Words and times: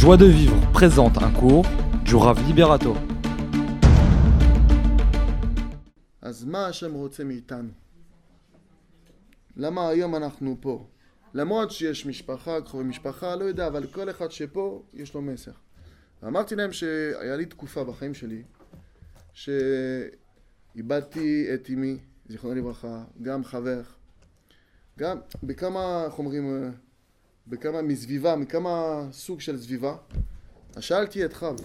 Joie 0.00 0.16
de 0.16 0.26
vivre 0.26 0.60
présente 0.72 1.18
un 1.18 1.32
cours 1.32 1.66
du 2.04 2.14
Rav 2.14 2.38
Liberato. 2.46 2.94
אז 6.22 6.44
מה 6.44 6.66
השם 6.66 6.94
רוצה 6.94 7.24
מאיתנו? 7.24 7.68
למה 9.56 9.88
היום 9.88 10.14
אנחנו? 10.14 10.56
למרות 11.34 11.70
שיש 11.70 12.06
משפחה, 12.06 12.60
קרובי 12.60 12.84
משפחה, 12.84 13.36
לא 13.36 13.44
יודע, 13.44 13.66
אבל 13.66 13.86
כל 13.86 14.10
אחד 14.10 14.30
שפה, 14.30 14.82
יש 14.94 15.14
לו 15.14 15.22
מסר. 15.22 15.52
ואמרתי 16.22 16.56
להם 16.56 16.72
שהיה 16.72 17.36
לי 17.36 17.46
תקופה 17.46 17.84
בחיים 17.84 18.14
שלי, 18.14 18.42
שאיבדתי 19.32 20.14
את 21.54 21.70
אמי, 21.74 21.98
זיכרונו 22.28 22.54
לברכה, 22.54 23.04
גם 23.22 23.44
חבר, 23.44 23.82
גם 24.98 25.18
בכמה, 25.42 26.04
איך 26.06 26.18
אומרים, 26.18 26.56
אה, 26.56 26.70
בכמה 27.47 27.81
מסביבה, 27.81 28.35
מכמה 28.35 29.07
סוג 29.11 29.41
של 29.41 29.61
סביבה. 29.61 29.95
אז 30.75 30.83
שאלתי 30.83 31.25
את 31.25 31.33
חב, 31.33 31.55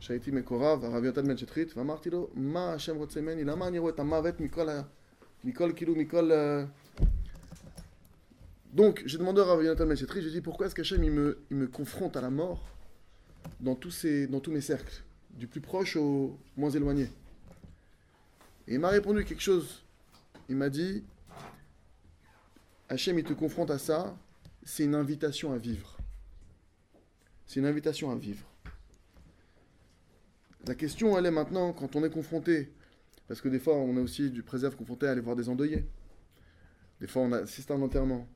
שהייתי 0.00 0.30
מקורב, 0.30 0.84
הרב 0.84 1.04
יונתן 1.04 1.28
בן 1.28 1.36
שטחית, 1.36 1.76
ואמרתי 1.76 2.10
לו, 2.10 2.28
מה 2.34 2.72
השם 2.72 2.96
רוצה 2.96 3.20
ממני? 3.20 3.44
למה 3.44 3.68
אני 3.68 3.78
רואה 3.78 3.92
את 3.92 3.98
המוות 3.98 4.40
מכל 4.40 4.68
ה... 4.68 4.82
מכל, 5.44 5.72
כאילו, 5.76 5.96
מכל... 5.96 6.30
euh, 6.30 6.34
Donc, 8.74 9.02
j'ai 9.04 9.18
demandé 9.18 9.40
au 9.40 9.44
Rav 9.46 9.64
Yonatan 9.64 9.86
Ben 9.86 9.96
Chetri, 9.96 10.22
j'ai 10.22 10.30
dit 10.30 10.40
pourquoi 10.40 10.66
est-ce 10.66 10.76
qu'Hachem 10.76 11.02
il 11.02 11.10
me, 11.10 11.38
il 11.50 11.56
me 11.56 11.66
confronte 11.66 12.16
à 12.16 12.20
la 12.20 12.30
mort 12.30 12.68
dans 13.58 13.74
tous, 13.74 13.90
ces, 13.90 14.28
dans 14.28 14.38
tous 14.38 14.52
mes 14.52 14.60
cercles, 14.60 15.02
du 15.30 15.48
plus 15.48 15.60
proche 15.60 15.96
au 15.96 16.38
moins 16.56 16.70
éloigné. 16.70 17.10
Et 18.68 18.74
il 18.74 18.80
m'a 18.80 18.90
répondu 18.90 19.24
quelque 19.24 19.42
chose. 19.42 19.82
Il 20.48 20.56
m'a 20.56 20.68
dit 20.68 21.02
Hachem 22.88 23.18
il 23.18 23.24
te 23.24 23.32
confronte 23.32 23.72
à 23.72 23.78
ça, 23.78 24.16
c'est 24.65 24.83
une 24.83 24.95
invitation 24.95 25.53
à 25.53 25.57
vivre. 25.57 25.97
C'est 27.45 27.59
une 27.59 27.67
invitation 27.67 28.11
à 28.11 28.15
vivre. 28.15 28.45
La 30.67 30.73
question, 30.73 31.17
elle 31.17 31.27
est 31.27 31.31
maintenant, 31.31 31.71
quand 31.71 31.95
on 31.95 32.03
est 32.03 32.09
confronté, 32.09 32.73
parce 33.27 33.39
que 33.39 33.47
des 33.47 33.59
fois, 33.59 33.75
on 33.75 33.95
est 33.97 34.01
aussi 34.01 34.31
du 34.31 34.41
préserve 34.41 34.75
confronté 34.75 35.07
à 35.07 35.11
aller 35.11 35.21
voir 35.21 35.35
des 35.35 35.47
endeuillés. 35.47 35.85
Des 36.99 37.07
fois, 37.07 37.21
on 37.21 37.31
assiste 37.31 37.69
à 37.69 37.75
un 37.75 37.81
enterrement. 37.83 38.27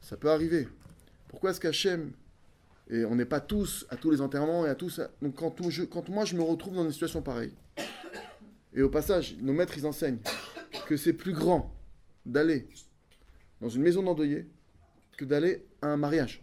Ça 0.00 0.16
peut 0.16 0.30
arriver. 0.30 0.68
Pourquoi 1.26 1.50
est-ce 1.50 1.60
qu'Hachem, 1.60 2.12
et 2.88 3.04
on 3.04 3.16
n'est 3.16 3.24
pas 3.24 3.40
tous 3.40 3.84
à 3.90 3.96
tous 3.96 4.12
les 4.12 4.20
enterrements 4.20 4.64
et 4.64 4.68
à 4.68 4.76
tous. 4.76 5.00
Donc, 5.20 5.34
quand, 5.34 6.08
moi, 6.08 6.24
je 6.24 6.36
me 6.36 6.42
retrouve 6.42 6.76
dans 6.76 6.84
une 6.84 6.92
situation 6.92 7.20
pareille, 7.20 7.54
et 8.72 8.82
au 8.82 8.88
passage, 8.88 9.36
nos 9.40 9.52
maîtres, 9.52 9.76
ils 9.76 9.86
enseignent 9.86 10.20
que 10.86 10.96
c'est 10.96 11.12
plus 11.12 11.32
grand 11.32 11.74
d'aller 12.24 12.68
dans 13.60 13.68
une 13.68 13.82
maison 13.82 14.04
d'endeuillé 14.04 14.46
que 15.18 15.24
d'aller 15.24 15.64
à 15.82 15.88
un 15.88 15.96
mariage. 15.96 16.40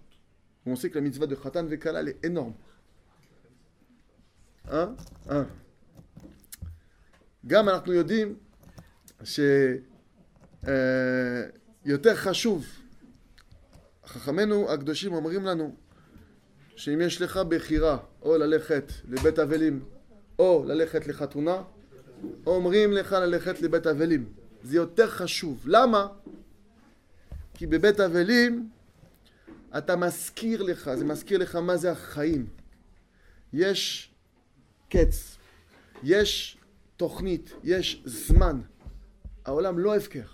On 0.67 0.75
sait 0.75 0.89
que 0.89 0.95
la 0.95 1.01
mitzvah 1.01 1.27
de 1.27 1.35
Khatan 1.35 1.65
Vekala, 1.65 2.01
elle 2.01 2.09
est 2.09 2.25
énorme. 2.25 2.53
Hein 4.71 4.95
Hein 5.29 5.45
גם 7.47 7.69
אנחנו 7.69 7.93
יודעים 7.93 8.35
שיותר 11.83 12.15
חשוב, 12.15 12.65
חכמינו 14.05 14.71
הקדושים 14.71 15.13
אומרים 15.13 15.45
לנו 15.45 15.75
שאם 16.75 17.01
יש 17.01 17.21
לך 17.21 17.37
בחירה 17.37 17.97
או 18.21 18.37
ללכת 18.37 18.91
לבית 19.09 19.39
אבלים 19.39 19.85
או 20.39 20.63
ללכת 20.67 21.07
לחתונה, 21.07 21.63
אומרים 22.45 22.91
לך 22.91 23.11
ללכת 23.11 23.61
לבית 23.61 23.87
אבלים. 23.87 24.33
זה 24.63 24.75
יותר 24.75 25.09
חשוב. 25.09 25.63
למה? 25.65 26.07
כי 27.54 27.66
בבית 27.66 28.00
אבלים 28.00 28.70
אתה 29.78 29.96
מזכיר 29.96 30.62
לך, 30.62 30.90
זה 30.94 31.04
מזכיר 31.04 31.38
לך 31.38 31.56
מה 31.56 31.76
זה 31.76 31.92
החיים. 31.92 32.46
יש 33.52 34.10
קץ, 34.88 35.36
יש 36.02 36.58
תוכנית, 36.96 37.52
יש 37.64 38.02
זמן. 38.04 38.60
העולם 39.44 39.78
לא 39.78 39.96
הפקר. 39.96 40.26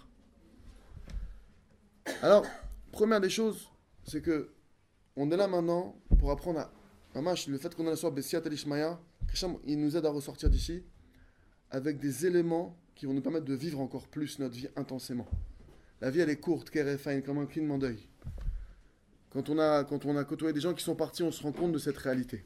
Alors, 2.23 2.47
première 2.93 3.21
des 3.21 3.31
choses, 3.31 3.69
c'est 4.05 4.23
que 4.23 4.49
on 5.17 5.31
est 5.31 5.37
là 5.37 5.49
maintenant 5.49 5.97
pour 6.19 6.31
apprendre 6.31 6.61
à 6.61 6.71
Mamash, 7.15 7.49
le 7.49 7.59
fait 7.59 7.75
qu'on 7.75 7.87
est 7.87 7.91
la 7.91 7.97
soir 7.97 8.13
Bessiat 8.13 8.43
Elishmaya, 8.45 9.01
Krisham, 9.27 9.57
il 9.65 9.81
nous 9.81 9.97
aide 9.97 10.07
à 10.07 10.11
ressortir 10.11 10.49
d'ici 10.51 10.85
avec 11.71 11.99
des 11.99 12.27
éléments 12.27 12.77
qui 12.95 13.07
vont 13.07 13.13
nous 13.13 13.23
permettre 13.23 13.47
de 13.47 13.55
vivre 13.55 13.81
encore 13.81 14.07
plus 14.07 14.39
notre 14.39 14.55
vie 14.55 14.69
intensément. 14.77 15.27
La 16.02 16.10
vie, 16.10 16.20
elle 16.20 16.32
est 16.32 16.40
courte, 16.40 16.72
Kerefain, 16.72 17.22
comme 17.22 17.38
un 17.38 17.46
clignement 17.46 17.78
d'œil. 17.78 18.00
Quand 19.30 19.50
on, 19.50 19.60
a, 19.60 19.84
quand 19.84 20.06
on 20.06 20.18
a 20.18 20.24
côtoyé 20.24 20.52
des 20.52 20.60
gens 20.60 20.74
qui 20.74 20.84
sont 20.84 20.96
partis, 20.96 21.22
on 21.22 21.32
se 21.32 21.44
rend 21.44 21.52
compte 21.52 21.72
de 21.72 21.78
cette 21.78 21.98
réalité. 21.98 22.44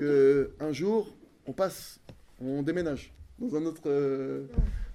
Que 0.00 0.50
un 0.58 0.72
jour, 0.72 1.16
on 1.46 1.52
passe, 1.52 2.00
on 2.40 2.62
déménage 2.62 3.14
dans 3.38 3.54
un 3.56 3.64
autre, 3.66 3.82
euh, 3.86 4.46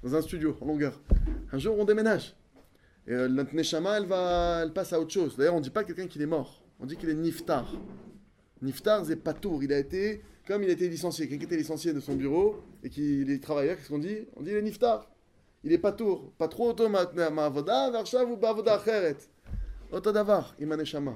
dans 0.04 0.16
un 0.16 0.22
studio 0.22 0.58
en 0.60 0.66
longueur. 0.66 1.02
Un 1.52 1.58
jour, 1.60 1.78
on 1.80 1.86
déménage. 1.86 2.36
Et 3.08 3.14
euh, 3.14 3.26
elle, 3.28 4.06
va, 4.06 4.62
elle 4.64 4.74
passe 4.74 4.92
à 4.94 5.00
autre 5.00 5.12
chose. 5.12 5.38
D'ailleurs, 5.38 5.56
on 5.56 5.60
ne 5.60 5.64
dit 5.64 5.70
pas 5.70 5.84
quelqu'un 5.84 6.08
qu'il 6.08 6.22
est 6.22 6.28
mort. 6.28 6.64
On 6.80 6.86
dit 6.86 6.98
qu'il 6.98 7.10
est 7.10 7.16
Niftar. 7.16 7.74
Niftar, 8.62 9.06
c'est 9.06 9.16
Patour. 9.16 9.64
Il 9.64 9.72
a 9.74 9.80
été, 9.80 10.22
comme 10.48 10.64
il 10.64 10.70
a 10.70 10.74
été 10.74 10.90
licencié, 10.90 11.28
quelqu'un 11.28 11.46
était 11.46 11.58
licencié 11.58 11.94
de 11.94 12.00
son 12.00 12.16
bureau 12.16 12.62
et 12.84 12.90
qu'il 12.90 13.30
est 13.32 13.42
travailleur, 13.42 13.78
qu'est-ce 13.78 13.90
qu'on 13.90 14.00
dit? 14.00 14.28
On 14.36 14.42
dit 14.42 14.52
il 14.52 14.58
est 14.58 14.62
Niftar 14.62 15.11
Il 15.65 15.73
est 15.73 15.79
Patour. 15.79 16.33
Pas 16.39 16.49
trop 16.49 16.71
auto 16.71 16.89
מהעבודה, 16.89 17.89
ועכשיו 17.95 18.29
הוא 18.29 18.39
בעבודה 18.39 18.77
אחרת. 18.77 19.27
אותו 19.93 20.13
דבר 20.13 20.41
עם 20.59 20.73
הנשמה. 20.73 21.13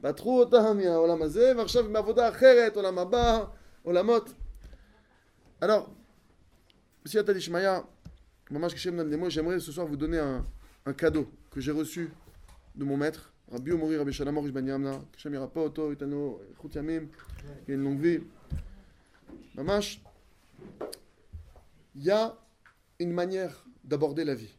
פטרו 0.00 0.40
אותה 0.40 0.72
מהעולם 0.72 1.22
הזה, 1.22 1.52
ועכשיו 1.56 1.84
היא 1.84 1.94
בעבודה 1.94 2.28
אחרת, 2.28 2.76
עולם 2.76 2.98
הבא, 2.98 3.44
עולמות. 3.82 4.34
Alors, 5.60 5.88
Monsieur 7.04 7.22
Talishmaya, 7.22 7.84
Maman 8.50 8.66
Kishem 8.66 8.96
donne 8.96 9.10
des 9.10 9.16
mots, 9.16 9.30
j'aimerais 9.30 9.60
ce 9.60 9.70
soir 9.70 9.86
vous 9.86 9.96
donner 9.96 10.18
un, 10.18 10.44
un 10.86 10.92
cadeau 10.92 11.28
que 11.52 11.60
j'ai 11.60 11.70
reçu 11.70 12.10
de 12.74 12.84
mon 12.84 12.96
maître, 12.96 13.32
Rabbi 13.50 13.70
Omori 13.70 13.96
Rabbi 13.96 14.12
Shalom 14.12 14.38
Orish 14.38 14.52
Ben 14.52 14.66
Yamna, 14.66 15.00
Kishem 15.12 15.32
Yirapa 15.32 15.60
Oto, 15.60 15.92
Itano, 15.92 16.40
Chut 16.60 16.74
Yamim, 16.74 17.06
qu'il 17.64 17.74
ait 17.74 17.76
une 17.76 17.84
longue 17.84 18.00
vie. 18.00 18.20
Mamash, 19.54 20.00
il 21.94 22.02
y 22.02 22.10
a 22.10 22.36
une 22.98 23.12
manière 23.12 23.64
d'aborder 23.87 24.23
la 24.23 24.35
vie. 24.35 24.53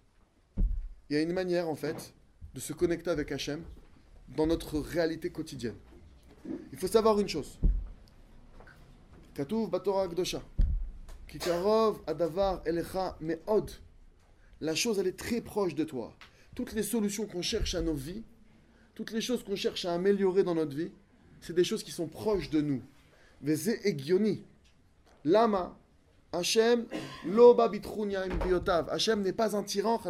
Il 1.08 1.14
y 1.14 1.16
a 1.16 1.22
une 1.22 1.32
manière, 1.32 1.68
en 1.68 1.74
fait, 1.74 2.14
de 2.54 2.60
se 2.60 2.72
connecter 2.72 3.10
avec 3.10 3.30
Hachem 3.30 3.62
dans 4.36 4.46
notre 4.46 4.78
réalité 4.78 5.30
quotidienne. 5.30 5.76
Il 6.72 6.78
faut 6.78 6.88
savoir 6.88 7.20
une 7.20 7.28
chose. 7.28 7.58
Adavar. 12.06 12.62
La 14.60 14.74
chose, 14.74 14.98
elle 14.98 15.06
est 15.06 15.18
très 15.18 15.40
proche 15.40 15.74
de 15.74 15.84
toi. 15.84 16.14
Toutes 16.54 16.72
les 16.72 16.82
solutions 16.82 17.26
qu'on 17.26 17.42
cherche 17.42 17.74
à 17.74 17.82
nos 17.82 17.94
vies, 17.94 18.24
toutes 18.94 19.12
les 19.12 19.20
choses 19.20 19.44
qu'on 19.44 19.54
cherche 19.54 19.84
à 19.84 19.94
améliorer 19.94 20.42
dans 20.42 20.56
notre 20.56 20.74
vie, 20.74 20.90
c'est 21.40 21.52
des 21.52 21.62
choses 21.62 21.84
qui 21.84 21.92
sont 21.92 22.08
proches 22.08 22.50
de 22.50 22.60
nous. 22.60 22.82
Veze 23.40 23.78
Egioni. 23.84 24.42
Lama. 25.24 25.78
Hachem, 26.32 26.86
lo 27.26 27.54
ba 27.54 27.68
bitrunya 27.68 28.26
im 28.26 28.38
biotav. 28.38 28.88
Hachem 28.90 29.22
n'est 29.22 29.32
pas 29.32 29.56
un 29.56 29.62
tyran. 29.62 30.00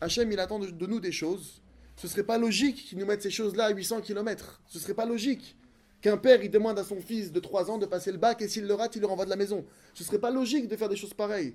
Hachem, 0.00 0.30
il 0.30 0.38
attend 0.38 0.58
de, 0.58 0.86
nous 0.86 1.00
des 1.00 1.12
choses. 1.12 1.60
Ce 1.96 2.08
serait 2.08 2.24
pas 2.24 2.38
logique 2.38 2.76
qu'il 2.86 2.98
nous 2.98 3.06
mette 3.06 3.22
ces 3.22 3.30
choses-là 3.30 3.66
à 3.66 3.70
800 3.70 4.00
km. 4.00 4.60
Ce 4.66 4.78
serait 4.78 4.94
pas 4.94 5.06
logique 5.06 5.56
qu'un 6.00 6.16
père, 6.16 6.42
il 6.42 6.50
demande 6.50 6.78
à 6.78 6.84
son 6.84 7.00
fils 7.00 7.32
de 7.32 7.40
3 7.40 7.70
ans 7.70 7.78
de 7.78 7.86
passer 7.86 8.12
le 8.12 8.18
bac 8.18 8.42
et 8.42 8.48
s'il 8.48 8.66
le 8.66 8.74
rate, 8.74 8.96
il 8.96 9.00
le 9.00 9.06
renvoie 9.06 9.24
de 9.24 9.30
la 9.30 9.36
maison. 9.36 9.64
Ce 9.94 10.04
serait 10.04 10.18
pas 10.18 10.30
logique 10.30 10.68
de 10.68 10.76
faire 10.76 10.88
des 10.88 10.96
choses 10.96 11.14
pareilles. 11.14 11.54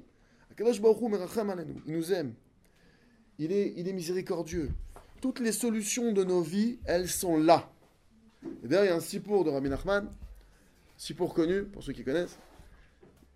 Il 0.57 0.65
nous 1.87 2.13
aime. 2.13 2.33
Il 3.37 3.51
est, 3.51 3.73
il 3.77 3.87
est 3.87 3.93
miséricordieux. 3.93 4.71
Toutes 5.21 5.39
les 5.39 5.51
solutions 5.51 6.11
de 6.11 6.23
nos 6.23 6.41
vies, 6.41 6.79
elles 6.85 7.09
sont 7.09 7.37
là. 7.37 7.71
Et 8.63 8.67
d'ailleurs, 8.67 8.85
il 8.85 8.87
y 8.87 8.91
a 8.91 8.95
un 8.95 9.01
sipour 9.01 9.43
de 9.43 9.49
Rabbi 9.49 9.69
Nachman, 9.69 10.09
sipour 10.97 11.33
connu, 11.33 11.63
pour 11.63 11.83
ceux 11.83 11.93
qui 11.93 12.03
connaissent. 12.03 12.37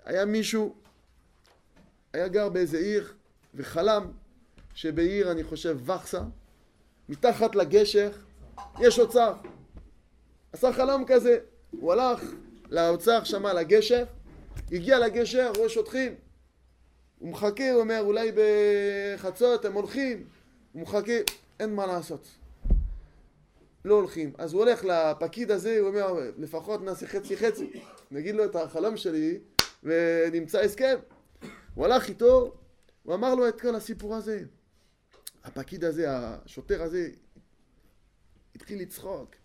היה 0.06 0.26
מישהו, 0.26 0.76
היה 2.14 2.28
גר 2.28 2.50
באיזה 2.50 2.78
עיר, 2.78 3.14
וחלם 3.56 4.12
שבעיר, 4.74 5.32
אני 5.32 5.44
חושב, 5.44 5.90
וקסה, 5.90 6.22
מתחת 7.10 7.56
לגשר, 7.56 8.12
יש 8.80 9.00
אוצר. 9.00 9.34
עשה 10.54 10.74
חלום 10.74 11.06
כזה, 11.08 11.38
הוא 11.72 11.94
הלך 11.94 12.24
לאוצר 12.70 13.24
שם 13.24 13.46
על 13.46 13.58
הגשר, 13.58 14.04
הגיע 14.72 15.00
לגשר, 15.00 15.52
רואה 15.58 15.70
שוטרים, 15.70 16.16
הוא 17.20 17.30
מחכה, 17.30 17.72
הוא 17.72 17.82
אומר, 17.82 18.00
אולי 18.02 18.32
בחצות 18.36 19.66
הם 19.66 19.74
הולכים, 19.74 20.24
הוא 20.74 20.82
מחכה, 20.82 21.14
אין 21.60 21.76
מה 21.76 21.86
לעשות. 21.86 22.28
לא 23.86 23.96
הולכים. 23.96 24.32
אז 24.38 24.54
הוא 24.54 24.64
הולך 24.64 24.86
לפקיד 24.86 25.52
הזה, 25.52 25.80
הוא 25.80 25.88
אומר, 25.88 26.32
לפחות 26.38 26.82
נעשה 26.82 27.08
חצי 27.08 27.38
חצי, 27.38 27.72
נגיד 28.12 28.36
לו 28.36 28.46
את 28.46 28.56
החלום 28.56 28.98
שלי, 28.98 29.40
ונמצא 29.84 30.60
הסכם. 30.60 30.96
הוא 31.74 31.86
הלך 31.86 32.10
איתו, 32.10 32.54
הוא 33.04 33.16
אמר 33.16 33.36
לו 33.36 33.48
את 33.48 33.62
כל 33.62 33.76
הסיפור 33.76 34.16
הזה. 34.16 34.44
הפקיד 35.44 35.84
הזה, 35.84 36.06
השוטר 36.10 36.82
הזה, 36.82 37.10
התחיל 38.56 38.82
לצחוק. 38.82 39.36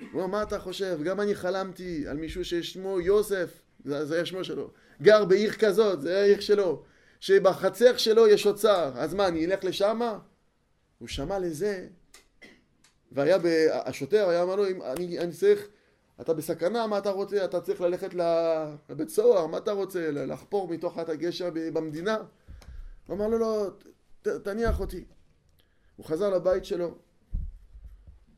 הוא 0.00 0.06
אומר, 0.12 0.26
מה 0.26 0.42
אתה 0.42 0.58
חושב? 0.58 0.98
גם 1.04 1.20
אני 1.20 1.34
חלמתי 1.34 2.08
על 2.08 2.16
מישהו 2.16 2.44
ששמו 2.44 3.00
יוסף, 3.00 3.60
זה, 3.84 4.04
זה 4.04 4.14
היה 4.14 4.26
שמו 4.26 4.44
שלו, 4.44 4.70
גר 5.02 5.24
בעיר 5.24 5.52
כזאת, 5.52 6.02
זה 6.02 6.20
העיר 6.20 6.40
שלו, 6.40 6.82
שבחצר 7.20 7.96
שלו 7.96 8.28
יש 8.28 8.46
אוצר, 8.46 8.92
אז 8.96 9.14
מה, 9.14 9.28
אני 9.28 9.46
אלך 9.46 9.64
לשמה? 9.64 10.18
הוא 10.98 11.08
שמע 11.08 11.38
לזה, 11.38 11.86
והיה. 13.12 13.38
השוטר 13.72 14.28
היה 14.28 14.42
אומר 14.42 14.56
לו, 14.56 14.64
אני, 14.66 15.18
אני 15.18 15.32
צריך, 15.32 15.68
אתה 16.20 16.34
בסכנה, 16.34 16.86
מה 16.86 16.98
אתה 16.98 17.10
רוצה? 17.10 17.44
אתה 17.44 17.60
צריך 17.60 17.80
ללכת 17.80 18.14
לבית 18.88 19.08
סוהר, 19.08 19.46
מה 19.46 19.58
אתה 19.58 19.72
רוצה? 19.72 20.10
לחפור 20.10 20.68
מתוך 20.68 20.98
הגשר 20.98 21.50
במדינה? 21.54 22.18
הוא 23.06 23.16
אמר 23.16 23.28
לו, 23.28 23.38
לא, 23.38 23.70
תניח 24.22 24.80
אותי. 24.80 25.04
הוא 25.96 26.06
חזר 26.06 26.30
לבית 26.30 26.64
שלו, 26.64 26.94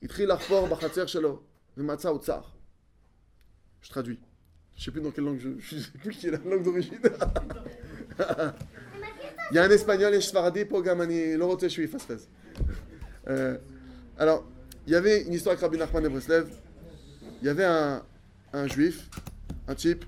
התחיל 0.02 0.32
לחפור 0.32 0.66
בחצר 0.66 1.06
שלו, 1.06 1.40
ומצא 1.76 2.08
אוצר. 2.08 2.40
Je 3.82 3.90
traduis. 3.90 4.18
Je 4.74 4.84
sais 4.84 4.90
plus 4.90 5.00
dans 5.00 5.12
quelle 5.12 5.24
langue 5.24 5.38
je, 5.38 5.50
je 5.58 5.78
sais 5.78 5.98
plus 5.98 6.10
qui 6.10 6.26
est 6.26 6.30
la 6.32 6.38
langue 6.38 6.64
d'origine. 6.64 6.98
Il 9.50 9.54
y 9.54 9.58
a 9.58 9.62
un 9.62 9.70
espagnol 9.70 10.12
et 10.12 10.16
un 10.16 10.20
sfaradi 10.20 10.64
pour 10.64 10.82
Gamani. 10.82 11.36
Le 11.36 11.46
je 11.62 11.68
suis 11.68 11.86
fast 11.86 12.12
euh, 13.28 13.56
Alors, 14.18 14.44
il 14.86 14.92
y 14.92 14.96
avait 14.96 15.22
une 15.22 15.34
histoire 15.34 15.52
avec 15.52 15.62
Rabbi 15.62 15.78
Nachman 15.78 16.02
de 16.02 16.08
Breslev. 16.08 16.48
Il 17.42 17.46
y 17.46 17.50
avait 17.50 17.64
un, 17.64 18.02
juif, 18.66 19.10
un 19.68 19.74
type, 19.74 20.04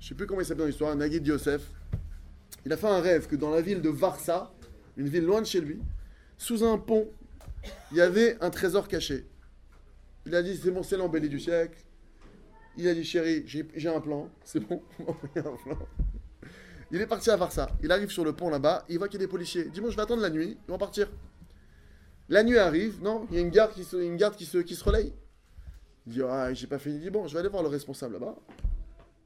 je 0.00 0.08
sais 0.08 0.14
plus 0.14 0.26
comment 0.26 0.40
il 0.40 0.44
s'appelle 0.44 0.62
dans 0.62 0.66
l'histoire, 0.66 0.94
Nagid 0.96 1.24
Yosef. 1.24 1.62
Il 2.66 2.72
a 2.72 2.76
fait 2.76 2.88
un 2.88 3.00
rêve 3.00 3.28
que 3.28 3.36
dans 3.36 3.50
la 3.50 3.60
ville 3.60 3.80
de 3.80 3.88
Varsa, 3.88 4.52
une 4.96 5.08
ville 5.08 5.24
loin 5.24 5.40
de 5.40 5.46
chez 5.46 5.60
lui, 5.60 5.80
sous 6.36 6.64
un 6.64 6.78
pont, 6.78 7.08
il 7.92 7.98
y 7.98 8.00
avait 8.00 8.36
un 8.40 8.50
trésor 8.50 8.88
caché. 8.88 9.26
Il 10.26 10.34
a 10.34 10.42
dit 10.42 10.56
c'est 10.56 10.72
bon, 10.72 10.82
c'est 10.82 10.96
l'embellie 10.96 11.28
du 11.28 11.38
siècle. 11.38 11.78
Il 12.76 12.88
a 12.88 12.94
dit 12.94 13.04
chérie, 13.04 13.44
j'ai 13.46 13.88
un 13.88 14.00
plan, 14.00 14.28
c'est 14.44 14.60
bon, 14.60 14.82
un 15.36 15.42
plan. 15.42 15.78
Il 16.90 17.00
est 17.00 17.06
parti 17.06 17.30
à 17.30 17.36
Varsa. 17.36 17.68
Il 17.82 17.92
arrive 17.92 18.10
sur 18.10 18.24
le 18.24 18.32
pont 18.32 18.50
là-bas, 18.50 18.84
il 18.88 18.98
voit 18.98 19.08
qu'il 19.08 19.20
y 19.20 19.22
a 19.22 19.26
des 19.26 19.30
policiers. 19.30 19.66
Il 19.66 19.70
dit 19.70 19.80
bon, 19.80 19.90
je 19.90 19.96
vais 19.96 20.02
attendre 20.02 20.22
la 20.22 20.30
nuit, 20.30 20.58
ils 20.66 20.70
vont 20.70 20.78
partir. 20.78 21.08
La 22.28 22.42
nuit 22.42 22.58
arrive, 22.58 23.00
non, 23.02 23.26
il 23.30 23.36
y 23.36 23.38
a 23.38 23.40
une 23.40 23.50
garde 23.50 23.72
qui 23.72 23.84
se, 23.84 23.96
une 23.96 24.16
qui 24.16 24.64
qui 24.64 24.74
se 24.74 24.84
relaye. 24.84 25.12
Il 26.06 26.12
dit 26.14 26.22
ah, 26.22 26.52
j'ai 26.52 26.66
pas 26.66 26.78
fini. 26.78 26.96
Il 26.96 27.00
dit 27.00 27.10
bon, 27.10 27.26
je 27.26 27.34
vais 27.34 27.40
aller 27.40 27.48
voir 27.48 27.62
le 27.62 27.68
responsable 27.68 28.14
là-bas. 28.14 28.36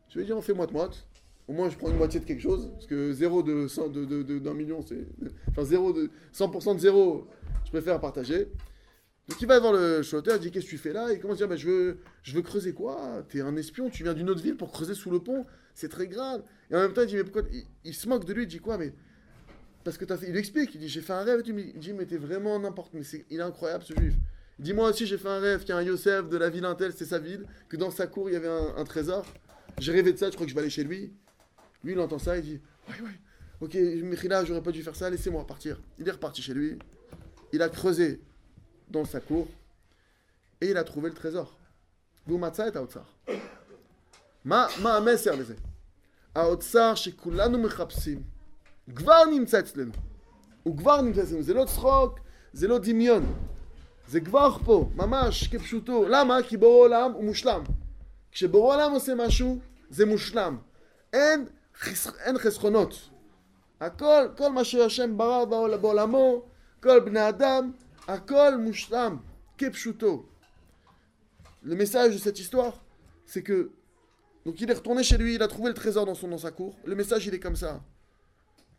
Je 0.08 0.18
lui 0.18 0.26
dis 0.26 0.32
on 0.32 0.42
fait 0.42 0.54
moite-moite. 0.54 1.06
Au 1.48 1.52
moins, 1.52 1.70
je 1.70 1.76
prends 1.76 1.90
une 1.90 1.96
moitié 1.96 2.18
de 2.18 2.24
quelque 2.24 2.42
chose. 2.42 2.70
Parce 2.72 2.86
que 2.86 3.12
0 3.12 3.42
de, 3.42 3.68
100, 3.68 3.88
de, 3.88 4.38
d'un 4.38 4.54
million, 4.54 4.82
c'est. 4.82 5.06
Enfin, 5.50 5.64
0 5.64 5.92
de, 5.92 6.10
100% 6.34 6.74
de 6.74 6.80
0, 6.80 7.28
je 7.64 7.70
préfère 7.70 8.00
partager. 8.00 8.48
Donc 9.28 9.40
il 9.40 9.48
va 9.48 9.58
voir 9.58 9.72
le 9.72 10.02
chanteur, 10.02 10.36
il 10.36 10.40
dit 10.40 10.50
Qu'est-ce 10.50 10.66
que 10.66 10.70
tu 10.70 10.78
fais 10.78 10.92
là? 10.92 11.12
Il 11.12 11.20
commence 11.20 11.36
à 11.36 11.38
dire 11.38 11.48
bah, 11.48 11.56
je, 11.56 11.68
veux, 11.68 11.98
je 12.22 12.34
veux 12.34 12.42
creuser 12.42 12.72
quoi? 12.72 13.24
T'es 13.28 13.40
un 13.40 13.56
espion, 13.56 13.90
tu 13.90 14.04
viens 14.04 14.14
d'une 14.14 14.30
autre 14.30 14.42
ville 14.42 14.56
pour 14.56 14.70
creuser 14.70 14.94
sous 14.94 15.10
le 15.10 15.18
pont, 15.20 15.46
c'est 15.74 15.88
très 15.88 16.06
grave. 16.06 16.42
Et 16.70 16.76
en 16.76 16.80
même 16.80 16.92
temps, 16.92 17.02
il 17.02 17.08
dit 17.08 17.16
Mais 17.16 17.24
pourquoi? 17.24 17.42
Il, 17.84 17.94
se 17.94 18.08
moque 18.08 18.24
de 18.24 18.32
lui, 18.32 18.44
il 18.44 18.48
dit 18.48 18.60
quoi? 18.60 18.78
Mais. 18.78 18.92
Parce 19.82 19.98
que 19.98 20.12
as 20.12 20.16
fait. 20.16 20.28
Il 20.28 20.36
explique, 20.36 20.74
il 20.74 20.80
dit 20.80 20.88
J'ai 20.88 21.00
fait 21.00 21.12
un 21.12 21.22
rêve, 21.22 21.42
il 21.44 21.78
dit 21.78 21.92
Mais 21.92 22.06
t'es 22.06 22.16
vraiment 22.16 22.58
n'importe. 22.58 22.92
Mais 22.94 23.02
il 23.30 23.38
est 23.38 23.42
incroyable 23.42 23.84
ce 23.84 23.94
juif. 23.94 24.14
Dis-moi 24.58 24.88
aussi, 24.88 25.06
j'ai 25.06 25.18
fait 25.18 25.28
un 25.28 25.38
rêve 25.38 25.60
qu'il 25.60 25.70
y 25.70 25.72
a 25.72 25.76
un 25.76 25.82
Yosef 25.82 26.28
de 26.28 26.36
la 26.36 26.48
ville 26.48 26.64
Intel, 26.64 26.92
c'est 26.96 27.04
sa 27.04 27.18
ville, 27.18 27.46
que 27.68 27.76
dans 27.76 27.90
sa 27.90 28.06
cour, 28.06 28.30
il 28.30 28.32
y 28.32 28.36
avait 28.36 28.48
un, 28.48 28.84
trésor. 28.84 29.26
J'ai 29.78 29.92
rêvé 29.92 30.12
de 30.12 30.18
ça, 30.18 30.30
je 30.30 30.34
crois 30.34 30.46
que 30.46 30.50
je 30.50 30.54
vais 30.54 30.62
aller 30.62 30.70
chez 30.70 30.84
lui. 30.84 31.12
Lui, 31.84 31.92
il 31.92 32.00
entend 32.00 32.18
ça, 32.18 32.38
il 32.38 32.42
dit 32.42 32.60
Ouais, 32.88 33.00
ouais, 33.02 33.20
ok, 33.60 33.74
Michila, 33.74 34.44
j'aurais 34.44 34.62
pas 34.62 34.72
dû 34.72 34.82
faire 34.82 34.96
ça, 34.96 35.10
laissez-moi 35.10 35.46
partir. 35.46 35.78
Il 35.98 36.08
est 36.08 36.12
reparti 36.12 36.40
chez 36.40 36.54
lui. 36.54 36.78
Il 37.52 37.60
a 37.60 37.68
creusé 37.68 38.20
dans 38.88 39.04
sa 39.04 39.20
cour 39.20 39.46
et 40.60 40.70
il 40.70 40.76
a 40.76 40.84
trouvé 40.84 41.10
le 41.10 41.14
trésor. 41.14 41.58
Goumatsa 42.26 42.68
et 42.68 42.76
Aotsar. 42.76 43.06
Ma 44.44 44.68
ma, 44.80 44.96
Ames 44.96 45.16
Servese. 45.16 45.56
Aotsar, 46.34 46.96
chez 46.96 47.12
Kulanu 47.12 47.58
Mechapsim. 47.58 48.22
Gvar 48.88 49.26
Nimtsetzlen. 49.26 49.92
Ou 50.64 50.74
Gvar 50.74 51.02
Nimtsetzlen. 51.02 51.42
Zelot 51.42 51.66
Srok. 51.66 52.20
Zelot 52.54 52.80
Dimion. 52.80 53.22
זה 54.07 54.19
לא 54.19 54.23
דמיון. 54.23 54.25
זה 54.25 54.29
כבר 54.29 54.57
פה, 54.65 54.89
ממש 54.95 55.47
כפשוטו. 55.47 56.07
למה? 56.09 56.37
כי 56.47 56.57
בורא 56.57 56.85
עולם 56.85 57.11
הוא 57.11 57.23
מושלם. 57.23 57.63
כשבורא 58.31 58.75
עולם 58.75 58.91
עושה 58.91 59.15
משהו, 59.15 59.59
זה 59.89 60.05
מושלם. 60.05 60.57
אין, 61.13 61.45
חס... 61.79 62.07
אין 62.19 62.37
חסכונות. 62.37 63.09
הכל, 63.81 64.27
כל 64.37 64.51
מה 64.51 64.63
שהשם 64.63 65.17
ברא 65.17 65.45
בעולמו, 65.45 66.41
כל 66.83 66.99
בני 66.99 67.29
אדם, 67.29 67.71
Akol 68.07 68.57
Mushlam, 68.57 69.19
Kepshuto. 69.57 70.25
Le 71.63 71.75
message 71.75 72.13
de 72.13 72.17
cette 72.17 72.39
histoire, 72.39 72.83
c'est 73.25 73.43
que. 73.43 73.71
Donc 74.45 74.59
il 74.59 74.69
est 74.71 74.73
retourné 74.73 75.03
chez 75.03 75.17
lui, 75.17 75.35
il 75.35 75.43
a 75.43 75.47
trouvé 75.47 75.69
le 75.69 75.75
trésor 75.75 76.05
dans, 76.05 76.15
son, 76.15 76.27
dans 76.27 76.39
sa 76.39 76.49
cour. 76.49 76.75
Le 76.83 76.95
message, 76.95 77.27
il 77.27 77.33
est 77.35 77.39
comme 77.39 77.55
ça. 77.55 77.81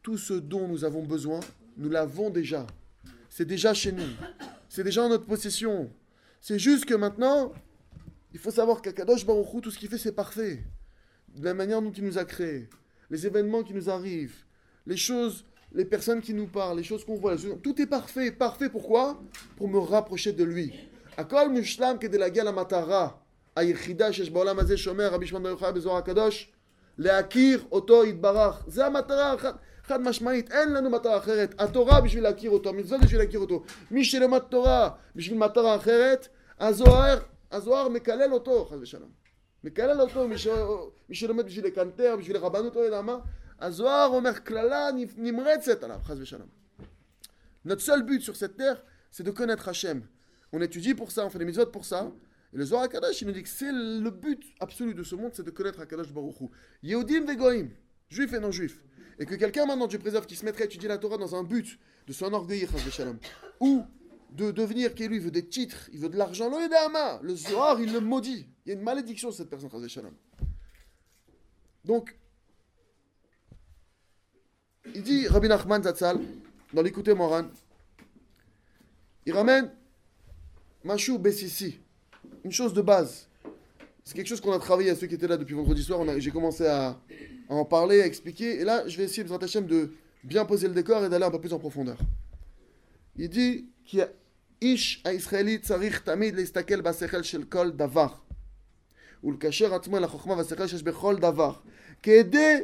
Tout 0.02 0.18
ce 0.18 0.34
dont 0.34 0.66
nous 0.66 0.84
avons 0.84 1.04
besoin, 1.04 1.38
nous 1.76 1.88
l'avons 1.88 2.30
déjà. 2.30 2.66
C'est 3.28 3.44
déjà 3.44 3.72
chez 3.72 3.92
nous. 3.92 4.08
C'est 4.68 4.84
déjà 4.84 5.02
en 5.02 5.08
notre 5.08 5.26
possession. 5.26 5.90
C'est 6.40 6.58
juste 6.58 6.84
que 6.84 6.94
maintenant, 6.94 7.52
il 8.32 8.38
faut 8.38 8.50
savoir 8.50 8.82
qu'Akadosh 8.82 9.26
Baruch 9.26 9.62
tout 9.62 9.70
ce 9.70 9.78
qu'il 9.78 9.88
fait, 9.88 9.98
c'est 9.98 10.12
parfait. 10.12 10.64
De 11.34 11.44
la 11.44 11.54
manière 11.54 11.80
dont 11.80 11.92
il 11.92 12.04
nous 12.04 12.18
a 12.18 12.24
créés. 12.24 12.68
Les 13.10 13.26
événements 13.26 13.62
qui 13.62 13.74
nous 13.74 13.88
arrivent. 13.90 14.44
Les 14.86 14.96
choses 14.96 15.44
les 15.74 15.84
personnes 15.84 16.20
qui 16.20 16.34
nous 16.34 16.46
parlent, 16.46 16.76
les 16.76 16.82
choses 16.82 17.04
qu'on 17.04 17.16
voit, 17.16 17.36
tout 17.62 17.80
est 17.80 17.86
parfait. 17.86 18.30
Parfait 18.30 18.68
pourquoi 18.68 19.22
Pour 19.56 19.68
me 19.68 19.78
rapprocher 19.78 20.32
de 20.32 20.44
lui. 20.44 20.72
הכל 21.16 21.48
מושלם 21.48 21.96
כדי 22.00 22.18
להגיע 22.18 22.44
למטרה 22.44 23.08
היחידה 23.56 24.12
שיש 24.12 24.30
בעולם 24.30 24.58
הזה 24.58 24.76
שאומר 24.76 25.08
רבי 25.08 25.26
שמעון 25.26 25.42
בר 25.42 25.48
יוחאי 25.48 25.72
בזוהר 25.72 25.96
הקדוש 25.96 26.52
להכיר 26.98 27.64
אותו 27.72 28.04
יתברך. 28.04 28.64
זה 28.66 28.86
המטרה 28.86 29.34
חד, 29.38 29.52
חד 29.86 30.00
משמעית, 30.00 30.52
אין 30.52 30.72
לנו 30.72 30.90
מטרה 30.90 31.18
אחרת. 31.18 31.54
התורה 31.58 32.00
בשביל 32.00 32.22
להכיר 32.22 32.50
אותו, 32.50 32.70
המצוות 32.70 33.00
בשביל 33.00 33.20
להכיר 33.20 33.40
אותו. 33.40 33.62
מי 33.90 34.04
שלמד 34.04 34.38
תורה 34.38 34.90
בשביל 35.16 35.38
מטרה 35.38 35.76
אחרת, 35.76 36.28
הזוהר, 36.60 37.18
הזוהר 37.52 37.88
מקלל 37.88 38.32
אותו, 38.32 38.64
חס 38.64 38.76
ושלום. 38.80 39.10
מקלל 39.64 40.00
אותו, 40.00 40.28
מי, 40.28 40.38
ש... 40.38 40.48
מי 41.08 41.14
שלומד 41.14 41.46
בשביל 41.46 41.66
לקנטר, 41.66 42.16
בשביל 42.18 42.36
רבנות, 42.36 42.76
לא 42.76 42.80
יודע 42.80 43.02
מה. 43.02 43.16
Azoar 43.62 44.10
Omer 44.10 44.42
Klala 44.42 44.90
Nimretzet 44.92 45.84
Allah, 45.84 46.00
Notre 47.64 47.80
seul 47.80 48.02
but 48.02 48.20
sur 48.20 48.34
cette 48.34 48.56
terre, 48.56 48.82
c'est 49.10 49.22
de 49.22 49.30
connaître 49.30 49.68
Hachem. 49.68 50.02
On 50.52 50.60
étudie 50.60 50.94
pour 50.94 51.12
ça, 51.12 51.24
on 51.24 51.30
fait 51.30 51.38
des 51.38 51.44
mitzvot 51.44 51.66
pour 51.66 51.84
ça. 51.84 52.10
Et 52.52 52.56
le 52.56 52.64
Zohar 52.64 52.82
HaKadosh, 52.82 53.22
il 53.22 53.28
nous 53.28 53.32
dit 53.32 53.42
que 53.42 53.48
c'est 53.48 53.70
le 53.70 54.10
but 54.10 54.42
absolu 54.58 54.94
de 54.94 55.04
ce 55.04 55.14
monde, 55.14 55.30
c'est 55.32 55.44
de 55.44 55.50
connaître 55.50 55.80
HaKadosh 55.80 56.12
Baruch 56.12 56.40
Hu. 56.40 56.48
Yehudim 56.82 57.24
vegoim, 57.24 57.68
juifs 58.08 58.32
et 58.32 58.40
non 58.40 58.50
juifs. 58.50 58.82
Et 59.19 59.25
que 59.25 59.35
quelqu'un 59.35 59.65
maintenant, 59.65 59.87
Dieu 59.87 59.99
préserve, 59.99 60.25
qui 60.25 60.35
se 60.35 60.45
mettrait 60.45 60.63
à 60.63 60.65
étudier 60.65 60.87
la 60.87 60.97
Torah 60.97 61.17
dans 61.17 61.35
un 61.35 61.43
but 61.43 61.79
de 62.07 62.13
s'enorgueillir, 62.13 62.69
ou 63.59 63.83
de 64.31 64.51
devenir, 64.51 64.93
qui 64.93 65.07
lui 65.07 65.19
veut 65.19 65.31
des 65.31 65.47
titres, 65.47 65.89
il 65.91 65.99
veut 65.99 66.09
de 66.09 66.17
l'argent, 66.17 66.51
le 67.21 67.35
Zohar, 67.35 67.81
il 67.81 67.91
le 67.93 67.99
maudit. 67.99 68.47
Il 68.65 68.69
y 68.69 68.71
a 68.71 68.75
une 68.75 68.83
malédiction 68.83 69.31
sur 69.31 69.37
cette 69.37 69.49
personne, 69.49 69.69
Donc, 71.83 72.17
il 74.93 75.01
dit, 75.01 75.27
Rabbi 75.27 75.47
Nachman 75.47 75.81
Zatzal, 75.83 76.19
dans 76.73 76.81
l'écouter 76.81 77.13
Moran, 77.13 77.47
il 79.25 79.33
ramène 79.33 79.71
Machou 80.83 81.17
Bessissi, 81.17 81.79
une 82.43 82.51
chose 82.51 82.73
de 82.73 82.81
base. 82.81 83.27
C'est 84.06 84.14
quelque 84.14 84.26
chose 84.26 84.40
qu'on 84.40 84.52
a 84.52 84.58
travaillé 84.58 84.90
à 84.90 84.96
ceux 84.96 85.06
qui 85.06 85.14
étaient 85.14 85.28
là 85.28 85.36
depuis 85.36 85.54
vendredi 85.54 85.82
soir. 85.82 86.00
J'ai 86.18 86.30
commencé 86.30 86.66
à, 86.66 86.98
en 87.48 87.64
parler, 87.64 88.02
à 88.02 88.06
expliquer. 88.06 88.60
Et 88.60 88.64
là, 88.64 88.86
je 88.88 88.96
vais 88.96 89.04
essayer, 89.04 89.24
de 89.24 89.92
bien 90.24 90.44
poser 90.44 90.68
le 90.68 90.74
décor 90.74 91.04
et 91.04 91.08
d'aller 91.08 91.24
un 91.24 91.30
peu 91.30 91.40
plus 91.40 91.52
en 91.52 91.58
profondeur. 91.58 91.98
Il 93.16 93.28
dit 93.28 93.66
qu'il 93.84 94.00
y 94.00 94.02
a 94.02 94.08
Ish 94.62 95.00
הישראלי 95.04 95.58
צריך 95.58 96.00
תמיד 96.00 96.36
להסתכל 96.36 96.80
בשכל 96.80 97.22
של 97.22 97.44
כל 97.44 97.70
דבר 97.70 98.14
ולקשר 99.24 99.74
עצמו 99.74 99.96
אל 99.96 100.04
החוכמה 100.04 100.34
והשכל 100.34 100.66
שיש 100.66 100.82
בכל 100.82 101.16
דבר 101.16 101.52
כדי 102.02 102.56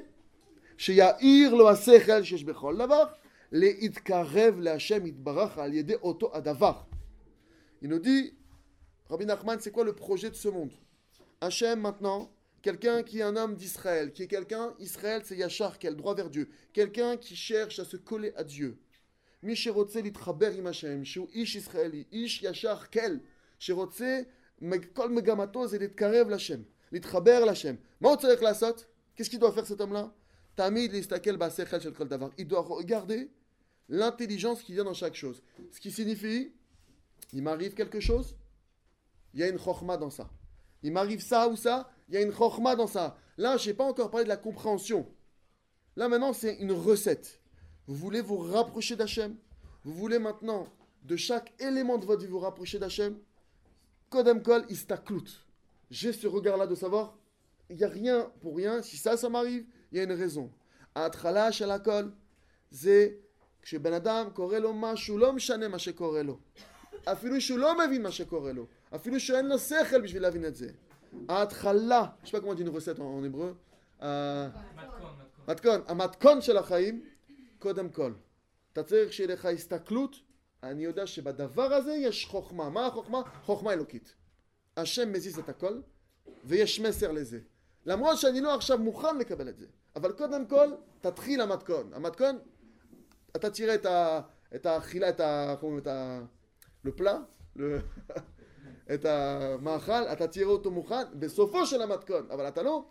שיאיר 0.77 1.55
לו 1.55 1.71
השכל 1.71 2.23
שיש 2.23 2.45
בכל 2.45 2.77
דבר, 2.77 3.05
להתקרב 3.53 4.61
להשם 4.61 5.07
יתברך 5.07 5.59
על 5.59 5.75
ידי 5.75 5.95
אותו 5.95 6.37
הדבר. 6.37 6.73
Il 7.83 7.89
nous 7.89 8.01
dit, 8.01 8.35
Rabbi 9.09 9.25
Nachman, 9.25 9.59
c'est 9.61 9.71
quoi 9.71 9.85
le 9.85 9.93
projet 9.93 10.31
de 10.31 10.35
ce 10.35 10.49
monde 10.49 10.73
Hachem 11.44 11.82
maintenant, 11.82 12.32
quelqu'un 12.62 13.04
qui 13.04 13.20
est 13.20 13.24
un 13.24 13.36
homme 13.36 13.56
d'Israël, 13.56 14.14
qui 14.14 14.24
est 14.24 14.28
quelqu'un, 14.28 14.74
Israël 14.80 15.24
c'est 15.26 15.36
Yachar, 15.36 15.78
qui 15.78 15.88
a 15.88 15.90
le 15.90 15.98
droit 15.98 16.16
vers 16.16 16.30
Dieu, 16.30 16.50
quelqu'un 16.72 17.18
qui 17.18 17.36
cherche 17.36 17.80
à 17.80 17.86
se 17.86 17.98
coller 17.98 18.32
à 18.38 18.46
Dieu. 18.46 18.80
Im 19.44 19.54
shu 19.54 19.72
ish 21.34 21.56
Israeli, 21.56 22.08
ish 22.14 22.42
Yachar, 22.44 22.90
quel? 22.90 23.22
Kol 24.96 25.14
l'itkarev 25.74 26.38
qu'est-ce 29.16 29.30
qu'il 29.30 29.40
doit 29.40 29.52
faire 29.52 29.66
cet 29.66 29.82
homme-là? 29.82 30.16
Kol. 30.56 32.32
Il 32.38 32.48
doit 32.48 32.62
regarder 32.62 33.30
l'intelligence 33.90 34.64
qui 34.64 34.72
vient 34.72 34.86
dans 34.86 34.94
chaque 34.94 35.16
chose. 35.16 35.44
Ce 35.74 35.82
qui 35.82 35.92
signifie, 35.92 36.54
il 37.34 37.44
m'arrive 37.44 37.74
quelque 37.74 38.00
chose, 38.00 38.38
il 39.34 39.42
y 39.42 39.44
a 39.44 39.50
une 39.50 39.60
chorma 39.60 39.98
dans 39.98 40.10
ça. 40.10 40.30
Il 40.83 40.93
m'arrive 40.93 41.21
ça 41.21 41.49
ou 41.49 41.57
ça, 41.57 41.91
il 42.09 42.15
y 42.15 42.17
a 42.17 42.21
une 42.21 42.33
chorma 42.33 42.77
dans 42.77 42.87
ça. 42.87 43.17
Là, 43.37 43.57
je 43.57 43.69
n'ai 43.69 43.75
pas 43.75 43.85
encore 43.85 44.11
parlé 44.11 44.25
de 44.25 44.29
la 44.29 44.37
compréhension. 44.37 45.07
Là, 45.97 46.09
maintenant, 46.09 46.33
c'est 46.33 46.55
une 46.57 46.73
recette. 46.73 47.41
Vous 47.87 47.95
voulez 47.95 48.21
vous 48.21 48.39
rapprocher 48.39 48.97
d'Hachem 48.97 49.37
Vous 49.85 49.95
voulez 49.95 50.19
maintenant, 50.19 50.67
de 51.03 51.17
chaque 51.17 51.53
élément 51.61 51.99
de 51.99 52.07
votre 52.07 52.23
vie, 52.23 52.29
vous 52.29 52.39
rapprocher 52.39 52.79
d'Hachem 52.79 53.19
Kodem 54.11 54.43
kol 54.43 54.65
istaklut. 54.69 55.47
J'ai 55.91 56.13
ce 56.13 56.27
regard-là 56.27 56.67
de 56.67 56.75
savoir, 56.75 57.17
il 57.69 57.77
n'y 57.77 57.85
a 57.85 57.89
rien 57.89 58.31
pour 58.41 58.57
rien. 58.57 58.83
Si 58.83 58.97
ça, 58.97 59.17
ça 59.17 59.29
m'arrive, 59.29 59.67
il 59.93 59.99
y 59.99 60.01
a 60.01 60.05
une 60.05 60.13
raison. 60.13 60.51
ההתחלה 60.99 61.53
של 61.53 61.71
הכל 61.71 62.11
זה 62.71 63.09
כשבן 63.63 63.93
אדם 63.93 64.29
קורא 64.35 64.59
לו 64.59 64.73
משהו, 64.75 65.19
לא 65.19 65.33
משנה 65.33 65.69
מה 65.69 65.79
שקורה 65.79 66.23
לו. 66.23 66.39
אפילו 67.05 67.41
שהוא 67.41 67.59
לא 67.59 67.79
מבין 67.79 68.03
מה 68.03 68.11
שקורה 68.11 68.53
לו. 68.53 68.67
אפילו 68.95 69.21
שאין 69.21 69.47
לו 69.47 69.59
שכל 69.59 70.01
בשביל 70.01 70.23
להבין 70.23 70.45
את 70.45 70.57
זה. 70.57 70.71
ההתחלה, 71.29 72.07
je 72.25 72.29
sais 72.29 72.33
pas 72.33 72.41
comment 72.41 72.55
dire 72.55 72.67
une 72.67 72.77
recette 72.77 73.01
en, 73.01 73.19
en 73.19 73.25
hébreu. 73.25 73.55
אה, 74.03 74.49
מתכון, 75.49 75.81
המתכון 75.87 76.41
של 76.41 76.57
החיים, 76.57 77.05
קודם 77.59 77.89
כל. 77.91 78.13
אתה 78.73 78.83
צריך 78.83 79.13
שיהיה 79.13 79.33
לך 79.33 79.45
הסתכלות, 79.45 80.17
אני 80.63 80.85
יודע 80.85 81.07
שבדבר 81.07 81.75
הזה 81.75 81.93
יש 81.93 82.27
חוכמה. 82.27 82.71
מה 82.71 82.87
החוכמה? 82.87 83.23
חוכמה 83.45 83.73
אלוקית. 83.73 84.15
השם 84.77 85.13
מזיז 85.13 85.39
את 85.39 85.49
הכל, 85.49 85.81
ויש 86.45 86.81
מסר 86.81 87.13
לזה. 87.13 87.41
למרות 87.87 88.19
שאני 88.19 88.41
לא 88.41 88.55
עכשיו 88.55 88.79
מוכן 88.79 89.19
לקבל 89.19 89.49
את 89.49 89.57
זה. 89.57 89.67
אבל 89.97 90.13
קודם 90.13 90.47
כל, 90.47 90.73
תתחיל 91.01 91.41
המתכון. 91.41 91.93
המתכון, 91.95 92.39
אתה 93.37 93.51
תראה 93.51 93.75
את, 93.75 93.87
ה, 93.87 94.21
את 94.55 94.67
האכילה, 94.67 95.09
את 95.09 95.21
ה... 95.87 96.25
ה... 96.86 96.90
לפלה? 96.90 97.20
ל- 97.56 97.78
את 98.94 99.06
המאכל, 99.06 99.92
אתה 99.92 100.28
תראה 100.28 100.48
אותו 100.48 100.72
מוכן 100.72 101.04
בסופו 101.20 101.66
של 101.66 101.82
המתכון. 101.82 102.28
אבל 102.32 102.48
אתה 102.48 102.64
לא... 102.64 102.86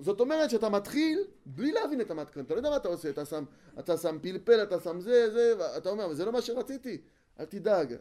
זאת 0.00 0.20
אומרת 0.20 0.50
שאתה 0.50 0.68
מתחיל 0.68 1.24
בלי 1.46 1.72
להבין 1.72 2.00
את 2.00 2.10
המתכון. 2.10 2.44
אתה 2.44 2.54
לא 2.54 2.58
יודע 2.58 2.70
מה 2.70 2.76
אתה 2.76 2.88
עושה, 2.88 3.10
אתה 3.10 3.24
שם, 3.24 3.44
אתה 3.78 3.96
שם 3.96 4.18
פלפל, 4.22 4.62
אתה 4.62 4.80
שם 4.80 5.00
זה, 5.00 5.30
זה, 5.32 5.54
ואתה 5.58 5.90
אומר, 5.90 6.14
זה 6.14 6.24
לא 6.24 6.32
מה 6.32 6.42
שרציתי. 6.42 7.00
אל 7.40 7.44
תדאג. 7.44 7.94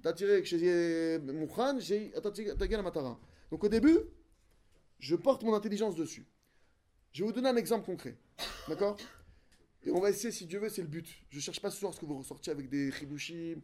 אתה 0.00 0.12
תראה, 0.12 0.42
כשזה 0.42 0.64
יהיה 0.64 1.18
מוכן, 1.32 1.80
שאתה 1.80 2.30
תגיע 2.58 2.78
למטרה. 2.78 3.14
Donc 3.52 3.64
au 3.64 3.68
début, 3.68 3.98
je 5.00 5.16
porte 5.16 5.42
mon 5.42 5.54
intelligence 5.54 5.94
dessus. 5.94 6.26
Je 7.12 7.22
vais 7.22 7.26
vous 7.28 7.32
donner 7.32 7.50
un 7.50 7.56
exemple 7.56 7.86
concret. 7.86 8.16
D'accord 8.68 8.96
Et 9.86 9.90
on 9.90 10.00
va 10.00 10.10
essayer, 10.10 10.32
si 10.32 10.46
Dieu 10.46 10.58
veut, 10.58 10.70
c'est 10.70 10.82
le 10.82 10.88
but. 10.88 11.06
Je 11.28 11.36
ne 11.36 11.42
cherche 11.42 11.60
pas 11.60 11.70
ce 11.70 11.78
soir 11.78 11.92
ce 11.92 12.00
que 12.00 12.06
vous 12.06 12.16
ressortiez 12.16 12.50
avec 12.52 12.68
des 12.70 12.88
ribushim. 12.90 13.60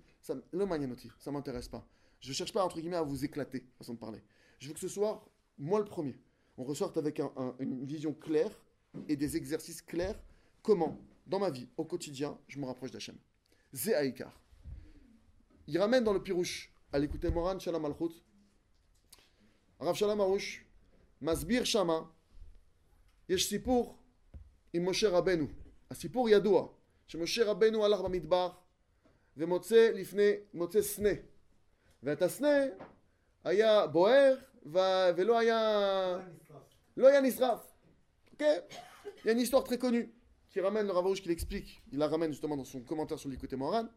Le 0.52 0.66
magnanoti, 0.66 1.10
ça 1.18 1.30
ne 1.30 1.36
m'intéresse 1.36 1.68
pas. 1.68 1.86
Je 2.20 2.28
ne 2.28 2.34
cherche 2.34 2.52
pas, 2.52 2.62
entre 2.62 2.78
guillemets, 2.78 2.96
à 2.96 3.02
vous 3.02 3.24
éclater, 3.24 3.64
façon 3.78 3.94
de 3.94 3.98
parler. 3.98 4.22
Je 4.58 4.68
veux 4.68 4.74
que 4.74 4.80
ce 4.80 4.88
soir, 4.88 5.26
moi 5.56 5.78
le 5.78 5.86
premier, 5.86 6.18
on 6.58 6.64
ressorte 6.64 6.98
avec 6.98 7.20
une 7.58 7.86
vision 7.86 8.12
claire 8.12 8.50
et 9.08 9.16
des 9.16 9.36
exercices 9.38 9.80
clairs. 9.80 10.20
Comment, 10.62 11.00
dans 11.26 11.38
ma 11.38 11.48
vie, 11.48 11.68
au 11.78 11.84
quotidien, 11.86 12.38
je 12.48 12.58
me 12.58 12.66
rapproche 12.66 12.90
d'Hachem. 12.90 13.16
Zéaïkar. 13.72 14.38
Il 15.66 15.78
ramène 15.78 16.04
dans 16.04 16.12
le 16.12 16.22
pirouche, 16.22 16.70
à 16.92 16.98
l'écouter 16.98 17.30
Moran, 17.30 17.58
Shalom 17.58 17.84
Alchut, 17.86 18.22
Rav 19.78 19.96
Shalom 19.96 20.20
Arush, 20.20 20.66
Masbir 21.22 21.64
Shama, 21.64 22.12
Yesh 23.28 23.46
Sipour, 23.46 23.96
et 24.74 24.80
Moshe 24.80 25.04
Rabbeinu. 25.04 25.48
הסיפור 25.91 26.29
ידוע, 26.29 26.67
שמשה 27.07 27.45
רבנו 27.45 27.85
הלך 27.85 28.01
במדבר 28.01 28.49
ומוצא 29.37 29.91
לפני, 29.93 30.31
מוצא 30.53 30.81
סנה. 30.81 31.09
ואת 32.03 32.21
הסנה 32.21 32.57
היה 33.43 33.87
בוער 33.87 34.35
ו... 34.65 34.77
ולא 35.15 35.39
היה... 35.39 36.19
לא 36.97 37.07
היה 37.07 37.21
נשרף. 37.21 37.59
Ok 38.33 38.43
Il 39.23 39.27
y 39.27 39.29
a 39.29 39.33
une 39.33 39.39
histoire 39.39 39.63
très 39.63 39.77
connue 39.77 40.13
qui 40.49 40.61
ramène 40.61 40.85
le 40.85 40.91
Ravarouche 40.91 41.21
qui 41.21 41.29
l'explique. 41.29 41.81
Il 41.91 41.97
la 41.97 42.07
ramène 42.07 42.31
justement 42.31 42.55
dans 42.55 42.63
son 42.63 42.81
commentaire 42.81 43.17
sur 43.17 43.29
l'écouté 43.29 43.55
Moran, 43.55 43.87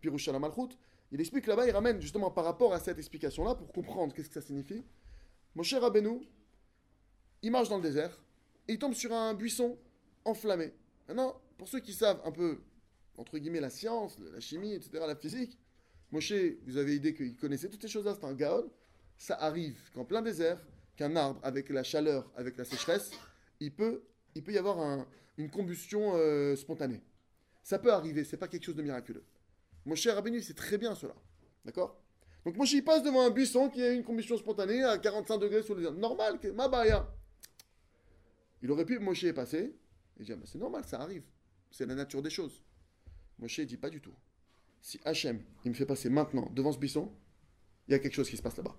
Pirouche 0.00 0.26
à 0.28 0.32
la 0.32 0.38
Malchut. 0.38 0.76
Il 1.12 1.20
explique 1.20 1.46
là-bas, 1.46 1.66
il 1.66 1.70
ramène 1.70 2.00
justement 2.00 2.30
par 2.30 2.44
rapport 2.44 2.74
à 2.74 2.80
cette 2.80 2.98
explication-là 2.98 3.54
pour 3.54 3.72
comprendre 3.72 4.12
qu'est-ce 4.12 4.28
que 4.28 4.34
ça 4.34 4.42
signifie. 4.42 4.84
Moshe 5.54 5.74
Rabbeinu, 5.74 6.20
il 7.42 7.52
marche 7.52 7.68
dans 7.68 7.76
le 7.76 7.82
désert 7.82 8.20
et 8.66 8.72
il 8.72 8.78
tombe 8.78 8.94
sur 8.94 9.12
un 9.12 9.32
buisson 9.32 9.78
enflammé. 10.24 10.72
Maintenant, 11.09 11.41
pour 11.57 11.67
ceux 11.67 11.79
qui 11.79 11.91
savent 11.91 12.21
un 12.23 12.31
peu, 12.31 12.59
entre 13.17 13.39
guillemets, 13.39 13.59
la 13.59 13.71
science, 13.71 14.15
la 14.31 14.39
chimie, 14.39 14.73
etc., 14.73 14.91
la 15.07 15.15
physique, 15.15 15.57
Moshe, 16.11 16.31
vous 16.67 16.77
avez 16.77 16.95
idée 16.95 17.15
qu'il 17.15 17.35
connaissait 17.35 17.67
toutes 17.67 17.81
ces 17.81 17.87
choses-là, 17.87 18.15
c'est 18.19 18.25
un 18.27 18.33
gaon. 18.35 18.69
Ça 19.17 19.33
arrive 19.35 19.75
qu'en 19.93 20.05
plein 20.05 20.21
désert, 20.21 20.61
qu'un 20.95 21.15
arbre, 21.15 21.39
avec 21.43 21.69
la 21.69 21.81
chaleur, 21.83 22.31
avec 22.35 22.57
la 22.57 22.63
sécheresse, 22.63 23.09
il 23.59 23.73
peut, 23.73 24.03
il 24.35 24.43
peut 24.43 24.51
y 24.53 24.57
avoir 24.59 24.79
un- 24.79 25.07
une 25.37 25.49
combustion 25.49 26.13
euh, 26.15 26.55
spontanée. 26.55 27.01
Ça 27.63 27.79
peut 27.79 27.91
arriver, 27.91 28.23
c'est 28.23 28.37
pas 28.37 28.47
quelque 28.47 28.63
chose 28.65 28.75
de 28.75 28.83
miraculeux. 28.83 29.23
Moshe 29.85 30.07
Rabbeinu, 30.07 30.41
c'est 30.43 30.53
très 30.55 30.77
bien 30.77 30.93
cela. 30.93 31.15
D'accord? 31.65 31.99
Donc 32.45 32.55
Moshe, 32.55 32.73
il 32.73 32.83
passe 32.83 33.01
devant 33.01 33.21
un 33.25 33.31
buisson 33.31 33.69
qui 33.69 33.81
a 33.81 33.91
une 33.91 34.03
combustion 34.03 34.37
spontanée 34.37 34.83
à 34.83 34.97
45 34.99 35.39
degrés 35.39 35.63
sous 35.63 35.73
les. 35.73 35.89
Normal, 35.89 36.39
ma 36.53 36.67
baya. 36.67 37.07
Il 38.61 38.71
aurait 38.71 38.85
pu, 38.85 38.99
Moshe 38.99 39.23
est 39.23 39.33
passé, 39.33 39.75
et 40.19 40.23
dire, 40.23 40.37
mais 40.37 40.45
c'est 40.45 40.57
normal, 40.57 40.83
ça 40.85 40.99
arrive. 41.01 41.23
C'est 41.71 41.85
la 41.85 41.95
nature 41.95 42.21
des 42.21 42.29
choses. 42.29 42.63
Moshe 43.37 43.57
il 43.57 43.65
dit 43.65 43.77
pas 43.77 43.89
du 43.89 44.01
tout. 44.01 44.13
Si 44.81 44.99
Hachem, 45.05 45.41
il 45.65 45.71
me 45.71 45.75
fait 45.75 45.85
passer 45.85 46.09
maintenant 46.09 46.49
devant 46.53 46.71
ce 46.71 46.77
buisson, 46.77 47.11
il 47.87 47.91
y 47.91 47.95
a 47.95 47.99
quelque 47.99 48.13
chose 48.13 48.29
qui 48.29 48.37
se 48.37 48.41
passe 48.41 48.57
là-bas. 48.57 48.77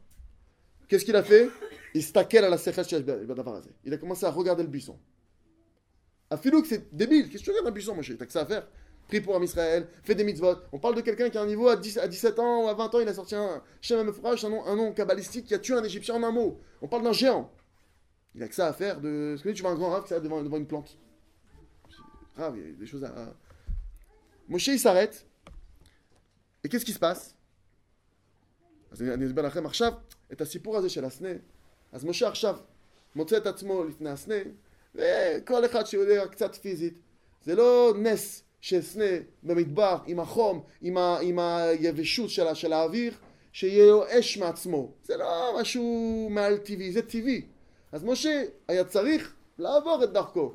Qu'est-ce 0.89 1.05
qu'il 1.05 1.17
a 1.17 1.23
fait? 1.23 1.49
Il 1.95 2.05
à 2.15 2.49
la 2.49 3.63
Il 3.85 3.95
a 3.95 3.97
commencé 3.97 4.25
à 4.27 4.31
regarder 4.31 4.63
le 4.63 4.69
buisson. 4.69 4.99
À 6.29 6.37
Philou, 6.37 6.65
c'est 6.65 6.95
débile. 6.95 7.29
Qu'est-ce 7.29 7.43
que 7.43 7.45
tu 7.45 7.51
regardes 7.51 7.69
un 7.69 7.73
buisson, 7.73 7.95
Moshe? 7.95 8.17
T'as 8.17 8.27
que 8.27 8.33
ça 8.33 8.43
à 8.43 8.47
faire 8.47 8.69
Prie 9.09 9.21
pour 9.21 9.35
Am 9.35 9.43
Israël, 9.43 9.89
fais 10.05 10.15
des 10.15 10.23
mitzvot. 10.23 10.55
On 10.71 10.79
parle 10.79 10.95
de 10.95 11.01
quelqu'un 11.01 11.31
qui 11.31 11.39
a 11.39 11.43
un 11.43 11.47
niveau 11.47 11.67
à, 11.67 11.75
10 11.75 11.99
à 11.99 12.07
17 12.07 12.39
ans 12.39 12.65
ou 12.65 12.69
à 12.69 12.75
20 12.75 12.95
ans, 12.95 13.01
il 13.01 13.09
a 13.09 13.15
sorti 13.15 13.35
un 13.35 13.61
Shem 13.81 13.99
un 13.99 14.49
nom, 14.49 14.67
un 14.67 14.77
nom 14.77 14.93
kabbalistique 14.93 15.47
qui 15.47 15.55
a 15.55 15.59
tué 15.59 15.75
un 15.75 15.83
Égyptien 15.83 16.15
en 16.15 16.23
un 16.23 16.31
mot. 16.31 16.61
On 16.81 16.87
parle 16.87 17.03
d'un 17.03 17.13
géant. 17.13 17.51
Il 18.37 18.43
a 18.45 18.49
que 18.49 18.55
ça 18.55 18.69
à 18.69 18.73
faire 18.73 19.01
de. 19.01 19.35
Est-ce 19.35 19.43
que 19.43 19.49
tu 19.49 19.63
vois 19.63 19.73
un 19.73 19.75
grand 19.75 19.91
rave 19.91 20.05
qui 20.07 20.15
devant, 20.15 20.43
devant 20.43 20.59
une 20.59 20.67
plante 20.67 20.97
Grave, 22.37 22.57
il 22.57 22.71
y 22.71 22.71
a 22.71 22.73
des 22.73 22.87
choses 22.87 23.05
à. 23.05 23.35
Moshe 24.49 24.69
il 24.69 24.79
s'arrête. 24.79 25.27
Et 26.65 26.69
qu'est-ce 26.69 26.85
qui 26.85 26.93
se 26.93 26.99
passe 26.99 27.35
אז 28.91 29.03
אני 29.03 29.27
אסביר 29.27 29.47
לכם 29.47 29.67
עכשיו 29.67 29.93
את 30.33 30.41
הסיפור 30.41 30.77
הזה 30.77 30.91
של 30.91 31.05
הסנה. 31.05 31.29
אז 31.93 32.05
משה 32.05 32.29
עכשיו 32.29 32.57
מוצא 33.15 33.37
את 33.37 33.47
עצמו 33.47 33.85
לפני 33.85 34.11
הסנה, 34.11 34.35
וכל 34.95 35.65
אחד 35.65 35.87
שיודע 35.87 36.27
קצת 36.27 36.55
פיזית, 36.55 36.99
זה 37.45 37.55
לא 37.55 37.95
נס 37.99 38.43
שסנה 38.61 39.05
במדבר 39.43 39.99
עם 40.07 40.21
החום, 40.21 40.63
עם, 40.83 40.97
ה, 40.97 41.19
עם 41.21 41.39
היבשות 41.39 42.31
של, 42.31 42.55
של 42.55 42.73
האוויר, 42.73 43.15
שיהיה 43.53 43.87
לו 43.87 44.05
אש 44.09 44.39
מעצמו. 44.39 44.93
זה 45.05 45.17
לא 45.17 45.57
משהו 45.61 46.29
מעל 46.31 46.57
טבעי, 46.57 46.93
זה 46.93 47.03
טבעי. 47.03 47.43
אז 47.93 48.05
משה 48.05 48.45
היה 48.69 48.85
צריך 48.85 49.35
לעבור 49.59 50.05
את 50.05 50.13
דרכו. 50.13 50.55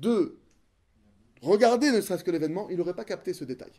de 0.00 0.38
regarder 1.42 1.90
ne 1.90 2.00
serait-ce 2.00 2.24
que 2.24 2.30
l'événement, 2.30 2.68
il 2.70 2.76
n'aurait 2.76 2.94
pas 2.94 3.04
capté 3.04 3.32
ce 3.32 3.44
détail. 3.44 3.72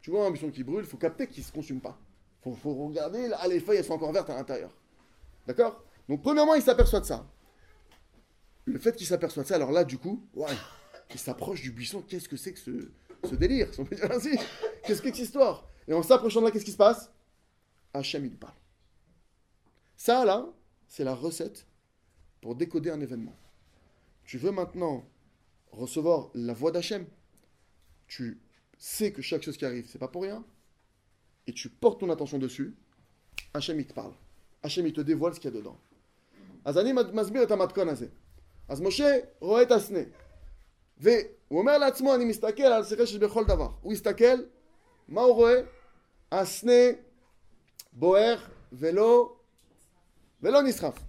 Tu 0.00 0.10
vois 0.10 0.26
un 0.26 0.30
buisson 0.30 0.50
qui 0.50 0.62
brûle, 0.62 0.80
il 0.80 0.86
faut 0.86 0.96
capter 0.96 1.26
qu'il 1.26 1.42
ne 1.42 1.46
se 1.46 1.52
consume 1.52 1.80
pas. 1.80 1.98
Il 2.46 2.56
faut, 2.56 2.74
regarder, 2.74 3.28
là, 3.28 3.46
les 3.48 3.60
feuilles 3.60 3.78
elles 3.78 3.84
sont 3.84 3.94
encore 3.94 4.12
vertes 4.12 4.30
à 4.30 4.34
l'intérieur. 4.34 4.70
D'accord? 5.46 5.82
Donc 6.08 6.22
premièrement, 6.22 6.54
il 6.54 6.62
s'aperçoit 6.62 7.00
de 7.00 7.06
ça. 7.06 7.26
Le 8.64 8.78
fait 8.78 8.94
qu'il 8.96 9.06
s'aperçoit 9.06 9.42
de 9.42 9.48
ça, 9.48 9.56
alors 9.56 9.72
là, 9.72 9.84
du 9.84 9.98
coup, 9.98 10.26
ouais, 10.34 10.46
il 11.12 11.18
s'approche 11.18 11.60
du 11.62 11.72
buisson, 11.72 12.02
qu'est-ce 12.02 12.28
que 12.28 12.36
c'est 12.36 12.52
que 12.52 12.60
ce, 12.60 13.34
délire, 13.34 13.72
si 13.72 13.80
on 13.80 13.84
peut 13.84 13.96
dire 13.96 14.10
ainsi 14.10 14.30
Qu'est-ce 14.84 15.02
que 15.02 15.08
cette 15.08 15.18
histoire? 15.18 15.68
Et 15.86 15.92
en 15.92 16.02
s'approchant 16.02 16.40
de 16.40 16.46
là, 16.46 16.50
qu'est-ce 16.50 16.64
qui 16.64 16.72
se 16.72 16.76
passe? 16.76 17.10
Hachem, 17.92 18.24
il 18.24 18.36
parle. 18.36 18.54
Ça, 19.96 20.24
là, 20.24 20.46
c'est 20.86 21.04
la 21.04 21.14
recette 21.14 21.66
pour 22.40 22.54
décoder 22.54 22.90
un 22.90 23.00
événement. 23.00 23.36
Tu 24.24 24.38
veux 24.38 24.52
maintenant 24.52 25.04
recevoir 25.71 26.29
la 26.33 26.53
voix 26.53 26.71
d'Hachem, 26.71 27.05
tu 28.07 28.39
sais 28.77 29.11
que 29.11 29.21
chaque 29.21 29.43
chose 29.43 29.57
qui 29.57 29.65
arrive, 29.65 29.87
c'est 29.87 29.99
pas 29.99 30.07
pour 30.07 30.23
rien, 30.23 30.43
et 31.47 31.53
tu 31.53 31.69
portes 31.69 31.99
ton 31.99 32.09
attention 32.09 32.37
dessus, 32.37 32.75
Hachem 33.53 33.79
il 33.79 33.87
te 33.87 33.93
parle. 33.93 34.13
Hachem, 34.63 34.87
il 34.87 34.93
te 34.93 35.01
dévoile 35.01 35.33
ce 35.35 35.39
qu'il 35.39 35.53
y 35.53 35.57
a 35.57 35.59
dedans. 35.59 35.77
אז 36.65 36.77
אני 36.77 36.93
מסביר 37.13 37.43
את 37.43 37.51
המתכון 37.51 37.89
הזה. 37.89 38.07
אז 38.67 38.81
משה 38.81 39.17
רואה 39.39 39.61
את 39.61 39.71
הסנה. 39.71 39.99
והוא 40.97 41.19
אומר 41.51 41.77
לעצמו, 41.77 42.15
אני 42.15 42.25
מסתכל 42.25 42.63
על 42.63 42.83
שכל 42.83 43.05
שיש 43.05 43.17
בכל 43.17 43.45
דבר. 43.45 43.69
הוא 43.81 43.93
הסתכל, 43.93 44.43
מה 45.07 45.21
הוא 45.21 45.35
רואה? 45.35 45.61
הסנה 46.31 46.81
בוער 47.93 48.39
ולא, 48.73 49.35
ולא 50.41 50.63
נסחף. 50.63 50.99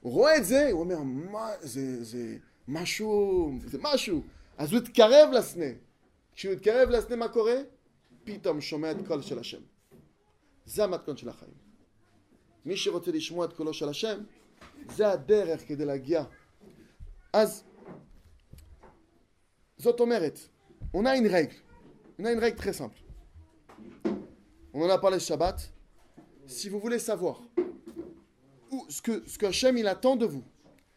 הוא 0.00 0.12
רואה 0.12 0.36
את 0.36 0.44
זה, 0.44 0.68
הוא 0.70 0.80
אומר, 0.80 1.02
מה, 1.02 1.48
זה, 1.60 2.04
זה 2.04 2.36
משהו, 2.68 3.52
זה 3.66 3.78
משהו. 3.80 4.22
אז 4.58 4.72
הוא 4.72 4.80
התקרב 4.80 5.30
לסנה. 5.32 5.70
כשהוא 6.34 6.52
התקרב 6.52 6.88
לסנה, 6.88 7.16
מה 7.16 7.28
קורה? 7.28 7.56
פתאום 8.24 8.60
שומע 8.60 8.90
את 8.90 8.96
קול 9.06 9.22
של 9.22 9.38
השם. 9.38 9.60
זה 10.66 10.84
המתכון 10.84 11.16
של 11.16 11.28
החיים. 11.28 11.54
מי 12.64 12.76
שרוצה 12.76 13.10
לשמוע 13.10 13.46
את 13.46 13.52
קולו 13.52 13.74
של 13.74 13.88
השם, 13.88 14.20
זה 14.88 15.08
הדרך 15.08 15.68
כדי 15.68 15.84
להגיע. 15.84 16.24
אז 17.32 17.64
זאת 19.78 20.00
אומרת, 20.00 20.38
on 20.94 21.06
a 21.06 21.16
une 21.16 21.26
règle, 21.26 21.56
on 22.18 22.24
a 22.24 22.32
une 22.32 22.38
règle 22.38 22.56
très 22.56 22.72
simple. 22.72 23.00
On 24.74 24.82
en 24.82 24.90
a 24.90 24.98
parlé 24.98 25.18
ce 25.18 25.26
Shabbat. 25.28 25.58
Si 26.46 26.68
vous 26.68 26.80
voulez 26.80 26.98
savoir 26.98 27.36
où, 28.70 28.86
ce 28.88 29.00
que, 29.02 29.26
ce 29.26 29.36
que 29.38 29.46
Hachem 29.46 29.76
il 29.78 29.88
attend 29.88 30.16
de 30.16 30.26
vous, 30.26 30.44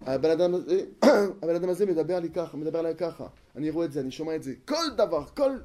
הבן 0.00 0.30
אדם, 0.30 0.54
הזה, 0.54 0.84
הבן 1.42 1.54
אדם 1.54 1.68
הזה 1.68 1.86
מדבר 1.86 2.20
לי 2.20 2.30
ככה, 2.30 2.56
מדבר 2.56 2.78
עליי 2.78 2.94
ככה. 2.96 3.26
אני 3.56 3.70
רואה 3.70 3.86
את 3.86 3.92
זה, 3.92 4.00
אני 4.00 4.10
שומע 4.10 4.36
את 4.36 4.42
זה. 4.42 4.54
כל 4.64 4.90
דבר, 4.96 5.26
כל, 5.26 5.58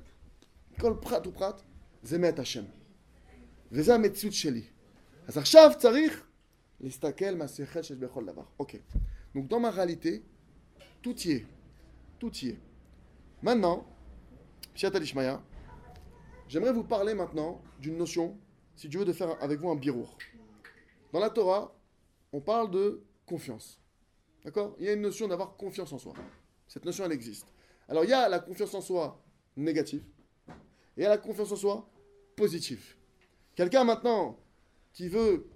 כל 0.79 0.93
פחת 1.01 1.27
ופחת, 1.27 1.61
זה 2.03 2.17
מת 2.17 2.39
השם. 2.39 2.63
וזה 3.71 3.95
המציאות 3.95 4.33
שלי. 4.33 4.63
אז 5.27 5.37
עכשיו 5.37 5.71
צריך 5.77 6.23
להסתכל 6.79 7.35
מהשכל 7.35 7.81
שיש 7.81 7.97
בכל 7.97 8.25
דבר. 8.25 8.43
אוקיי. 8.59 8.79
Donc 9.35 9.47
dans 9.47 9.59
ma 9.59 9.69
réalité, 9.69 10.23
tout 11.01 11.17
y 11.25 11.31
est. 11.31 11.45
Tout 12.19 12.33
y 12.43 12.49
est. 12.49 12.59
Maintenant, 13.43 13.85
Pshat 14.73 14.95
Alishmaya, 14.95 15.41
j'aimerais 16.47 16.73
vous 16.73 16.83
parler 16.83 17.13
maintenant 17.13 17.61
d'une 17.79 17.97
notion, 17.97 18.37
si 18.75 18.89
Dieu 18.89 18.99
veut, 18.99 19.05
de 19.05 19.13
faire 19.13 19.31
avec 19.41 19.59
vous 19.59 19.69
un 19.69 19.75
birour. 19.75 20.17
Dans 21.13 21.19
la 21.19 21.29
Torah, 21.29 21.75
on 22.31 22.41
parle 22.41 22.71
de 22.71 23.03
confiance. 23.25 23.79
D'accord? 24.44 24.74
Il 24.78 24.86
y 24.86 24.88
a 24.88 24.92
une 24.92 25.00
notion 25.00 25.28
d'avoir 25.28 25.56
confiance 25.56 25.92
en 25.92 25.98
soi. 25.98 26.14
Cette 26.66 26.84
notion, 26.84 27.04
elle 27.04 27.12
existe. 27.12 27.46
Alors, 27.88 28.04
il 28.04 28.10
y 28.10 28.14
a 28.14 28.28
la 28.28 28.38
confiance 28.38 28.74
en 28.74 28.80
soi 28.80 29.22
négative 29.56 30.02
et 30.96 31.02
la 31.02 31.18
confiance 31.18 31.52
en 31.52 31.56
soi 31.56 31.90
positive. 32.36 32.96
Quelqu'un 33.54 33.84
maintenant 33.84 34.38
qui 34.92 35.08
veut 35.08 35.46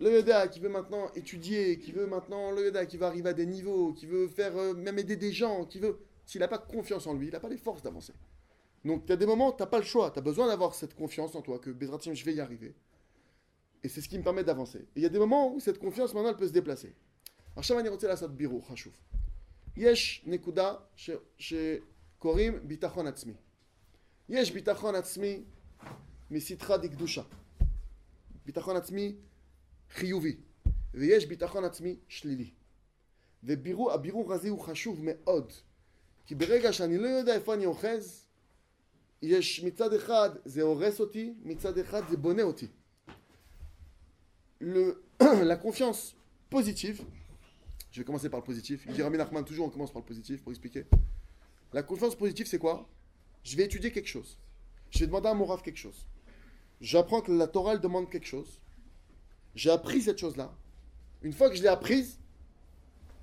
le 0.00 0.12
Yoda, 0.12 0.48
qui 0.48 0.60
veut 0.60 0.68
maintenant 0.68 1.10
étudier, 1.14 1.78
qui 1.78 1.92
veut 1.92 2.06
maintenant 2.06 2.50
le 2.50 2.66
Yoda, 2.66 2.86
qui 2.86 2.96
veut 2.96 3.06
arriver 3.06 3.30
à 3.30 3.32
des 3.32 3.46
niveaux, 3.46 3.92
qui 3.92 4.06
veut 4.06 4.28
faire 4.28 4.56
euh, 4.56 4.74
même 4.74 4.98
aider 4.98 5.16
des 5.16 5.32
gens, 5.32 5.64
qui 5.64 5.78
veut. 5.78 5.98
S'il 6.26 6.40
n'a 6.40 6.48
pas 6.48 6.58
confiance 6.58 7.06
en 7.06 7.14
lui, 7.14 7.28
il 7.28 7.32
n'a 7.32 7.40
pas 7.40 7.48
les 7.48 7.58
forces 7.58 7.82
d'avancer. 7.82 8.14
Donc, 8.84 9.02
il 9.06 9.10
y 9.10 9.12
a 9.12 9.16
des 9.16 9.26
moments, 9.26 9.52
tu 9.52 9.62
n'as 9.62 9.66
pas 9.66 9.78
le 9.78 9.84
choix, 9.84 10.10
tu 10.10 10.18
as 10.18 10.22
besoin 10.22 10.46
d'avoir 10.46 10.74
cette 10.74 10.94
confiance 10.94 11.34
en 11.34 11.42
toi, 11.42 11.58
que 11.58 11.70
Bezratim, 11.70 12.14
je 12.14 12.24
vais 12.24 12.34
y 12.34 12.40
arriver. 12.40 12.74
Et 13.82 13.88
c'est 13.88 14.00
ce 14.00 14.08
qui 14.08 14.18
me 14.18 14.24
permet 14.24 14.44
d'avancer. 14.44 14.78
Et 14.78 14.96
il 14.96 15.02
y 15.02 15.06
a 15.06 15.10
des 15.10 15.18
moments 15.18 15.54
où 15.54 15.60
cette 15.60 15.78
confiance, 15.78 16.14
maintenant, 16.14 16.30
elle 16.30 16.36
peut 16.36 16.48
se 16.48 16.52
déplacer. 16.52 16.94
עכשיו 17.56 17.80
אני 17.80 17.88
רוצה 17.88 18.08
לעשות 18.08 18.36
בירור 18.36 18.68
חשוב. 18.68 18.92
יש 19.76 20.22
נקודה 20.26 20.74
ש, 20.96 21.10
שקוראים 21.38 22.68
ביטחון 22.68 23.06
עצמי. 23.06 23.34
יש 24.28 24.50
ביטחון 24.50 24.94
עצמי 24.94 25.42
מסתחה 26.30 26.76
דקדושה. 26.76 27.22
ביטחון 28.46 28.76
עצמי 28.76 29.16
חיובי. 29.90 30.36
ויש 30.94 31.26
ביטחון 31.26 31.64
עצמי 31.64 31.96
שלילי. 32.08 32.50
והבירור 33.42 34.32
הזה 34.32 34.48
הוא 34.48 34.60
חשוב 34.60 35.00
מאוד. 35.02 35.52
כי 36.26 36.34
ברגע 36.34 36.72
שאני 36.72 36.98
לא 36.98 37.08
יודע 37.08 37.34
איפה 37.34 37.54
אני 37.54 37.66
אוחז, 37.66 38.26
יש 39.22 39.64
מצד 39.64 39.92
אחד 39.92 40.30
זה 40.44 40.62
הורס 40.62 41.00
אותי, 41.00 41.34
מצד 41.42 41.78
אחד 41.78 42.02
זה 42.10 42.16
בונה 42.16 42.42
אותי. 42.42 42.66
Confiance 45.22 46.14
positive, 46.54 47.02
je 47.94 48.00
vais 48.00 48.04
commencer 48.04 48.28
par 48.28 48.40
le 48.40 48.44
positif. 48.44 48.84
Il 48.88 48.92
dit 48.92 49.02
Rami 49.02 49.18
Nachman, 49.18 49.44
toujours 49.44 49.68
on 49.68 49.70
commence 49.70 49.92
par 49.92 50.02
le 50.02 50.06
positif 50.06 50.42
pour 50.42 50.50
expliquer. 50.50 50.84
La 51.72 51.84
confiance 51.84 52.16
positive, 52.16 52.44
c'est 52.44 52.58
quoi? 52.58 52.88
Je 53.44 53.56
vais 53.56 53.62
étudier 53.62 53.92
quelque 53.92 54.08
chose. 54.08 54.36
Je 54.90 54.98
vais 54.98 55.06
demander 55.06 55.28
à 55.28 55.34
mon 55.34 55.44
raf 55.44 55.62
quelque 55.62 55.76
chose. 55.76 56.08
J'apprends 56.80 57.20
que 57.20 57.30
la 57.30 57.46
Torah 57.46 57.74
elle 57.74 57.80
demande 57.80 58.10
quelque 58.10 58.26
chose. 58.26 58.60
J'ai 59.54 59.70
appris 59.70 60.02
cette 60.02 60.18
chose-là. 60.18 60.52
Une 61.22 61.32
fois 61.32 61.48
que 61.48 61.54
je 61.54 61.62
l'ai 61.62 61.68
apprise, 61.68 62.18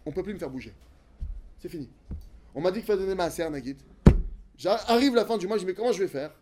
on 0.06 0.12
ne 0.12 0.16
peut 0.16 0.24
plus 0.24 0.34
me 0.34 0.40
faire 0.40 0.50
bouger. 0.50 0.74
C'est 1.60 1.68
fini. 1.68 1.90
On 2.56 2.62
m'a 2.62 2.72
dit 2.72 2.80
qu'il 2.80 2.88
fallait 2.88 3.02
donner 3.02 3.16
ma 3.16 3.30
serre, 3.30 3.52
Nagid. 3.52 3.78
J'arrive 4.56 5.16
la 5.16 5.26
fin 5.26 5.38
du 5.38 5.48
mois, 5.48 5.58
je 5.58 5.64
dis 5.64 5.68
mais 5.68 5.74
comment 5.74 5.92
je 5.92 6.00
vais 6.00 6.08
faire? 6.08 6.34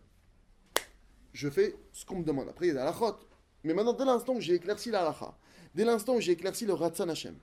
Je 1.34 1.50
fais 1.50 1.76
ce 1.94 2.06
qu'on 2.06 2.20
me 2.20 2.24
demande. 2.24 2.48
Après, 2.48 2.68
il 2.68 2.70
y 2.70 2.72
a 2.74 2.76
la 2.76 2.90
halachot. 2.90 3.18
Mais 3.64 3.74
maintenant, 3.74 3.94
dès 3.94 4.06
l'instant 4.06 4.36
où 4.36 4.40
j'ai 4.40 4.54
éclairci 4.54 4.92
la 4.92 5.02
halacha, 5.02 5.36
dès 5.74 5.84
l'instant 5.84 6.14
où 6.14 6.22
j'ai 6.22 6.34
éclairci 6.34 6.68
le 6.68 6.74
Ratzan 6.74 7.10
Hashem, 7.10 7.36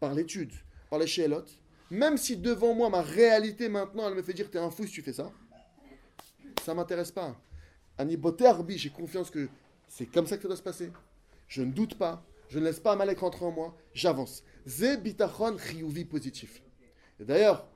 par 0.00 0.14
l'étude, 0.14 0.52
par 0.90 0.98
les 0.98 1.06
Sheelot, 1.06 1.44
même 1.90 2.16
si 2.16 2.36
devant 2.36 2.74
moi, 2.74 2.90
ma 2.90 3.02
réalité 3.02 3.68
maintenant, 3.68 4.08
elle 4.08 4.14
me 4.14 4.22
fait 4.22 4.34
dire 4.34 4.50
t'es 4.50 4.58
un 4.58 4.70
fou 4.70 4.86
si 4.86 4.92
tu 4.92 5.02
fais 5.02 5.12
ça, 5.12 5.32
ça 6.62 6.74
m'intéresse 6.74 7.10
pas. 7.10 7.34
Ani 7.96 8.18
Arbi, 8.44 8.78
j'ai 8.78 8.90
confiance 8.90 9.30
que 9.30 9.48
c'est 9.88 10.06
comme 10.06 10.26
ça 10.26 10.36
que 10.36 10.42
ça 10.42 10.48
doit 10.48 10.56
se 10.56 10.62
passer. 10.62 10.92
Je 11.48 11.62
ne 11.62 11.72
doute 11.72 11.96
pas, 11.96 12.24
je 12.48 12.58
ne 12.58 12.64
laisse 12.64 12.80
pas 12.80 12.94
Malek 12.94 13.18
rentrer 13.20 13.44
en 13.44 13.50
moi, 13.50 13.76
j'avance. 13.94 14.44
Ze 14.66 14.96
bitachon 14.96 15.56
chiyuvi 15.58 16.04
positif. 16.04 16.62
Et 17.18 17.24
d'ailleurs, 17.24 17.66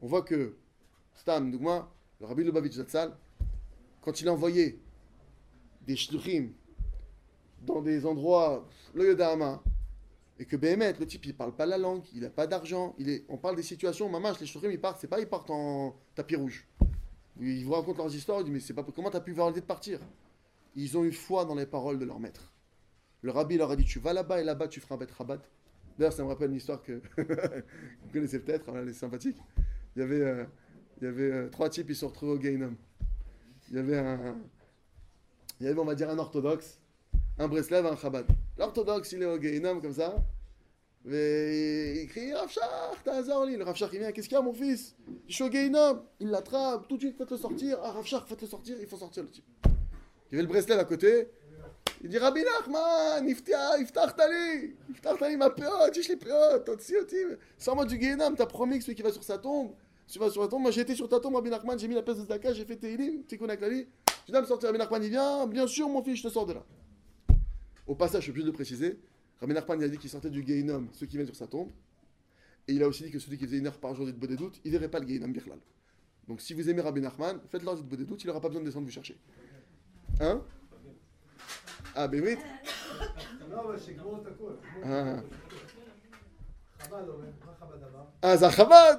on 0.00 0.06
voit 0.06 0.22
que 0.22 0.56
Stam, 1.14 1.50
Dougma, 1.50 1.92
le 2.20 2.26
Rabbi 2.26 2.44
Lubavitch 2.44 2.74
Zatzal, 2.74 3.16
quand 4.00 4.20
il 4.20 4.28
a 4.28 4.32
envoyé 4.32 4.80
des 5.82 5.96
shluchim 5.96 6.52
dans 7.62 7.82
des 7.82 8.04
endroits, 8.06 8.66
le 8.94 9.08
Yodahama, 9.08 9.62
et 10.38 10.46
que 10.46 10.56
Béhémet, 10.56 10.94
le 10.98 11.06
type, 11.06 11.24
il 11.26 11.36
parle 11.36 11.54
pas 11.54 11.66
la 11.66 11.78
langue, 11.78 12.02
il 12.12 12.22
n'a 12.22 12.30
pas 12.30 12.46
d'argent, 12.46 12.96
on 13.28 13.36
parle 13.36 13.56
des 13.56 13.62
situations, 13.62 14.08
maman, 14.08 14.32
les 14.40 14.46
shluchim, 14.46 14.70
ils 14.70 14.80
partent, 14.80 15.00
c'est 15.00 15.08
pas 15.08 15.20
ils 15.20 15.28
partent 15.28 15.50
en 15.50 15.96
tapis 16.14 16.36
rouge. 16.36 16.66
Ils 17.40 17.64
vous 17.64 17.72
racontent 17.72 18.02
leurs 18.02 18.14
histoires, 18.14 18.40
ils 18.40 18.44
disent, 18.44 18.52
mais 18.52 18.60
c'est 18.60 18.74
pas, 18.74 18.84
comment 18.94 19.10
tu 19.10 19.16
as 19.16 19.20
pu 19.20 19.30
avoir 19.32 19.48
l'idée 19.48 19.60
de 19.60 19.66
partir? 19.66 20.00
Ils 20.74 20.98
ont 20.98 21.04
eu 21.04 21.12
foi 21.12 21.44
dans 21.44 21.54
les 21.54 21.66
paroles 21.66 21.98
de 21.98 22.04
leur 22.04 22.18
maître. 22.18 22.52
Le 23.22 23.30
rabbi 23.30 23.56
leur 23.56 23.70
a 23.70 23.76
dit, 23.76 23.84
tu 23.84 24.00
vas 24.00 24.12
là-bas 24.12 24.40
et 24.40 24.44
là-bas, 24.44 24.68
tu 24.68 24.80
feras 24.80 24.96
un 24.96 24.98
bête 24.98 25.12
rabat. 25.12 25.40
D'ailleurs, 25.98 26.12
ça 26.12 26.24
me 26.24 26.28
rappelle 26.28 26.50
une 26.50 26.56
histoire 26.56 26.82
que 26.82 27.00
vous 27.16 28.12
connaissez 28.12 28.40
peut-être, 28.40 28.68
elle 28.74 28.88
est 28.88 28.92
sympathique. 28.92 29.36
Il 29.94 30.00
y 30.00 30.02
avait, 30.02 30.20
euh, 30.20 30.44
il 31.00 31.04
y 31.04 31.06
avait 31.06 31.30
euh, 31.30 31.48
trois 31.48 31.70
types, 31.70 31.88
ils 31.88 31.96
se 31.96 32.04
retrouvés 32.04 32.32
au 32.32 32.38
Gainum. 32.38 32.76
Il 33.70 33.76
y 33.76 33.78
avait 33.78 33.98
un, 33.98 34.36
il 35.60 35.66
y 35.66 35.68
avait, 35.68 35.78
on 35.78 35.84
va 35.84 35.94
dire, 35.94 36.10
un 36.10 36.18
orthodoxe, 36.18 36.80
un 37.38 37.48
Breslav, 37.48 37.86
un 37.86 37.96
Chabad. 37.96 38.26
L'orthodoxe, 38.58 39.12
il 39.12 39.22
est 39.22 39.26
au 39.26 39.38
Gainam 39.38 39.80
comme 39.80 39.94
ça. 39.94 40.14
Et 41.10 42.02
il 42.02 42.08
crie 42.08 42.32
Rafshar, 42.32 42.94
t'as 43.04 43.16
Azarli. 43.16 43.56
Le 43.56 43.64
Rafshar, 43.64 43.92
il 43.92 43.98
vient 43.98 44.12
Qu'est-ce 44.12 44.28
qu'il 44.28 44.36
y 44.36 44.40
a, 44.40 44.42
mon 44.42 44.54
fils? 44.54 44.96
Je 45.28 45.34
suis 45.34 45.44
au 45.44 45.48
Gainam. 45.48 46.02
Il 46.20 46.30
l'attrape. 46.30 46.88
Tout 46.88 46.96
de 46.96 47.02
suite, 47.02 47.18
faites 47.18 47.30
le 47.30 47.36
sortir. 47.36 47.78
Ah, 47.82 47.92
Rafshar, 47.92 48.26
faites 48.26 48.40
le 48.40 48.48
sortir. 48.48 48.76
Il 48.80 48.86
faut 48.86 48.96
sortir 48.96 49.22
le 49.22 49.28
type. 49.28 49.44
Il 50.30 50.32
y 50.32 50.34
avait 50.36 50.42
le 50.42 50.48
Breslav 50.48 50.78
à 50.78 50.84
côté. 50.84 51.28
Il 52.04 52.10
dit 52.10 52.18
Rabbi 52.18 52.42
Nachman, 52.42 53.26
Iftar 53.26 54.14
Tali, 54.14 54.74
Iftar 54.90 55.16
Tali, 55.16 55.38
ma 55.38 55.48
péote, 55.48 55.98
je 55.98 56.06
les 56.06 56.16
péote, 56.16 56.68
aussi, 56.68 56.94
aussi. 56.98 57.16
Sors-moi 57.56 57.86
du 57.86 57.96
Guénam, 57.96 58.34
t'as 58.36 58.44
promis 58.44 58.76
que 58.76 58.84
celui 58.84 58.94
qui 58.94 59.00
va 59.00 59.10
sur 59.10 59.24
sa 59.24 59.38
tombe, 59.38 59.70
tu 60.06 60.18
vas 60.18 60.28
sur 60.28 60.42
ta 60.42 60.48
tombe. 60.48 60.60
Moi 60.60 60.70
j'étais 60.70 60.94
sur 60.94 61.08
ta 61.08 61.18
tombe, 61.18 61.34
Rabbi 61.34 61.48
Nachman, 61.48 61.78
j'ai 61.78 61.88
mis 61.88 61.94
la 61.94 62.02
pièce 62.02 62.18
de 62.18 62.26
Zaka, 62.26 62.52
j'ai 62.52 62.66
fait 62.66 62.76
Teilim, 62.76 63.22
Tikkun 63.24 63.48
Akali. 63.48 63.86
Je 64.26 64.32
dis, 64.32 64.38
me 64.38 64.44
sortir, 64.44 64.68
Rabbi 64.68 64.78
Nachman, 64.78 65.02
il 65.02 65.08
vient, 65.08 65.46
bien 65.46 65.66
sûr, 65.66 65.88
mon 65.88 66.04
fils, 66.04 66.18
je 66.18 66.24
te 66.24 66.28
sors 66.28 66.44
de 66.44 66.52
là. 66.52 66.62
Au 67.87 67.95
passage, 67.95 68.21
je 68.21 68.23
suis 68.23 68.31
obligé 68.31 68.45
de 68.45 68.51
préciser, 68.51 68.99
Rabbi 69.39 69.53
Nachman, 69.53 69.79
il 69.79 69.83
a 69.85 69.89
dit 69.89 69.97
qu'il 69.97 70.09
sortait 70.09 70.29
du 70.29 70.43
Gainum, 70.43 70.89
ceux 70.93 71.05
qui 71.05 71.15
viennent 71.15 71.25
sur 71.25 71.35
sa 71.35 71.47
tombe, 71.47 71.69
et 72.67 72.73
il 72.73 72.83
a 72.83 72.87
aussi 72.87 73.03
dit 73.03 73.11
que 73.11 73.19
celui 73.19 73.37
qui 73.37 73.45
faisait 73.45 73.57
une 73.57 73.67
heure 73.67 73.79
par 73.79 73.95
jour 73.95 74.05
de 74.05 74.35
doute, 74.35 74.59
il 74.63 74.71
verrait 74.71 74.89
pas 74.89 74.99
le 74.99 75.05
Gainum 75.05 75.31
Birlal. 75.31 75.59
Donc 76.27 76.41
si 76.41 76.53
vous 76.53 76.69
aimez 76.69 76.81
Rabbi 76.81 77.01
Nachman, 77.01 77.39
faites-leur 77.49 77.81
de 77.81 78.03
doute, 78.03 78.23
il 78.23 78.27
n'aura 78.27 78.41
pas 78.41 78.49
besoin 78.49 78.61
de 78.61 78.67
descendre 78.67 78.85
vous 78.85 78.91
chercher. 78.91 79.17
Hein 80.19 80.41
אה, 81.97 82.07
בעברית? 82.07 82.39
לא, 83.49 83.61
אבל 83.61 83.79
שיגמור 83.79 84.17
את 84.21 84.27
הכול. 84.27 84.55
אה. 84.83 85.15
חב"ד 86.79 87.07
אומר, 87.07 87.25
מה 87.45 87.51
חב"ד 87.59 87.83
אמר? 87.83 88.03
אז 88.21 88.43
החב"ד, 88.43 88.97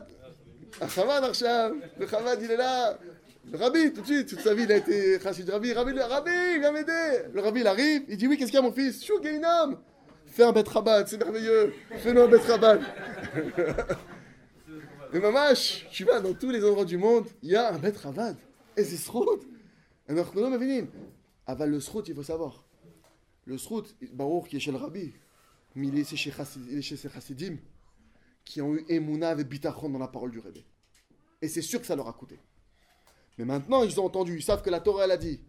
החב"ד 0.81 1.21
עכשיו, 1.31 1.71
בחב"ד 1.99 2.37
היללה, 2.41 2.93
Rabbi, 3.54 3.94
tout 3.94 4.02
de 4.02 4.06
suite, 4.06 4.28
toute 4.28 4.42
sa 4.42 4.54
vie, 4.54 4.64
il 4.64 4.72
a 4.72 4.78
été 4.78 5.20
chassid 5.20 5.50
Rabbi. 5.50 5.74
Rabbi, 5.74 5.92
lui, 5.92 6.02
Rabbi, 6.02 6.60
viens 6.60 6.72
m'aider. 6.72 7.24
Le 7.34 7.42
Rabbi, 7.42 7.62
il 7.62 7.68
arrive, 7.68 8.04
il 8.10 8.18
dit 8.18 8.28
Oui, 8.28 8.38
qu'est-ce 8.38 8.52
qu'il 8.52 8.60
y 8.60 8.64
a, 8.64 8.66
mon 8.66 8.72
fils? 8.72 9.06
Chou, 9.06 9.20
Gainam 9.22 9.78
Fais 10.26 10.44
un 10.44 10.52
bête 10.52 10.68
rabat, 10.68 11.06
c'est 11.06 11.18
merveilleux. 11.18 11.74
Fais-nous 11.98 12.22
un 12.22 12.28
bête 12.28 12.42
rabat. 12.42 12.80
Mais 15.14 15.20
mamash, 15.20 15.88
tu 15.92 16.04
vas 16.04 16.20
dans 16.20 16.34
tous 16.34 16.50
les 16.50 16.66
endroits 16.66 16.84
du 16.84 16.98
monde, 16.98 17.26
il 17.42 17.52
y 17.52 17.56
a 17.56 17.74
un 17.74 17.78
bête 17.78 17.98
rabat. 17.98 18.34
Et 18.76 18.84
c'est 18.84 18.98
srout. 18.98 19.40
Alors, 20.10 20.32
nous, 20.36 20.50
nous, 20.50 20.88
Aval 21.48 21.70
le 21.70 21.80
srout, 21.80 22.04
il 22.08 22.16
faut 22.16 22.24
savoir. 22.24 22.66
Le 23.46 23.58
srout, 23.58 23.96
Baruch, 24.12 24.50
qui 24.50 24.58
est 24.58 24.60
chez 24.60 24.72
le 24.72 24.78
Rabbi, 24.78 25.14
mais 25.76 25.88
il 25.88 26.00
est 26.00 26.04
chez, 26.04 26.32
ses 26.98 27.10
chassidim, 27.10 27.58
qui 28.44 28.62
ont 28.62 28.74
eu 28.74 28.84
Emouna 28.90 29.30
avec 29.30 29.48
Bitachon 29.48 29.90
dans 29.90 30.00
la 30.00 30.08
parole 30.08 30.32
du 30.32 30.40
Rabbi. 30.40 30.66
Et 31.42 31.48
c'est 31.48 31.62
sûr 31.62 31.80
que 31.80 31.86
ça 31.86 31.96
leur 31.96 32.08
a 32.08 32.14
coûté. 32.14 32.40
Mais 33.38 33.46
maintenant, 33.46 33.84
ils 33.84 34.00
ont 34.00 34.06
entendu, 34.06 34.38
ils 34.38 34.44
savent 34.44 34.62
que 34.62 34.70
la 34.70 34.80
Torah, 34.80 35.06
elle 35.06 35.12
a 35.12 35.18
dit 35.18 35.42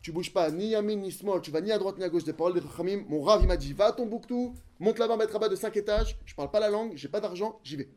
Tu 0.00 0.12
bouges 0.12 0.32
pas 0.32 0.50
ni 0.50 0.68
yamin 0.68 0.96
ni 0.96 1.12
small, 1.12 1.40
tu 1.42 1.50
vas 1.50 1.60
ni 1.60 1.70
à 1.72 1.78
droite 1.78 1.98
ni 1.98 2.04
à 2.04 2.08
gauche 2.08 2.24
des 2.24 2.32
paroles 2.32 2.54
des 2.54 2.62
Chachamim. 2.62 3.04
Mon 3.08 3.22
Rav, 3.22 3.42
il 3.42 3.48
m'a 3.48 3.56
dit 3.56 3.72
Va 3.72 3.86
à 3.86 3.92
ton 3.92 4.06
Bouktou, 4.06 4.54
monte 4.78 4.98
là-bas, 4.98 5.16
mettre 5.16 5.38
bas 5.38 5.48
de 5.48 5.56
5 5.56 5.76
étages, 5.76 6.18
je 6.24 6.34
parle 6.34 6.50
pas 6.50 6.60
la 6.60 6.70
langue, 6.70 6.92
j'ai 6.94 7.08
pas 7.08 7.20
d'argent, 7.20 7.60
j'y 7.62 7.76
vais. 7.76 7.88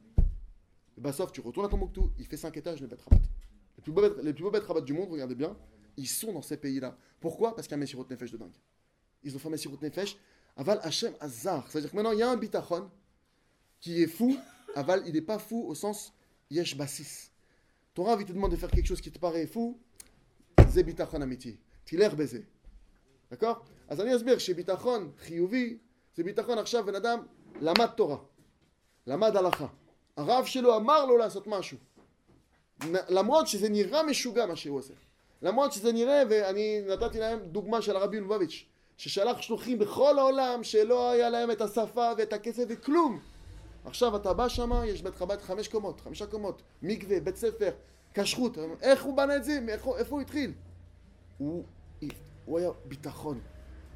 Bah, 0.97 1.13
sauf, 1.13 1.31
tu 1.31 1.39
retournes 1.39 1.65
à 1.65 1.69
ton 1.69 1.77
Bouktou, 1.77 2.11
il 2.19 2.25
fait 2.25 2.37
5 2.37 2.55
étages, 2.57 2.81
le 2.81 2.87
Bet 2.87 2.97
Rabat. 2.97 3.23
Les 3.77 3.83
plus 3.83 3.91
beaux 3.93 4.01
les 4.21 4.33
plus 4.33 4.43
beaux 4.43 4.51
Bet 4.51 4.59
Rabat 4.59 4.81
du 4.81 4.93
monde, 4.93 5.09
regardez 5.09 5.35
bien, 5.35 5.55
ils 5.95 6.07
sont 6.07 6.33
dans 6.33 6.41
ces 6.41 6.57
pays-là. 6.57 6.97
Pourquoi? 7.19 7.55
Parce 7.55 7.67
qu'il 7.67 7.71
y 7.71 7.75
a 7.75 7.77
un 7.77 7.79
Messirot 7.79 8.05
Nefesh 8.09 8.31
de 8.31 8.37
dingue. 8.37 8.55
Ils 9.23 9.35
ont 9.35 9.39
fait 9.39 9.47
un 9.47 9.51
Messirot 9.51 9.77
Nefesh, 9.81 10.17
Aval 10.57 10.79
Hashem 10.83 11.13
Azar. 11.19 11.65
C'est-à-dire 11.69 11.91
que 11.91 11.95
maintenant, 11.95 12.11
il 12.11 12.19
y 12.19 12.23
a 12.23 12.29
un 12.29 12.37
Bitachon 12.37 12.89
qui 13.79 14.01
est 14.01 14.07
fou, 14.07 14.37
Aval, 14.75 15.03
il 15.05 15.13
n'est 15.13 15.21
pas 15.21 15.39
fou 15.39 15.65
au 15.67 15.75
sens 15.75 16.13
Yesh 16.49 16.75
Bassis. 16.75 17.31
Ton 17.99 18.05
Rav, 18.05 18.21
il 18.21 18.25
te 18.25 18.31
demande 18.31 18.51
de 18.51 18.55
faire 18.55 18.71
quelque 18.71 18.87
chose 18.87 19.01
qui 19.01 19.11
te 19.11 19.19
paraît 19.19 19.45
fou, 19.45 19.77
זה 20.67 20.83
ביטחון 20.83 21.21
אמיתי. 21.21 21.55
תלך 21.83 22.13
בזה. 22.13 22.39
d'accord? 23.31 23.59
אז 23.87 24.01
אני 24.01 24.15
אסביר 24.15 24.37
שביטחון 24.37 25.11
חיובי 25.19 25.77
זה 26.15 26.23
ביטחון 26.23 26.57
עכשיו 26.57 26.85
בן 26.85 26.95
אדם 26.95 27.19
למד 27.61 27.85
תורה, 27.85 28.17
למד 29.07 29.35
הלכה. 29.35 29.67
הרב 30.17 30.45
שלו 30.45 30.75
אמר 30.75 31.05
לו 31.05 31.17
לעשות 31.17 31.47
משהו. 31.47 31.77
למרות 33.09 33.47
שזה 33.47 33.69
נראה 33.69 34.03
משוגע 34.03 34.45
מה 34.45 34.55
שהוא 34.55 34.77
עושה. 34.77 34.93
למרות 35.41 35.73
שזה 35.73 35.91
נראה, 35.91 36.23
ואני 36.29 36.81
נתתי 36.87 37.19
להם 37.19 37.39
דוגמה 37.39 37.81
של 37.81 37.95
הרבי 37.95 38.19
לובביץ', 38.19 38.65
ששלח 38.97 39.41
שלוחים 39.41 39.79
בכל 39.79 40.19
העולם 40.19 40.63
שלא 40.63 41.11
היה 41.11 41.29
להם 41.29 41.51
את 41.51 41.61
השפה 41.61 42.11
ואת 42.17 42.33
הכסף 42.33 42.63
וכלום. 42.67 43.19
עכשיו 43.89 44.15
אתה 44.15 44.33
בא 44.33 44.47
שם, 44.47 44.71
יש 44.85 45.01
בית 45.01 45.15
חב"ד 45.15 45.41
חמש 45.41 45.67
קומות, 45.67 46.01
חמישה 46.01 46.25
קומות, 46.27 46.61
מקווה, 46.81 47.19
בית 47.19 47.35
ספר, 47.35 47.71
כשרות, 48.13 48.57
איך 48.81 49.03
הוא 49.03 49.17
בנה 49.17 49.35
את 49.35 49.43
זה? 49.43 49.59
מאיפה- 49.61 49.97
איפה 49.97 50.15
הוא 50.15 50.21
התחיל? 50.21 50.53
הוא, 51.37 51.63
הוא 52.45 52.59
היה 52.59 52.69
ביטחון, 52.85 53.39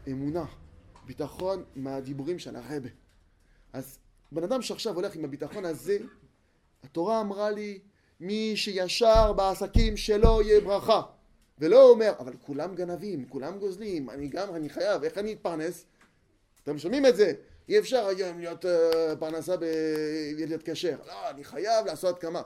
אמונה, 0.07 0.45
ביטחון 1.05 1.63
מהדיבורים 1.75 2.39
של 2.39 2.55
הרבה. 2.55 2.89
אז 3.73 3.99
בן 4.31 4.43
אדם 4.43 4.61
שעכשיו 4.61 4.95
הולך 4.95 5.15
עם 5.15 5.25
הביטחון 5.25 5.65
הזה, 5.65 5.97
התורה 6.83 7.21
אמרה 7.21 7.51
לי, 7.51 7.79
מי 8.19 8.51
שישר 8.55 9.33
בעסקים 9.33 9.97
שלו 9.97 10.41
יהיה 10.41 10.61
ברכה. 10.61 11.01
ולא 11.59 11.89
אומר, 11.89 12.13
אבל 12.19 12.33
כולם 12.41 12.75
גנבים, 12.75 13.25
כולם 13.29 13.59
גוזלים, 13.59 14.09
אני 14.09 14.27
גם, 14.27 14.55
אני 14.55 14.69
חייב, 14.69 15.03
איך 15.03 15.17
אני 15.17 15.33
אתפרנס? 15.33 15.85
אתם 16.63 16.77
שומעים 16.77 17.05
את 17.05 17.15
זה? 17.15 17.33
אי 17.69 17.79
אפשר 17.79 18.05
היום 18.05 18.39
להיות 18.39 18.65
אה, 18.65 19.15
פרנסה 19.19 19.55
בידיעת 19.57 20.69
כשר. 20.69 20.97
לא, 21.07 21.29
אני 21.29 21.43
חייב 21.43 21.85
לעשות 21.85 22.19
כמה. 22.19 22.41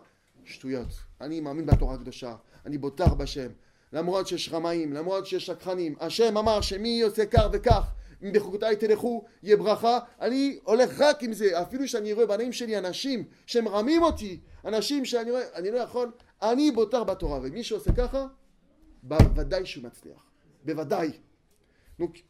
שטויות. 0.48 0.88
אני 1.22 1.40
מאמין 1.40 1.66
בתורה 1.66 1.96
הקדושה, 1.96 2.36
אני 2.66 2.78
בוטח 2.78 3.14
בשם. 3.14 3.50
למרות 3.94 4.28
שיש 4.28 4.50
רמאים, 4.54 4.94
למרות 4.94 5.26
שיש 5.26 5.46
שקרנים. 5.46 5.96
השם 6.00 6.38
אמר 6.38 6.62
שמי 6.62 7.02
עושה 7.02 7.26
כך 7.26 7.44
וכך, 7.52 7.92
אם 8.24 8.32
בחוקותיי 8.34 8.76
תלכו, 8.76 9.26
יהיה 9.44 9.58
ברכה. 9.58 10.00
אני 10.22 10.60
הולך 10.64 11.02
רק 11.02 11.24
עם 11.24 11.34
זה. 11.34 11.62
אפילו 11.62 11.88
שאני 11.88 12.14
רואה 12.14 12.26
בנעים 12.26 12.54
שלי 12.54 12.78
אנשים 12.78 13.24
שמרמים 13.46 14.04
אותי, 14.04 14.40
אנשים 14.66 15.06
שאני 15.06 15.32
רואה, 15.32 15.44
אני 15.54 15.72
לא 15.72 15.78
יכול, 15.78 16.12
אני 16.42 16.72
בוטח 16.72 17.00
בתורה. 17.00 17.40
ומי 17.44 17.64
שעושה 17.64 17.92
ככה, 17.92 18.26
בוודאי 19.04 19.66
שהוא 19.66 19.84
מצליח. 19.84 20.24
בוודאי. 20.66 21.12
Donc, 22.02 22.24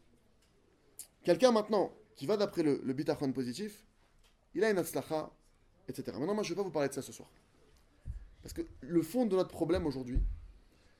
quelqu'un 1.26 1.52
maintenant 1.52 1.92
qui 2.18 2.26
va 2.26 2.36
d'après 2.36 2.64
le, 2.64 2.82
le 2.84 2.94
bitachon 2.94 3.32
positif, 3.32 3.86
il 4.54 4.64
a 4.64 4.70
une 4.70 4.78
atzlacha, 4.78 5.32
etc. 5.88 6.18
Maintenant, 6.18 6.34
moi, 6.34 6.44
je 6.44 6.50
ne 6.50 6.56
vais 6.56 6.60
pas 6.62 6.64
vous 6.64 6.72
parler 6.72 6.90
de 6.90 6.94
ça 6.94 7.02
ce 7.02 7.14
soir. 7.14 7.30
Parce 8.42 8.54
que 8.54 8.62
le 8.82 9.02
fond 9.02 9.26
de 9.26 9.36
notre 9.36 9.52
problème 9.52 9.86
aujourd'hui, 9.86 10.20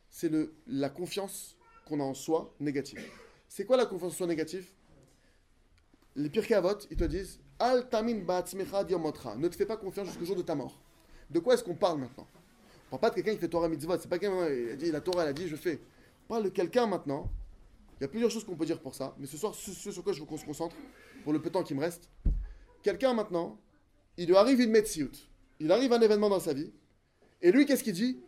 c'est 0.10 0.32
la 0.68 0.90
confiance 0.90 1.58
qu'on 1.86 2.00
a 2.00 2.04
en 2.04 2.14
soi 2.14 2.54
négative. 2.60 3.04
C'est 3.48 3.66
quoi 3.66 3.78
la 3.78 3.86
confiance 3.86 4.14
en 4.14 4.16
soi 4.16 4.28
négative? 4.28 4.68
Les 6.16 6.32
Avot, 6.54 6.78
ils 6.90 6.98
te 6.98 7.04
disent 7.04 7.40
Al 7.60 7.90
tamin 7.90 8.22
diamotra. 8.88 9.36
Ne 9.36 9.48
te 9.48 9.56
fais 9.56 9.66
pas 9.66 9.78
confiance 9.78 10.08
jusqu'au 10.08 10.26
jour 10.26 10.36
de 10.36 10.42
ta 10.42 10.56
mort. 10.56 10.82
De 11.30 11.40
quoi 11.40 11.54
est-ce 11.54 11.64
qu'on 11.64 11.76
parle 11.76 12.00
maintenant? 12.00 12.28
On 12.92 12.98
parle 12.98 13.02
pas 13.02 13.10
de 13.10 13.16
quelqu'un 13.16 13.34
qui 13.34 13.40
fait 13.40 13.50
Torah 13.50 13.68
mitzvot. 13.68 13.98
C'est 14.00 14.08
pas 14.08 14.20
quelqu'un 14.20 14.48
qui 14.48 14.72
a 14.72 14.76
dit 14.76 14.92
la 14.92 15.02
Torah, 15.02 15.24
elle 15.24 15.30
a 15.30 15.34
dit 15.34 15.48
je 15.48 15.56
fais. 15.56 15.80
On 16.26 16.28
parle 16.28 16.44
de 16.44 16.50
quelqu'un 16.50 16.88
maintenant. 16.88 17.32
Il 18.00 18.04
y 18.04 18.06
a 18.06 18.08
plusieurs 18.08 18.30
choses 18.30 18.44
qu'on 18.44 18.56
peut 18.56 18.66
dire 18.66 18.80
pour 18.80 18.94
ça, 18.94 19.16
mais 19.18 19.26
ce 19.26 19.38
soir, 19.38 19.56
ce, 19.56 19.92
sur 19.92 20.04
quoi 20.04 20.14
je 20.14 20.20
veux 20.20 20.26
qu'on 20.26 20.38
se 20.38 20.46
concentre, 20.46 20.76
pour 21.24 21.34
le 21.34 21.42
peu 21.42 21.50
de 21.50 21.54
temps 21.54 21.64
qui 21.64 21.74
me 21.74 21.82
reste, 21.82 22.10
quelqu'un 22.84 23.14
maintenant, 23.14 23.60
il 24.18 24.28
lui 24.28 24.36
arrive 24.36 24.62
une 24.62 24.72
metsiout. 24.72 25.12
Il 25.60 25.72
arrive 25.72 25.92
un 25.94 26.02
événement 26.02 26.30
dans 26.30 26.40
sa 26.40 26.54
vie, 26.54 26.72
et 27.42 27.52
lui, 27.52 27.66
qu'est-ce 27.66 27.84
qu'il 27.84 27.94
dit? 27.94 28.20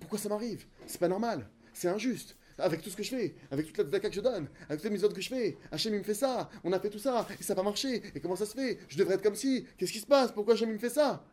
Pourquoi 0.00 0.18
ça 0.18 0.28
m'arrive? 0.28 0.66
C'est 0.86 0.98
pas 0.98 1.08
normal, 1.08 1.48
c'est 1.72 1.88
injuste. 1.88 2.36
Avec 2.60 2.82
tout 2.82 2.90
ce 2.90 2.96
que 2.96 3.04
je 3.04 3.10
fais, 3.10 3.36
avec 3.52 3.66
toute 3.66 3.78
la 3.78 3.84
daka 3.84 4.08
que 4.08 4.14
je 4.16 4.20
donne, 4.20 4.48
avec 4.68 4.82
toutes 4.82 4.90
les 4.90 5.04
autres 5.04 5.14
que 5.14 5.20
je 5.20 5.28
fais, 5.28 5.56
Hachem 5.70 5.94
il 5.94 5.98
me 5.98 6.04
fait 6.04 6.14
ça, 6.14 6.50
on 6.64 6.72
a 6.72 6.80
fait 6.80 6.90
tout 6.90 6.98
ça, 6.98 7.26
et 7.38 7.42
ça 7.42 7.54
n'a 7.54 7.56
pas 7.56 7.62
marché, 7.62 8.02
et 8.14 8.20
comment 8.20 8.34
ça 8.34 8.46
se 8.46 8.54
fait? 8.54 8.78
Je 8.88 8.98
devrais 8.98 9.14
être 9.14 9.22
comme 9.22 9.36
si, 9.36 9.64
qu'est-ce 9.76 9.92
qui 9.92 10.00
se 10.00 10.06
passe? 10.06 10.32
Pourquoi 10.32 10.54
Hachem 10.54 10.70
il 10.70 10.74
me 10.74 10.78
fait 10.78 10.90
ça? 10.90 11.24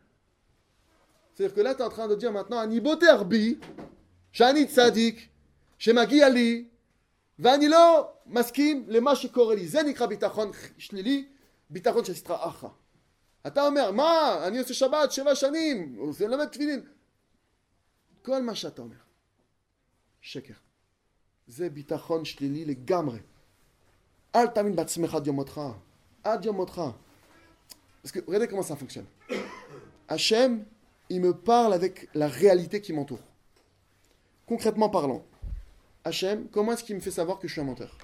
C'est-à-dire 1.34 1.54
que 1.54 1.60
là, 1.62 1.74
tu 1.74 1.80
es 1.80 1.84
en 1.84 1.88
train 1.88 2.06
de 2.06 2.14
dire 2.14 2.30
maintenant, 2.30 2.58
Aniboterbi, 2.58 3.58
Shani 4.30 4.66
Tzadik, 4.66 5.30
Shemagi 5.78 6.22
Ali, 6.22 6.70
ואני 7.39 7.67
לא 7.67 8.13
מסכים 8.25 8.85
למה 8.87 9.15
שקורה 9.15 9.55
לי. 9.55 9.67
זה 9.67 9.83
נקרא 9.83 10.05
ביטחון 10.05 10.51
שלילי, 10.77 11.27
ביטחון 11.69 12.05
של 12.05 12.13
סטרא 12.13 12.47
אחרא. 12.47 12.69
אתה 13.47 13.67
אומר, 13.67 13.91
מה, 13.91 14.39
אני 14.47 14.59
עושה 14.59 14.73
שבת 14.73 15.11
שבע 15.11 15.35
שנים, 15.35 15.95
עושה 15.99 16.27
למד 16.27 16.45
תפילין. 16.45 16.81
כל 18.21 18.41
מה 18.41 18.55
שאתה 18.55 18.81
אומר, 18.81 18.95
שקר. 20.21 20.53
זה 21.47 21.69
ביטחון 21.69 22.25
שלילי 22.25 22.65
לגמרי. 22.65 23.19
אל 24.35 24.47
תאמין 24.47 24.75
בעצמך 24.75 25.15
עד 25.15 25.27
יום 25.27 25.35
מותך. 25.35 25.61
עד 26.23 26.45
יום 26.45 26.55
מותך. 26.55 26.81
Parce 28.03 28.11
que 28.11 28.19
regardez 28.27 28.47
comment 28.47 28.63
ça 28.63 28.75
fonctionne. 28.75 29.05
Hachem, 30.07 30.65
il 31.09 31.21
me 31.21 31.33
parle 31.33 31.73
avec 31.73 32.09
la 32.13 32.27
réalité 32.27 32.81
qui 32.81 32.93
m'entoure. 32.93 33.19
Concrètement 34.47 34.89
parlant, 34.89 35.23
Hachem, 36.06 36.46
comment 36.52 36.70
est-ce 36.70 36.84
qu'il 36.84 36.94
me 36.94 37.00
fait 37.00 37.10
savoir 37.10 37.40
que 37.40 37.48
je 37.48 37.52
suis 37.52 37.60
un 37.60 37.64
menteur? 37.64 37.98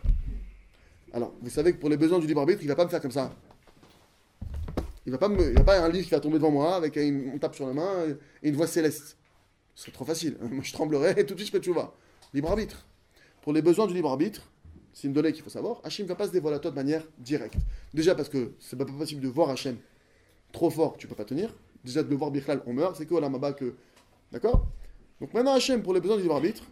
Alors, 1.12 1.32
vous 1.40 1.50
savez 1.50 1.72
que 1.72 1.78
pour 1.78 1.88
les 1.88 1.96
besoins 1.96 2.18
du 2.18 2.26
libre 2.26 2.40
arbitre, 2.40 2.58
il 2.60 2.66
va 2.66 2.74
pas 2.74 2.84
me 2.84 2.90
faire 2.90 3.00
comme 3.00 3.12
ça. 3.12 3.32
Il 5.06 5.12
va 5.12 5.18
pas 5.18 5.28
me, 5.28 5.50
il 5.50 5.56
va 5.56 5.62
pas 5.62 5.78
un 5.78 5.88
livre 5.88 6.04
qui 6.06 6.10
va 6.10 6.18
tomber 6.18 6.38
devant 6.38 6.50
moi 6.50 6.74
avec 6.74 6.96
une, 6.96 7.38
tape 7.38 7.54
sur 7.54 7.64
la 7.64 7.74
main 7.74 8.08
et 8.42 8.48
une 8.48 8.56
voix 8.56 8.66
céleste. 8.66 9.16
Ce 9.76 9.82
serait 9.82 9.92
trop 9.92 10.04
facile. 10.04 10.36
Moi, 10.50 10.64
je 10.64 10.72
tremblerais 10.72 11.12
et 11.16 11.24
tout 11.24 11.34
de 11.34 11.38
suite 11.38 11.52
je 11.52 11.58
fais 11.58 11.62
tchouva. 11.62 11.94
Libre 12.34 12.50
arbitre. 12.50 12.84
Pour 13.40 13.52
les 13.52 13.62
besoins 13.62 13.86
du 13.86 13.94
libre 13.94 14.10
arbitre, 14.10 14.50
c'est 14.92 15.06
une 15.06 15.12
donnée 15.12 15.32
qu'il 15.32 15.44
faut 15.44 15.50
savoir. 15.50 15.80
Hachem 15.84 16.04
ne 16.04 16.08
va 16.08 16.16
pas 16.16 16.26
se 16.26 16.32
dévoiler 16.32 16.56
à 16.56 16.58
toi 16.58 16.72
de 16.72 16.76
manière 16.76 17.04
directe. 17.18 17.54
Déjà 17.94 18.16
parce 18.16 18.28
que 18.28 18.54
c'est 18.58 18.76
pas 18.76 18.84
possible 18.84 19.20
de 19.20 19.28
voir 19.28 19.48
Hachem 19.48 19.76
trop 20.50 20.70
fort, 20.70 20.96
tu 20.96 21.06
peux 21.06 21.14
pas 21.14 21.24
tenir. 21.24 21.54
Déjà 21.84 22.02
de 22.02 22.10
le 22.10 22.16
voir 22.16 22.32
Bichlal, 22.32 22.62
on 22.66 22.72
meurt. 22.72 22.96
C'est 22.96 23.06
que 23.06 23.14
Olamaba 23.14 23.52
que. 23.52 23.76
D'accord? 24.32 24.66
Donc 25.20 25.32
maintenant, 25.34 25.54
Hachem, 25.54 25.84
pour 25.84 25.94
les 25.94 26.00
besoins 26.00 26.16
du 26.16 26.22
libre 26.22 26.34
arbitre, 26.34 26.64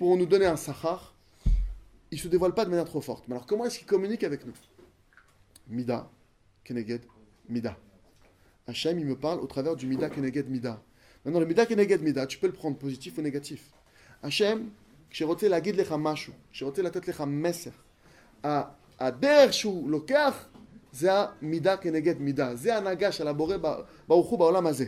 pour 0.00 0.16
nous 0.16 0.26
donner 0.26 0.46
un 0.46 0.56
sachar, 0.56 1.14
il 2.10 2.18
se 2.20 2.28
dévoile 2.28 2.54
pas 2.54 2.64
de 2.64 2.70
manière 2.70 2.84
trop 2.86 3.00
forte. 3.00 3.24
Mais 3.28 3.34
alors, 3.34 3.46
comment 3.46 3.64
est-ce 3.64 3.78
qu'il 3.78 3.86
communique 3.86 4.24
avec 4.24 4.46
nous 4.46 4.52
Mida, 5.68 6.08
Keneged, 6.64 7.02
Mida. 7.48 7.76
Hachem, 8.68 8.98
il 8.98 9.06
me 9.06 9.16
parle 9.16 9.40
au 9.40 9.46
travers 9.46 9.74
du 9.76 9.86
Mida, 9.86 10.08
Keneged, 10.10 10.48
Mida. 10.48 10.80
Maintenant, 11.24 11.40
le 11.40 11.46
Mida, 11.46 11.66
Keneged, 11.66 12.02
Mida, 12.02 12.26
tu 12.26 12.38
peux 12.38 12.46
le 12.46 12.52
prendre 12.52 12.76
positif 12.76 13.18
ou 13.18 13.22
négatif. 13.22 13.72
Hachem, 14.22 14.70
כשרוצה 15.10 15.48
להגיד 15.48 15.76
לך 15.76 15.94
משהו, 15.98 16.32
כשרוצה 16.52 16.82
לתת 16.82 17.08
לך 17.08 17.24
מסר, 17.26 17.70
ה- 18.44 18.62
הדרך 19.00 19.52
שהוא 19.52 19.90
לוקח 19.90 20.46
זה 20.92 21.10
המידה 21.14 21.76
כנגד 21.76 22.18
מידה, 22.20 22.54
זה 22.54 22.74
ההנהגה 22.74 23.12
של 23.12 23.28
הבורא 23.28 23.56
ב- 23.56 23.74
ברוך 24.08 24.28
הוא 24.28 24.38
בעולם 24.38 24.66
הזה. 24.66 24.86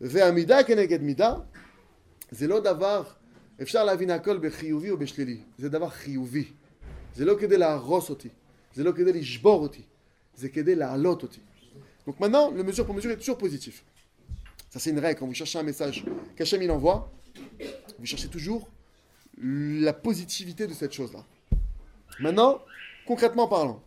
והמידה 0.00 0.62
כנגד 0.64 1.02
מידה 1.02 1.34
זה 2.30 2.46
לא 2.48 2.60
דבר, 2.60 3.02
אפשר 3.62 3.84
להבין 3.84 4.10
הכל 4.10 4.38
בחיובי 4.38 4.90
או 4.90 4.96
בשלילי, 4.96 5.40
זה 5.58 5.68
דבר 5.68 5.88
חיובי. 5.88 6.44
זה 7.14 7.24
לא 7.24 7.34
כדי 7.40 7.58
להרוס 7.58 8.10
אותי, 8.10 8.28
זה 8.74 8.84
לא 8.84 8.92
כדי 8.92 9.12
לשבור 9.12 9.62
אותי, 9.62 9.82
זה 10.36 10.48
כדי 10.48 10.74
להעלות 10.74 11.22
אותי. 11.22 11.40
Donc 12.06 12.18
maintenant, 12.18 12.50
le 12.50 12.62
mesure 12.62 12.86
pour 12.86 12.94
mesure 12.94 13.10
est 13.10 13.16
toujours 13.16 13.38
positif. 13.38 13.84
Ça 14.70 14.78
c'est 14.78 14.90
une 14.90 14.98
règle, 14.98 15.18
quand 15.18 15.26
vous 15.26 15.34
cherchez 15.34 15.58
un 15.58 15.62
message 15.62 16.04
qu'Hachem 16.36 16.62
il 16.62 16.70
envoie, 16.70 17.12
vous 17.98 18.06
cherchez 18.06 18.28
toujours 18.28 18.68
la 19.36 19.92
positivité 19.92 20.66
de 20.66 20.72
cette 20.72 20.92
chose-là. 20.92 21.24
Maintenant, 22.20 22.62
concrètement 23.06 23.48
parlant, 23.48 23.82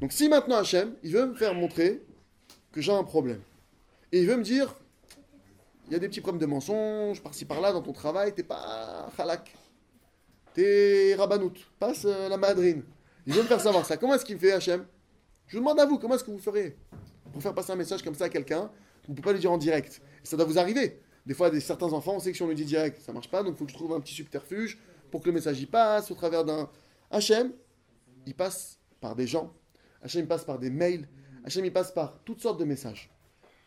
donc 0.00 0.12
si 0.12 0.28
maintenant 0.28 0.56
Hachem, 0.56 0.94
il 1.02 1.12
veut 1.12 1.26
me 1.26 1.34
faire 1.34 1.54
montrer 1.54 2.02
que 2.72 2.80
j'ai 2.80 2.92
un 2.92 3.04
problème, 3.04 3.40
et 4.12 4.20
il 4.20 4.26
veut 4.26 4.36
me 4.36 4.42
dire, 4.42 4.74
il 5.91 5.95
y 5.95 5.97
a 5.97 5.99
des 5.99 6.07
petits 6.07 6.21
problèmes 6.21 6.39
de 6.39 6.45
mensonges, 6.45 7.21
par-ci 7.21 7.43
par-là, 7.43 7.73
dans 7.73 7.81
ton 7.81 7.91
travail, 7.91 8.33
t'es 8.33 8.43
pas 8.43 9.09
halak, 9.17 9.53
t'es 10.53 11.13
rabanout, 11.15 11.51
passe 11.79 12.05
euh, 12.05 12.29
la 12.29 12.37
madrine. 12.37 12.83
Il 13.27 13.33
veut 13.33 13.41
me 13.41 13.47
faire 13.47 13.59
savoir 13.59 13.85
ça. 13.85 13.97
Comment 13.97 14.13
est-ce 14.13 14.23
qu'il 14.23 14.39
fait 14.39 14.53
Hachem? 14.53 14.85
Je 15.47 15.57
vous 15.57 15.61
demande 15.61 15.81
à 15.81 15.85
vous, 15.85 15.99
comment 15.99 16.15
est-ce 16.15 16.23
que 16.23 16.31
vous 16.31 16.39
feriez 16.39 16.77
pour 17.33 17.41
faire 17.41 17.53
passer 17.53 17.73
un 17.73 17.75
message 17.75 18.03
comme 18.03 18.15
ça 18.15 18.23
à 18.23 18.29
quelqu'un? 18.29 18.71
Vous 19.05 19.11
ne 19.11 19.15
pouvez 19.15 19.21
pas 19.21 19.33
lui 19.33 19.41
dire 19.41 19.51
en 19.51 19.57
direct. 19.57 20.01
Ça 20.23 20.37
doit 20.37 20.45
vous 20.45 20.57
arriver. 20.57 21.01
Des 21.25 21.33
fois, 21.33 21.49
des, 21.49 21.59
certains 21.59 21.91
enfants, 21.91 22.13
on 22.15 22.19
sait 22.21 22.31
que 22.31 22.37
si 22.37 22.43
on 22.43 22.47
lui 22.47 22.55
dit 22.55 22.63
direct, 22.63 23.01
ça 23.01 23.11
marche 23.11 23.29
pas, 23.29 23.43
donc 23.43 23.55
il 23.55 23.57
faut 23.57 23.65
que 23.65 23.71
je 23.71 23.75
trouve 23.75 23.91
un 23.91 23.99
petit 23.99 24.13
subterfuge 24.13 24.79
pour 25.11 25.19
que 25.19 25.25
le 25.25 25.33
message 25.33 25.59
y 25.59 25.65
passe 25.65 26.09
au 26.09 26.15
travers 26.15 26.45
d'un. 26.45 26.69
Hachem, 27.09 27.51
il 28.25 28.33
passe 28.33 28.79
par 29.01 29.13
des 29.17 29.27
gens. 29.27 29.51
Hachem, 30.01 30.21
il 30.21 30.27
passe 30.29 30.45
par 30.45 30.57
des 30.57 30.69
mails. 30.69 31.09
Hachem, 31.43 31.65
il 31.65 31.73
passe 31.73 31.91
par 31.91 32.23
toutes 32.23 32.39
sortes 32.39 32.61
de 32.61 32.65
messages. 32.65 33.11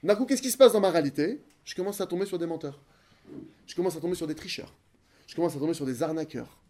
D'un 0.03 0.15
coup, 0.15 0.25
qu'est-ce 0.25 0.41
qui 0.41 0.51
se 0.51 0.57
passe 0.57 0.73
dans 0.73 0.81
ma 0.81 0.91
réalité? 0.91 1.45
Je 1.65 1.75
commence 1.75 2.01
à 2.01 2.07
tomber 2.07 2.27
sur 2.27 2.39
des 2.39 2.47
menteurs. 2.47 2.81
Je 3.67 3.75
commence 3.75 3.97
à 3.97 4.01
tomber 4.01 4.15
sur 4.15 4.27
des 4.27 4.35
tricheurs. 4.35 4.73
Je 5.27 5.35
commence 5.35 5.57
à 5.57 5.59
tomber 5.59 5.75
sur 5.75 5.87
des 5.87 6.03
arnaqueurs. 6.03 6.61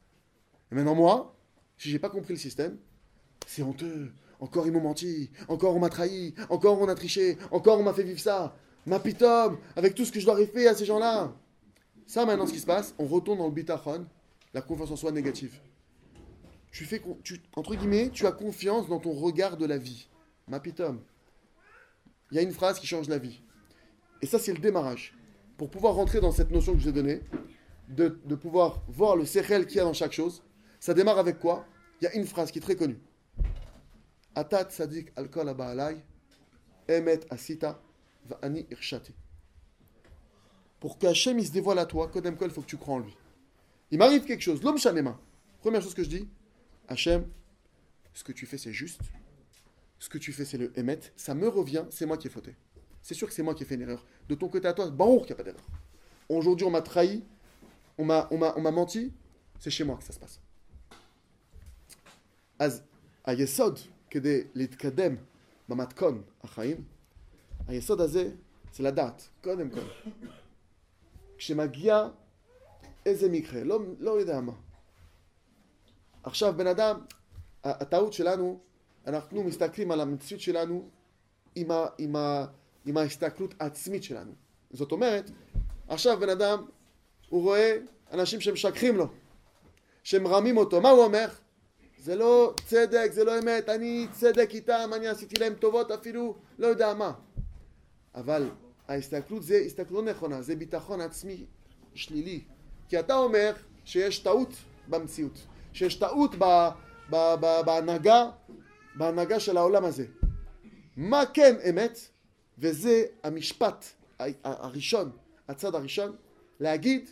Et 0.70 0.74
maintenant, 0.74 0.94
moi, 0.94 1.36
si 1.76 1.90
j'ai 1.90 1.98
pas 1.98 2.10
compris 2.10 2.34
le 2.34 2.38
système, 2.38 2.78
c'est 3.46 3.62
honteux. 3.62 4.12
Encore 4.40 4.66
ils 4.66 4.72
m'ont 4.72 4.80
menti. 4.80 5.30
Encore 5.48 5.74
on 5.76 5.80
m'a 5.80 5.88
trahi. 5.88 6.34
Encore 6.48 6.80
on 6.80 6.88
a 6.88 6.94
triché. 6.94 7.38
Encore 7.50 7.78
on 7.78 7.82
m'a 7.82 7.92
fait 7.92 8.02
vivre 8.02 8.20
ça. 8.20 8.56
Ma 8.86 9.00
avec 9.76 9.94
tout 9.94 10.04
ce 10.04 10.12
que 10.12 10.20
je 10.20 10.28
ai 10.28 10.46
fait 10.46 10.68
à 10.68 10.74
ces 10.74 10.84
gens-là. 10.84 11.32
Ça, 12.06 12.26
maintenant, 12.26 12.46
ce 12.46 12.52
qui 12.52 12.60
se 12.60 12.66
passe, 12.66 12.94
on 12.98 13.06
retourne 13.06 13.38
dans 13.38 13.46
le 13.46 13.52
bitachon, 13.52 14.06
la 14.52 14.60
confiance 14.60 14.90
en 14.90 14.96
soi 14.96 15.10
négative. 15.10 15.58
Tu 16.70 16.84
fais, 16.84 17.00
entre 17.56 17.74
guillemets, 17.76 18.10
tu 18.10 18.26
as 18.26 18.32
confiance 18.32 18.88
dans 18.88 18.98
ton 18.98 19.12
regard 19.12 19.56
de 19.56 19.64
la 19.64 19.78
vie. 19.78 20.08
Ma 20.48 20.60
pitom. 20.60 21.00
Il 22.30 22.36
y 22.36 22.38
a 22.38 22.42
une 22.42 22.52
phrase 22.52 22.78
qui 22.78 22.86
change 22.86 23.08
la 23.08 23.18
vie. 23.18 23.40
Et 24.24 24.26
ça, 24.26 24.38
c'est 24.38 24.54
le 24.54 24.58
démarrage. 24.58 25.12
Pour 25.58 25.68
pouvoir 25.68 25.96
rentrer 25.96 26.18
dans 26.18 26.32
cette 26.32 26.50
notion 26.50 26.72
que 26.72 26.78
je 26.78 26.84
vous 26.84 26.88
ai 26.88 26.92
donnée, 26.92 27.20
de, 27.90 28.08
pouvoir 28.34 28.82
voir 28.88 29.16
le 29.16 29.26
sechel 29.26 29.66
qu'il 29.66 29.76
y 29.76 29.80
a 29.80 29.84
dans 29.84 29.92
chaque 29.92 30.14
chose, 30.14 30.42
ça 30.80 30.94
démarre 30.94 31.18
avec 31.18 31.38
quoi? 31.38 31.66
Il 32.00 32.04
y 32.04 32.06
a 32.06 32.14
une 32.14 32.24
phrase 32.24 32.50
qui 32.50 32.58
est 32.58 32.62
très 32.62 32.74
connue. 32.74 32.98
Atat 34.34 34.70
sadik 34.70 35.12
alkol 35.14 35.46
abaalai, 35.46 35.98
emet 36.88 37.20
asita, 37.28 37.78
va'ani 38.26 38.66
irshati. 38.70 39.12
Pour 40.80 40.98
qu'Hachem 40.98 41.38
il 41.38 41.46
se 41.46 41.52
dévoile 41.52 41.78
à 41.78 41.84
toi, 41.84 42.08
Kodem 42.08 42.38
Kol, 42.38 42.48
il 42.48 42.54
faut 42.54 42.62
que 42.62 42.66
tu 42.66 42.78
crois 42.78 42.94
en 42.94 43.00
lui. 43.00 43.14
Il 43.90 43.98
m'arrive 43.98 44.24
quelque 44.24 44.40
chose, 44.40 44.62
l'homme 44.62 44.78
shanema. 44.78 45.20
Première 45.60 45.82
chose 45.82 45.92
que 45.92 46.02
je 46.02 46.08
dis, 46.08 46.26
Hachem, 46.88 47.28
ce 48.14 48.24
que 48.24 48.32
tu 48.32 48.46
fais 48.46 48.56
c'est 48.56 48.72
juste, 48.72 49.02
ce 49.98 50.08
que 50.08 50.16
tu 50.16 50.32
fais 50.32 50.46
c'est 50.46 50.56
le 50.56 50.72
emet, 50.78 51.00
ça 51.14 51.34
me 51.34 51.46
revient, 51.46 51.84
c'est 51.90 52.06
moi 52.06 52.16
qui 52.16 52.28
ai 52.28 52.30
fauté. 52.30 52.56
C'est 53.04 53.12
sûr 53.12 53.28
que 53.28 53.34
c'est 53.34 53.42
moi 53.42 53.54
qui 53.54 53.64
ai 53.64 53.66
fait 53.66 53.74
une 53.74 53.82
erreur. 53.82 54.02
De 54.28 54.34
ton 54.34 54.48
côté 54.48 54.68
à 54.68 54.72
toi, 54.72 54.90
Baruch 54.90 55.26
qu'il 55.26 55.28
n'y 55.28 55.32
a 55.32 55.36
pas 55.36 55.42
d'erreur. 55.42 55.64
Aujourd'hui 56.28 56.66
on 56.66 56.70
m'a 56.70 56.82
trahi, 56.82 57.22
on 57.98 58.04
m'a, 58.04 58.28
on 58.30 58.38
m'a, 58.38 58.54
on 58.56 58.60
m'a 58.60 58.70
menti, 58.70 59.12
c'est 59.60 59.70
chez 59.70 59.84
moi 59.84 59.96
que 59.96 60.04
ça 60.04 60.12
se 60.12 60.18
passe. 60.18 60.40
אז 62.58 62.82
היסוד 63.24 63.78
כדי 64.10 64.44
להתקדם 64.54 65.16
במתכון 65.68 66.22
החיים, 66.42 66.84
היסוד 67.68 68.00
הזה 68.00 68.30
זה 68.74 68.82
לדעת, 68.82 69.28
קודם 69.42 69.70
כל, 69.70 70.10
כשמגיע 71.38 72.08
איזה 73.06 73.28
מקרה, 73.28 73.64
לא, 73.64 73.80
לא 73.98 74.10
יודע 74.10 74.40
מה. 74.40 74.52
עכשיו 76.22 76.54
בן 76.56 76.66
אדם, 76.66 77.00
הטעות 77.64 78.12
שלנו, 78.12 78.60
אנחנו 79.06 79.44
מסתכלים 79.44 79.90
על 79.90 80.00
המציאות 80.00 80.40
שלנו 80.40 80.88
עם, 81.54 81.70
ה, 81.70 81.86
עם, 81.98 82.16
ה, 82.16 82.46
עם 82.86 82.96
ההסתכלות 82.96 83.54
העצמית 83.60 84.02
שלנו. 84.02 84.32
זאת 84.70 84.92
אומרת, 84.92 85.30
עכשיו 85.88 86.20
בן 86.20 86.28
אדם, 86.28 86.64
הוא 87.28 87.42
רואה 87.42 87.76
אנשים 88.12 88.40
שמשקרים 88.40 88.96
לו, 88.96 89.06
שמרמים 90.02 90.56
אותו, 90.56 90.80
מה 90.80 90.90
הוא 90.90 91.04
אומר? 91.04 91.28
זה 91.98 92.16
לא 92.16 92.54
צדק, 92.66 93.10
זה 93.12 93.24
לא 93.24 93.38
אמת, 93.38 93.68
אני 93.68 94.06
צדק 94.12 94.50
איתם, 94.54 94.90
אני 94.96 95.08
עשיתי 95.08 95.40
להם 95.40 95.54
טובות 95.54 95.90
אפילו, 95.90 96.36
לא 96.58 96.66
יודע 96.66 96.94
מה. 96.94 97.12
אבל 98.14 98.50
ההסתכלות 98.88 99.42
זה 99.42 99.56
הסתכלות 99.56 100.04
לא 100.04 100.10
נכונה, 100.10 100.42
זה 100.42 100.56
ביטחון 100.56 101.00
עצמי 101.00 101.46
שלילי. 101.94 102.40
כי 102.88 102.98
אתה 103.00 103.16
אומר 103.16 103.52
שיש 103.84 104.18
טעות 104.18 104.48
במציאות, 104.88 105.38
שיש 105.72 105.94
טעות 105.94 106.34
ב, 106.38 106.44
ב, 107.10 107.16
ב, 107.40 107.60
בהנהגה, 107.66 108.30
בהנהגה 108.94 109.40
של 109.40 109.56
העולם 109.56 109.84
הזה. 109.84 110.06
מה 110.96 111.22
כן 111.34 111.54
אמת? 111.70 111.98
וזה 112.58 113.04
המשפט 113.22 113.84
הראשון, 114.44 115.10
הצד 115.48 115.74
הראשון, 115.74 116.16
להגיד 116.60 117.10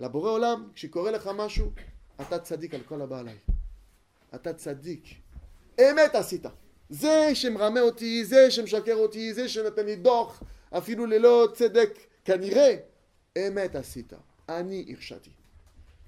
לבורא 0.00 0.30
עולם, 0.30 0.70
כשקורה 0.74 1.10
לך 1.10 1.30
משהו, 1.36 1.70
אתה 2.20 2.38
צדיק 2.38 2.74
על 2.74 2.80
כל 2.80 3.02
הבא 3.02 3.18
עליי. 3.18 3.38
אתה 4.34 4.52
צדיק. 4.52 5.04
אמת 5.80 6.14
עשית. 6.14 6.46
זה 6.88 7.34
שמרמה 7.34 7.80
אותי, 7.80 8.24
זה 8.24 8.50
שמשקר 8.50 8.94
אותי, 8.94 9.34
זה 9.34 9.48
שנותן 9.48 9.86
לי 9.86 9.96
דוח, 9.96 10.42
אפילו 10.70 11.06
ללא 11.06 11.48
צדק, 11.54 11.98
כנראה, 12.24 12.76
אמת 13.38 13.76
עשית. 13.76 14.12
אני 14.48 14.86
הרשעתי. 14.88 15.30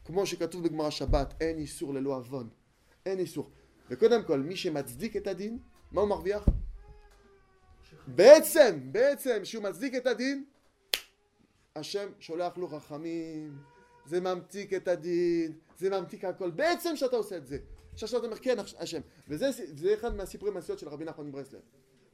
כמו 0.05 0.27
שכתוב 0.27 0.65
בגמרא 0.65 0.91
שבת, 0.91 1.35
אין 1.41 1.59
איסור 1.59 1.95
ללא 1.95 2.17
עוון. 2.17 2.49
אין 3.07 3.19
איסור. 3.19 3.51
וקודם 3.91 4.23
כל, 4.25 4.41
מי 4.41 4.57
שמצדיק 4.57 5.17
את 5.17 5.27
הדין, 5.27 5.59
מה 5.93 6.01
הוא 6.01 6.09
מרוויח? 6.09 6.49
בעצם, 8.07 8.79
בעצם, 8.93 9.45
שהוא 9.45 9.63
מצדיק 9.63 9.95
את 9.95 10.07
הדין, 10.07 10.45
השם 11.77 12.09
שולח 12.21 12.57
לו 12.57 12.69
רחמים, 12.71 13.59
זה 14.07 14.21
ממתיק 14.21 14.73
את 14.73 14.89
הדין, 14.89 15.53
זה 15.79 15.91
ממתיק 15.91 16.25
הכל. 16.25 16.51
בעצם 16.51 16.97
שאתה 16.97 17.17
עושה 17.17 17.37
את 17.37 17.47
זה. 17.47 17.59
שעכשיו 17.97 18.19
אתה 18.19 18.27
אומר, 18.27 18.39
כן, 18.39 18.57
השם. 18.79 19.01
וזה 19.29 19.51
זה 19.53 19.95
אחד 19.95 20.15
מהסיפורי 20.17 20.53
מעשיות 20.53 20.79
של 20.79 20.89
רבי 20.89 21.05
נחמן 21.05 21.27
מברסלב. 21.27 21.61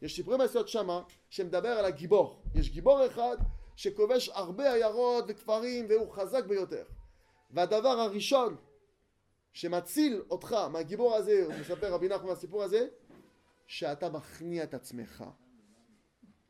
יש 0.02 0.16
סיפורי 0.16 0.36
מעשיות 0.36 0.68
שמה, 0.68 1.02
שמדבר 1.30 1.68
על 1.68 1.84
הגיבור. 1.84 2.42
יש 2.54 2.70
גיבור 2.70 3.06
אחד 3.06 3.36
שכובש 3.76 4.28
הרבה 4.28 4.72
עיירות 4.72 5.24
וכפרים, 5.28 5.86
והוא 5.88 6.12
חזק 6.12 6.44
ביותר. 6.44 6.84
והדבר 7.50 7.88
הראשון 7.88 8.56
שמציל 9.52 10.22
אותך 10.30 10.52
מהגיבור 10.52 11.14
הזה, 11.14 11.44
הוא 11.44 11.54
מספר 11.60 11.92
רבי 11.92 12.08
נחמן 12.08 12.28
מהסיפור 12.28 12.62
הזה, 12.62 12.86
שאתה 13.66 14.08
מכניע 14.08 14.64
את 14.64 14.74
עצמך. 14.74 15.24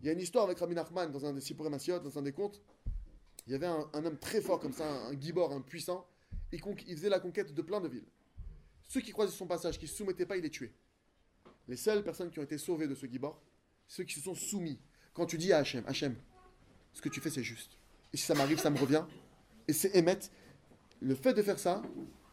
Il 0.03 0.07
y 0.07 0.09
a 0.09 0.13
une 0.13 0.21
histoire 0.21 0.45
avec 0.45 0.59
Rabbi 0.59 0.75
Nachman 0.75 1.13
dans 1.13 1.25
un 1.25 1.33
des 1.33 1.41
Sipurim 1.41 1.77
dans 1.77 2.19
un 2.19 2.23
des 2.23 2.33
contes. 2.33 2.61
Il 3.47 3.53
y 3.53 3.55
avait 3.55 3.67
un, 3.67 3.89
un 3.93 4.05
homme 4.05 4.19
très 4.19 4.41
fort 4.41 4.59
comme 4.59 4.73
ça, 4.73 4.85
un 4.85 5.19
gibor, 5.19 5.53
un 5.53 5.61
puissant. 5.61 6.07
Il 6.53 6.61
faisait 6.61 7.09
la 7.09 7.21
conquête 7.21 7.55
de 7.55 7.63
plein 7.63 7.81
de 7.81 7.89
villes. 7.89 8.07
Ceux 8.89 9.01
qui 9.01 9.13
croisaient 9.13 9.33
son 9.33 9.47
passage, 9.47 9.79
qui 9.79 9.85
ne 9.85 9.91
se 9.91 9.97
soumettaient 9.97 10.27
pas, 10.27 10.37
il 10.37 10.43
les 10.43 10.51
tuait. 10.51 10.73
Les 11.69 11.77
seules 11.77 12.03
personnes 12.03 12.31
qui 12.31 12.41
ont 12.41 12.43
été 12.43 12.59
sauvées 12.59 12.89
de 12.89 12.95
ce 12.95 13.07
gibor, 13.07 13.41
ceux 13.87 14.05
qui 14.05 14.15
se 14.15 14.21
sont 14.21 14.35
soumis. 14.35 14.81
Quand 15.15 15.27
tu 15.27 15.39
dis 15.39 15.53
à 15.53 15.59
Hachem, 15.59 15.85
Hachem, 15.87 16.17
ce 16.93 17.01
que 17.01 17.09
tu 17.09 17.21
fais 17.21 17.31
c'est 17.31 17.45
juste. 17.45 17.79
Et 18.13 18.17
si 18.17 18.25
ça 18.25 18.35
m'arrive, 18.35 18.59
ça 18.59 18.71
me 18.71 18.79
revient. 18.79 19.05
Et 19.69 19.73
c'est 19.73 19.95
émettre. 19.97 20.29
Le 21.01 21.15
fait 21.15 21.33
de 21.33 21.43
faire 21.43 21.59
ça, 21.59 21.83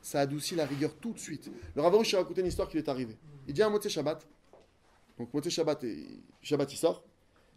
ça 0.02 0.22
adoucit 0.22 0.56
la 0.56 0.66
rigueur 0.66 0.96
tout 0.98 1.14
de 1.14 1.20
suite. 1.20 1.52
Le 1.76 1.82
Ravarouche 1.82 2.14
a 2.16 2.18
raconté 2.18 2.42
une 2.42 2.48
histoire 2.48 2.68
qui 2.68 2.78
lui 2.78 2.84
est 2.84 2.90
arrivée. 2.90 3.18
Il 3.48 3.54
dit 3.54 3.62
à 3.62 3.70
Motsé 3.70 3.90
Shabbat, 3.90 4.28
donc 5.18 5.34
Motsé 5.34 5.50
Shabbat, 5.50 5.84
et, 5.84 6.24
Shabbat 6.42 6.74
il 6.74 6.78
sort, 6.78 7.04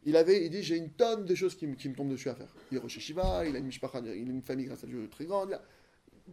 il 0.04 0.16
avait, 0.16 0.44
il 0.44 0.50
dit, 0.50 0.62
j'ai 0.62 0.76
une 0.76 0.90
tonne 0.90 1.24
de 1.24 1.34
choses 1.34 1.54
qui, 1.54 1.66
me- 1.66 1.74
qui 1.76 1.88
me 1.88 1.94
tombent 1.94 2.10
dessus 2.10 2.28
à 2.28 2.34
faire. 2.34 2.52
Il 2.70 2.78
est 2.78 2.84
Hashiva, 2.84 3.46
il 3.46 3.54
a 3.54 3.58
une 3.58 3.70
il 3.70 4.08
a 4.10 4.12
une 4.14 4.42
famille 4.42 4.66
grâce 4.66 4.82
à 4.84 4.86
Dieu 4.86 5.08
très 5.08 5.24
grande, 5.26 5.60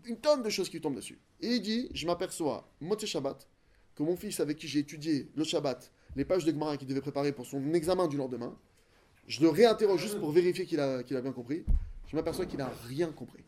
une 0.05 0.17
tonne 0.17 0.41
de 0.43 0.49
choses 0.49 0.69
qui 0.69 0.77
lui 0.77 0.81
tombent 0.81 0.95
dessus. 0.95 1.19
Et 1.41 1.55
il 1.55 1.61
dit, 1.61 1.89
je 1.93 2.05
m'aperçois, 2.07 2.67
Motsé 2.81 3.05
Shabbat, 3.07 3.47
que 3.95 4.03
mon 4.03 4.15
fils 4.15 4.39
avec 4.39 4.57
qui 4.57 4.67
j'ai 4.67 4.79
étudié 4.79 5.29
le 5.35 5.43
Shabbat, 5.43 5.91
les 6.15 6.25
pages 6.25 6.45
de 6.45 6.51
Gemara 6.51 6.77
qu'il 6.77 6.87
devait 6.87 7.01
préparer 7.01 7.31
pour 7.31 7.45
son 7.45 7.73
examen 7.73 8.07
du 8.07 8.17
lendemain, 8.17 8.57
je 9.27 9.41
le 9.41 9.49
réinterroge 9.49 10.01
juste 10.01 10.19
pour 10.19 10.31
vérifier 10.31 10.65
qu'il 10.65 10.79
a, 10.79 10.97
a 10.99 11.21
bien 11.21 11.31
compris. 11.31 11.63
Je 12.07 12.15
m'aperçois 12.15 12.47
qu'il 12.47 12.57
n'a 12.57 12.71
rien 12.87 13.11
compris. 13.11 13.43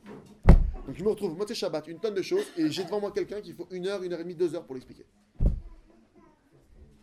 Donc 0.86 0.96
je 0.96 1.04
me 1.04 1.10
retrouve, 1.10 1.36
Motsé 1.36 1.56
Shabbat, 1.56 1.88
une 1.88 2.00
tonne 2.00 2.14
de 2.16 2.22
choses, 2.22 2.46
et 2.58 2.70
j'ai 2.70 2.84
devant 2.84 3.00
moi 3.00 3.12
quelqu'un 3.12 3.42
qu'il 3.42 3.56
faut 3.56 3.68
une 3.72 3.88
heure, 3.88 4.04
une 4.04 4.14
heure 4.14 4.20
et 4.20 4.24
demie, 4.24 4.36
deux 4.36 4.54
heures 4.54 4.66
pour 4.66 4.76
l'expliquer. 4.76 5.06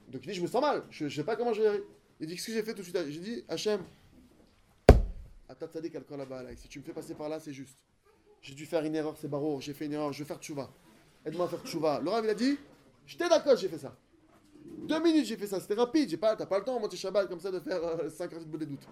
Donc 0.09 0.23
il 0.25 0.29
dit, 0.29 0.35
je 0.35 0.43
me 0.43 0.47
sens 0.47 0.63
mal, 0.63 0.85
je 0.91 1.05
ne 1.05 1.09
sais 1.11 1.25
pas 1.25 1.37
comment 1.37 1.53
je 1.53 1.63
vais. 1.63 1.83
Il 2.21 2.27
dit, 2.27 2.35
qu'est-ce 2.35 2.47
que 2.47 2.53
j'ai 2.53 2.63
fait 2.63 2.73
tout 2.75 2.79
de 2.79 2.83
suite? 2.83 2.99
J'ai 3.09 3.21
dit, 3.21 3.45
Hachem, 3.49 3.81
Atat 5.49 5.69
Tzadik 5.69 5.95
al-Kol 5.95 6.21
Abaalai. 6.21 6.57
si 6.57 6.69
tu 6.69 6.79
me 6.81 6.85
fais 6.85 6.93
passer 6.93 7.15
par 7.15 7.29
là, 7.29 7.41
c'est 7.41 7.53
juste. 7.53 7.79
J'ai 8.43 8.55
dû 8.55 8.67
faire 8.67 8.85
une 8.85 8.95
erreur, 8.95 9.17
c'est 9.21 9.29
barreau, 9.29 9.61
j'ai 9.61 9.73
fait 9.73 9.87
une 9.87 9.93
erreur, 9.93 10.13
je 10.13 10.21
vais 10.23 10.29
faire 10.29 10.39
tchouva. 10.39 10.71
aide-moi 11.25 11.47
à 11.47 11.49
faire 11.49 11.65
tchouva. 11.65 12.01
Rav, 12.05 12.25
il 12.25 12.31
a 12.31 12.35
dit, 12.35 12.59
j'étais 13.07 13.29
d'accord, 13.29 13.57
j'ai 13.57 13.69
fait 13.69 13.79
ça. 13.79 13.97
Deux 14.65 15.03
minutes, 15.03 15.27
j'ai 15.27 15.37
fait 15.37 15.47
ça, 15.47 15.61
c'était 15.61 15.75
rapide, 15.75 16.09
j'ai 16.09 16.17
pas, 16.17 16.37
t'as 16.37 16.47
pas 16.47 16.59
le 16.59 16.65
temps, 16.65 16.79
monter 16.79 16.97
Shabbat 16.97 17.29
comme 17.29 17.41
ça, 17.41 17.51
de 17.51 17.61
faire 17.61 18.11
5 18.11 18.33
heures 18.33 18.45
de 18.45 18.65
doute. 18.65 18.87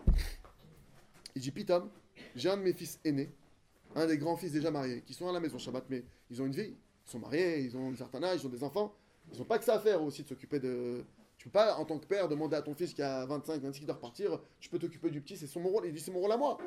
Il 1.35 1.43
dit, 1.43 1.51
Pitom, 1.51 1.91
j'ai 2.35 2.51
un 2.51 2.57
de 2.57 2.63
mes 2.63 2.73
fils 2.73 2.99
aînés, 3.05 3.31
un 3.95 4.07
des 4.07 4.19
grands 4.19 4.37
fils 4.37 4.53
déjà 4.53 4.71
mariés, 4.71 5.03
qui 5.07 5.15
sont 5.15 5.29
à 5.29 5.33
la 5.33 5.41
maison 5.41 5.59
Shabbat, 5.59 5.85
mais 5.91 6.05
ils 6.31 6.41
ont 6.41 6.47
une 6.47 6.55
vie, 6.55 6.75
ils 7.07 7.11
sont 7.11 7.19
mariés, 7.19 7.61
ils 7.61 7.77
ont 7.77 7.93
un 7.93 7.97
certain 7.97 8.23
âge, 8.23 8.41
ils 8.43 8.47
ont 8.47 8.51
des 8.51 8.65
enfants, 8.65 8.95
ils 9.33 9.39
n'ont 9.39 9.45
pas 9.45 9.59
que 9.59 9.65
ça 9.65 9.75
à 9.75 9.79
faire 9.79 10.03
aussi 10.03 10.23
de 10.23 10.29
s'occuper 10.29 10.59
de. 10.59 11.05
Peux 11.47 11.51
pas, 11.53 11.77
en 11.77 11.85
tant 11.85 11.97
que 12.01 12.07
père, 12.07 12.27
demander 12.27 12.57
à 12.57 12.63
ton 12.63 12.75
fils 12.75 12.93
qui 12.93 13.03
a 13.03 13.25
25, 13.25 13.63
26 13.63 13.79
qui 13.79 13.87
doit 13.87 13.95
repartir, 13.95 14.41
tu 14.59 14.69
peux 14.69 14.81
t'occuper 14.81 15.11
du 15.11 15.21
petit, 15.21 15.37
c'est 15.37 15.47
son 15.47 15.63
rôle. 15.63 15.87
Il 15.87 15.93
dit, 15.93 16.01
c'est 16.01 16.11
mon 16.11 16.19
rôle 16.19 16.33
à 16.33 16.37
moi. 16.37 16.59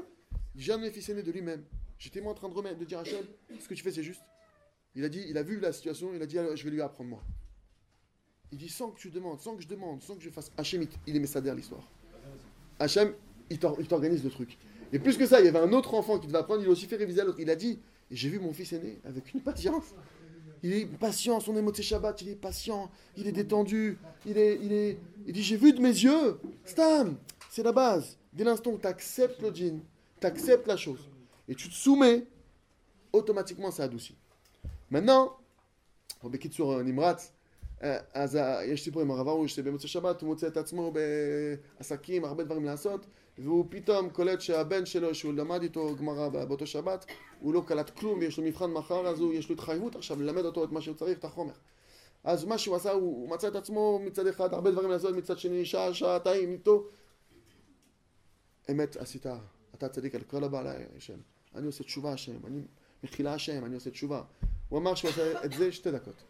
J'ai 0.55 0.77
mes 0.77 0.89
fils 0.89 1.09
aînés 1.09 1.21
de 1.21 1.33
lui-même. 1.33 1.65
J'étais 1.97 2.21
moi 2.21 2.31
en 2.31 2.35
train 2.35 2.47
de 2.47 2.53
remettre, 2.53 2.79
de 2.79 2.85
dire 2.85 2.97
à 2.97 3.01
Hachem, 3.01 3.25
ce 3.59 3.67
que 3.67 3.73
tu 3.73 3.83
fais 3.83 3.91
c'est 3.91 4.03
juste. 4.03 4.21
Il 4.95 5.03
a 5.03 5.09
dit, 5.09 5.25
il 5.27 5.37
a 5.37 5.43
vu 5.43 5.59
la 5.59 5.73
situation, 5.73 6.11
il 6.15 6.21
a 6.21 6.25
dit, 6.25 6.37
je 6.55 6.63
vais 6.63 6.69
lui 6.69 6.81
apprendre 6.81 7.09
moi. 7.09 7.21
Il 8.53 8.57
dit, 8.57 8.69
sans 8.69 8.91
que 8.91 8.97
tu 8.97 9.09
demandes, 9.09 9.41
sans 9.41 9.57
que 9.57 9.61
je 9.61 9.67
demande, 9.67 10.01
sans 10.01 10.15
que 10.15 10.21
je 10.21 10.29
fasse. 10.29 10.49
Hachem, 10.55 10.87
il, 11.07 11.13
est 11.13 11.19
messader 11.19 11.53
l'histoire. 11.53 11.85
Hachem, 12.79 13.13
il 13.49 13.59
t'or- 13.59 13.75
il 13.81 13.87
t'organise 13.89 14.23
le 14.23 14.29
truc. 14.29 14.57
Et 14.93 14.99
plus 14.99 15.17
que 15.17 15.25
ça, 15.25 15.41
il 15.41 15.45
y 15.45 15.49
avait 15.49 15.59
un 15.59 15.73
autre 15.73 15.93
enfant 15.93 16.19
qui 16.19 16.27
devait 16.27 16.39
apprendre, 16.39 16.61
il 16.61 16.69
a 16.69 16.71
aussi 16.71 16.85
fait 16.85 16.95
réviser 16.95 17.19
à 17.19 17.25
l'autre. 17.25 17.41
Il 17.41 17.49
a 17.49 17.57
dit, 17.57 17.81
j'ai 18.11 18.29
vu 18.29 18.39
mon 18.39 18.53
fils 18.53 18.71
aîné 18.71 19.01
avec 19.03 19.33
une 19.33 19.41
patience. 19.41 19.93
Il 20.62 20.72
est 20.72 20.86
patient, 20.86 21.40
son 21.40 21.54
émotion 21.56 21.82
Shabbat, 21.82 22.22
il 22.22 22.28
est 22.30 22.36
patient, 22.36 22.90
il 23.16 23.26
est 23.28 23.32
détendu, 23.32 23.98
il 24.26 24.36
est, 24.38 24.54
il 24.62 24.72
est, 24.72 24.98
il 25.26 25.32
dit, 25.32 25.42
j'ai 25.42 25.56
vu 25.56 25.72
de 25.72 25.80
mes 25.80 25.88
yeux, 26.06 26.38
Stam, 26.64 27.16
c'est 27.50 27.62
la 27.62 27.72
base. 27.72 28.16
Dès 28.32 28.44
l'instant 28.44 28.70
où 28.70 28.78
tu 28.78 28.86
acceptes 28.86 29.40
le 29.42 29.50
djinn, 29.54 29.80
tu 30.20 30.26
acceptes 30.26 30.66
la 30.66 30.76
chose, 30.76 31.02
et 31.48 31.54
tu 31.54 31.68
te 31.68 31.74
soumets, 31.74 32.24
automatiquement 33.12 33.70
ça 33.70 33.84
adoucit. 33.84 34.16
maintenant, 34.90 35.32
בקיצור, 36.24 36.82
נמרץ, 36.82 37.32
אה, 37.82 37.98
אז 38.14 38.34
ה- 38.34 38.64
יש 38.64 38.84
סיפור 38.84 39.02
עם 39.02 39.10
הרב 39.10 39.28
ארוש 39.28 39.54
שבמוצאי 39.54 39.88
שבת 39.88 40.20
הוא 40.20 40.28
מוצא 40.28 40.46
את 40.46 40.56
עצמו 40.56 40.92
בעסקים, 41.78 42.24
הרבה 42.24 42.44
דברים 42.44 42.64
לעשות, 42.64 43.06
והוא 43.43 43.65
פתאום 43.69 44.09
קולט 44.09 44.41
שהבן 44.41 44.85
שלו, 44.85 45.15
שהוא 45.15 45.33
למד 45.33 45.61
איתו 45.61 45.95
גמרא 45.95 46.29
בא- 46.29 46.45
באותו 46.45 46.67
שבת, 46.67 47.05
הוא 47.39 47.53
לא 47.53 47.63
קלט 47.67 47.89
כלום 47.89 48.19
ויש 48.19 48.37
לו 48.37 48.43
מבחן 48.43 48.71
מחר, 48.71 49.07
אז 49.07 49.19
הוא, 49.19 49.33
יש 49.33 49.49
לו 49.49 49.55
התחייבות 49.55 49.95
עכשיו 49.95 50.21
ללמד 50.21 50.45
אותו 50.45 50.63
את 50.63 50.71
מה 50.71 50.81
שהוא 50.81 50.95
צריך, 50.95 51.17
את 51.17 51.25
החומר. 51.25 51.53
אז 52.23 52.45
מה 52.45 52.57
שהוא 52.57 52.75
עשה, 52.75 52.91
הוא, 52.91 53.01
הוא 53.01 53.29
מצא 53.29 53.47
את 53.47 53.55
עצמו 53.55 53.99
מצד 54.05 54.27
אחד 54.27 54.53
הרבה 54.53 54.71
דברים 54.71 54.89
לעשות, 54.89 55.15
מצד 55.15 55.39
שני 55.39 55.65
שעה, 55.65 55.93
שעתיים 55.93 56.51
איתו. 56.51 56.87
אמת 58.71 58.97
עשית, 58.97 59.25
אתה 59.75 59.89
צדיק 59.89 60.15
על 60.15 60.21
כל 60.21 60.43
הבעלה, 60.43 60.73
השם. 60.97 61.17
אני 61.55 61.65
עושה 61.65 61.83
תשובה, 61.83 62.13
השם. 62.13 62.45
אני 62.45 62.61
מחילה 63.03 63.33
השם, 63.33 63.65
אני 63.65 63.75
עושה 63.75 63.89
תשובה. 63.89 64.21
הוא 64.69 64.79
אמר 64.79 64.95
שהוא 64.95 65.11
עושה 65.11 65.45
את 65.45 65.51
זה 65.51 65.71
שתי 65.71 65.91
דקות. 65.91 66.23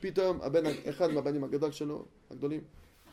פתאום 0.00 0.40
הבן, 0.42 0.62
אחד 0.88 1.10
מהבנים 1.10 1.44
הגדול 1.44 1.72
שלו, 1.72 2.04
הגדולים, 2.30 2.60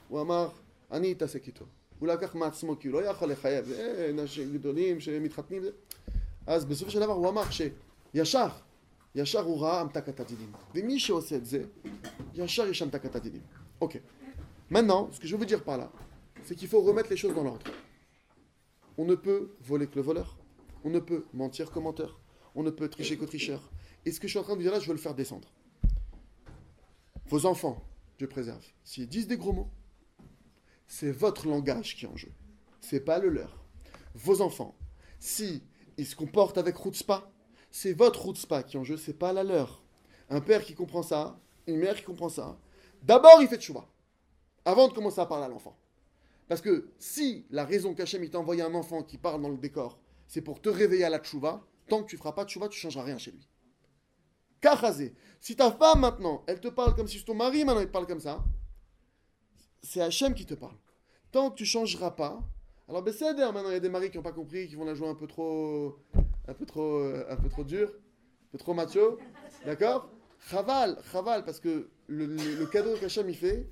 הוא 0.07 0.21
אמר, 0.21 0.49
אני 0.91 1.11
אתעסק 1.11 1.47
איתו. 1.47 1.65
הוא 2.00 2.08
לקח 2.08 2.34
מעצמו, 2.34 2.78
כי 2.78 2.88
הוא 2.88 3.00
לא 3.00 3.06
יכול 3.06 3.30
לחייב, 3.30 3.64
זה 3.64 4.10
אנשים 4.14 4.52
גדולים 4.52 5.00
שמתחתנים, 5.00 5.62
זה. 5.62 5.70
אז 6.46 6.64
בסופו 6.64 6.90
של 6.90 7.00
דבר 7.00 7.12
הוא 7.12 7.28
אמר 7.28 7.42
שישר, 7.50 8.48
ישר 9.14 9.40
הוא 9.40 9.60
ראה 9.60 9.80
המתקת 9.80 10.20
הדינים. 10.20 10.52
ומי 10.74 11.00
שעושה 11.00 11.36
את 11.36 11.46
זה, 11.46 11.64
ישר 12.34 12.66
יש 12.66 12.82
המתקת 12.82 13.16
הדינים. 13.16 13.42
אוקיי. 13.80 14.00
Maintenant, 14.70 15.08
ce 15.12 15.20
que 15.20 15.28
je 15.28 15.36
veux 15.36 15.46
dire 15.46 15.62
par 15.62 15.78
là, 15.78 15.88
c'est 16.44 16.56
qu'il 16.56 16.68
faut 16.68 16.82
remettre 16.82 17.10
les 17.10 17.16
choses 17.16 17.34
dans 17.34 17.44
l'ordre. 17.44 17.66
On 18.98 19.04
ne 19.04 19.14
peut 19.14 19.50
voler 19.60 19.86
que 19.86 19.96
le 19.96 20.02
voleur, 20.02 20.36
on 20.84 20.90
ne 20.90 20.98
peut 20.98 21.24
mentir 21.32 21.70
qu'au 21.70 21.80
menteur, 21.80 22.18
on 22.56 22.62
ne 22.62 22.70
peut 22.70 22.88
tricher 22.88 23.16
qu'au 23.16 23.26
tricheur. 23.26 23.62
Et 24.04 24.10
ce 24.12 24.18
que 24.20 24.26
je 24.26 24.32
suis 24.32 24.40
en 24.40 24.42
train 24.42 24.56
de 24.56 24.62
dire 24.62 24.72
là, 24.72 24.80
je 24.80 24.88
veux 24.88 24.94
le 25.00 25.04
faire 25.06 25.14
descendre. 25.14 25.48
Vos 27.28 27.46
enfants, 27.46 27.78
Dieu 28.18 28.28
préserve, 28.28 28.66
s'ils 28.82 29.08
disent 29.08 29.28
des 29.28 29.36
gros 29.36 29.52
mots, 29.52 29.70
c'est 30.91 31.11
votre 31.11 31.47
langage 31.47 31.95
qui 31.95 32.03
est 32.03 32.09
en 32.09 32.17
jeu. 32.17 32.33
C'est 32.81 32.99
pas 32.99 33.17
le 33.17 33.29
leur. 33.29 33.63
Vos 34.13 34.41
enfants, 34.41 34.75
si 35.21 35.63
ils 35.95 36.05
se 36.05 36.17
comportent 36.17 36.57
avec 36.57 36.75
Rutzpa, 36.75 37.31
c'est 37.71 37.93
votre 37.93 38.27
Rutzpa 38.27 38.61
qui 38.63 38.75
est 38.75 38.79
en 38.79 38.83
jeu, 38.83 38.97
c'est 38.97 39.13
pas 39.13 39.31
la 39.31 39.45
leur. 39.45 39.85
Un 40.29 40.41
père 40.41 40.65
qui 40.65 40.75
comprend 40.75 41.01
ça, 41.01 41.39
une 41.65 41.77
mère 41.77 41.95
qui 41.95 42.03
comprend 42.03 42.27
ça, 42.27 42.59
d'abord 43.03 43.41
il 43.41 43.47
fait 43.47 43.57
tchouva, 43.57 43.87
avant 44.65 44.89
de 44.89 44.93
commencer 44.93 45.21
à 45.21 45.25
parler 45.25 45.45
à 45.45 45.47
l'enfant. 45.47 45.79
Parce 46.49 46.59
que 46.59 46.91
si 46.99 47.45
la 47.51 47.63
raison 47.63 47.93
qu'Hachem 47.93 48.29
t'a 48.29 48.39
envoyé 48.39 48.61
un 48.61 48.75
enfant 48.75 49.01
qui 49.01 49.17
parle 49.17 49.41
dans 49.41 49.49
le 49.49 49.57
décor, 49.57 49.97
c'est 50.27 50.41
pour 50.41 50.59
te 50.61 50.67
réveiller 50.67 51.05
à 51.05 51.09
la 51.09 51.19
tchouva, 51.19 51.65
tant 51.87 52.03
que 52.03 52.09
tu 52.09 52.17
feras 52.17 52.33
pas 52.33 52.43
tchouva, 52.43 52.67
tu 52.67 52.77
changeras 52.77 53.05
rien 53.05 53.17
chez 53.17 53.31
lui. 53.31 53.47
Kachazé. 54.59 55.15
Si 55.39 55.55
ta 55.55 55.71
femme 55.71 56.01
maintenant, 56.01 56.43
elle 56.47 56.59
te 56.59 56.67
parle 56.67 56.95
comme 56.95 57.07
si 57.07 57.23
ton 57.23 57.33
mari 57.33 57.63
maintenant 57.63 57.79
il 57.79 57.87
te 57.87 57.93
parle 57.93 58.07
comme 58.07 58.19
ça, 58.19 58.43
c'est 59.81 60.01
Hachem 60.01 60.33
qui 60.33 60.45
te 60.45 60.53
parle. 60.53 60.77
Tant 61.31 61.49
que 61.49 61.55
tu 61.55 61.65
changeras 61.65 62.11
pas, 62.11 62.41
alors 62.87 63.03
ben 63.03 63.13
maintenant 63.53 63.69
il 63.69 63.73
y 63.73 63.75
a 63.75 63.79
des 63.79 63.89
maris 63.89 64.11
qui 64.11 64.17
n'ont 64.17 64.23
pas 64.23 64.33
compris, 64.33 64.67
qui 64.67 64.75
vont 64.75 64.85
la 64.85 64.93
jouer 64.93 65.07
un 65.07 65.15
peu 65.15 65.27
trop, 65.27 65.97
un 66.47 66.53
peu 66.53 66.65
trop, 66.65 66.99
euh, 66.99 67.25
un 67.29 67.37
peu 67.37 67.49
trop 67.49 67.63
dur, 67.63 67.89
un 67.89 68.51
peu 68.51 68.57
trop 68.57 68.73
macho, 68.73 69.17
d'accord? 69.65 70.09
Chaval, 70.49 70.97
chaval, 71.11 71.45
parce 71.45 71.59
que 71.59 71.89
le, 72.07 72.65
cadeau 72.65 72.97
qu'Hachem 72.97 73.29
il 73.29 73.35
fait, 73.35 73.69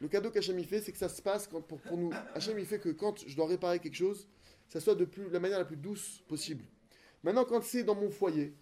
le 0.00 0.08
cadeau 0.08 0.30
c'est 0.32 0.92
que 0.92 0.98
ça 0.98 1.08
se 1.08 1.20
passe 1.20 1.46
quand, 1.46 1.60
pour, 1.60 1.98
nous. 1.98 2.10
Hachem 2.34 2.58
il 2.58 2.64
fait 2.64 2.78
que 2.78 2.88
quand 2.88 3.26
je 3.26 3.36
dois 3.36 3.46
réparer 3.46 3.80
quelque 3.80 3.96
chose, 3.96 4.28
ça 4.68 4.80
soit 4.80 4.94
de 4.94 5.04
plus, 5.04 5.28
la 5.28 5.40
manière 5.40 5.58
la 5.58 5.64
plus 5.64 5.76
douce 5.76 6.22
possible. 6.28 6.64
Maintenant, 7.22 7.44
quand 7.44 7.62
c'est 7.62 7.84
dans 7.84 7.94
mon 7.94 8.10
foyer, 8.10 8.54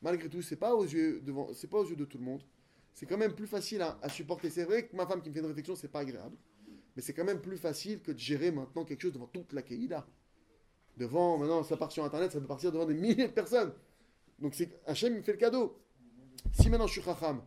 malgré 0.00 0.28
tout, 0.28 0.42
c'est 0.42 0.56
pas 0.56 0.72
c'est 1.54 1.70
pas 1.70 1.78
aux 1.78 1.86
yeux 1.86 1.96
de 1.96 2.04
tout 2.04 2.18
le 2.18 2.24
monde. 2.24 2.42
C'est 2.94 3.06
quand 3.06 3.16
même 3.16 3.34
plus 3.34 3.46
facile 3.46 3.82
à, 3.82 4.08
supporter. 4.08 4.50
C'est 4.50 4.64
vrai 4.64 4.86
que 4.86 4.96
ma 4.96 5.06
femme 5.06 5.22
qui 5.22 5.28
me 5.30 5.34
fait 5.34 5.40
une 5.40 5.46
réflexion, 5.46 5.74
c'est 5.74 5.88
pas 5.88 6.00
agréable, 6.00 6.36
mais 6.96 7.02
c'est 7.02 7.14
quand 7.14 7.24
même 7.24 7.40
plus 7.40 7.56
facile 7.56 8.02
que 8.02 8.12
de 8.12 8.18
gérer 8.18 8.50
maintenant 8.50 8.84
quelque 8.84 9.02
chose 9.02 9.12
devant 9.12 9.26
toute 9.26 9.52
la 9.52 9.62
Keïda. 9.62 10.06
Devant, 10.96 11.38
maintenant, 11.38 11.62
ça 11.62 11.76
part 11.76 11.92
sur 11.92 12.04
Internet, 12.04 12.32
ça 12.32 12.40
peut 12.40 12.46
partir 12.46 12.72
devant 12.72 12.84
des 12.84 12.94
milliers 12.94 13.28
de 13.28 13.32
personnes. 13.32 13.72
Donc 14.38 14.54
c'est 14.54 14.80
Hachem, 14.86 15.14
me 15.14 15.22
fait 15.22 15.32
le 15.32 15.38
cadeau. 15.38 15.80
Si 16.52 16.68
maintenant 16.68 16.86
je 16.86 16.92
suis 16.92 17.02
chacham, 17.02 17.42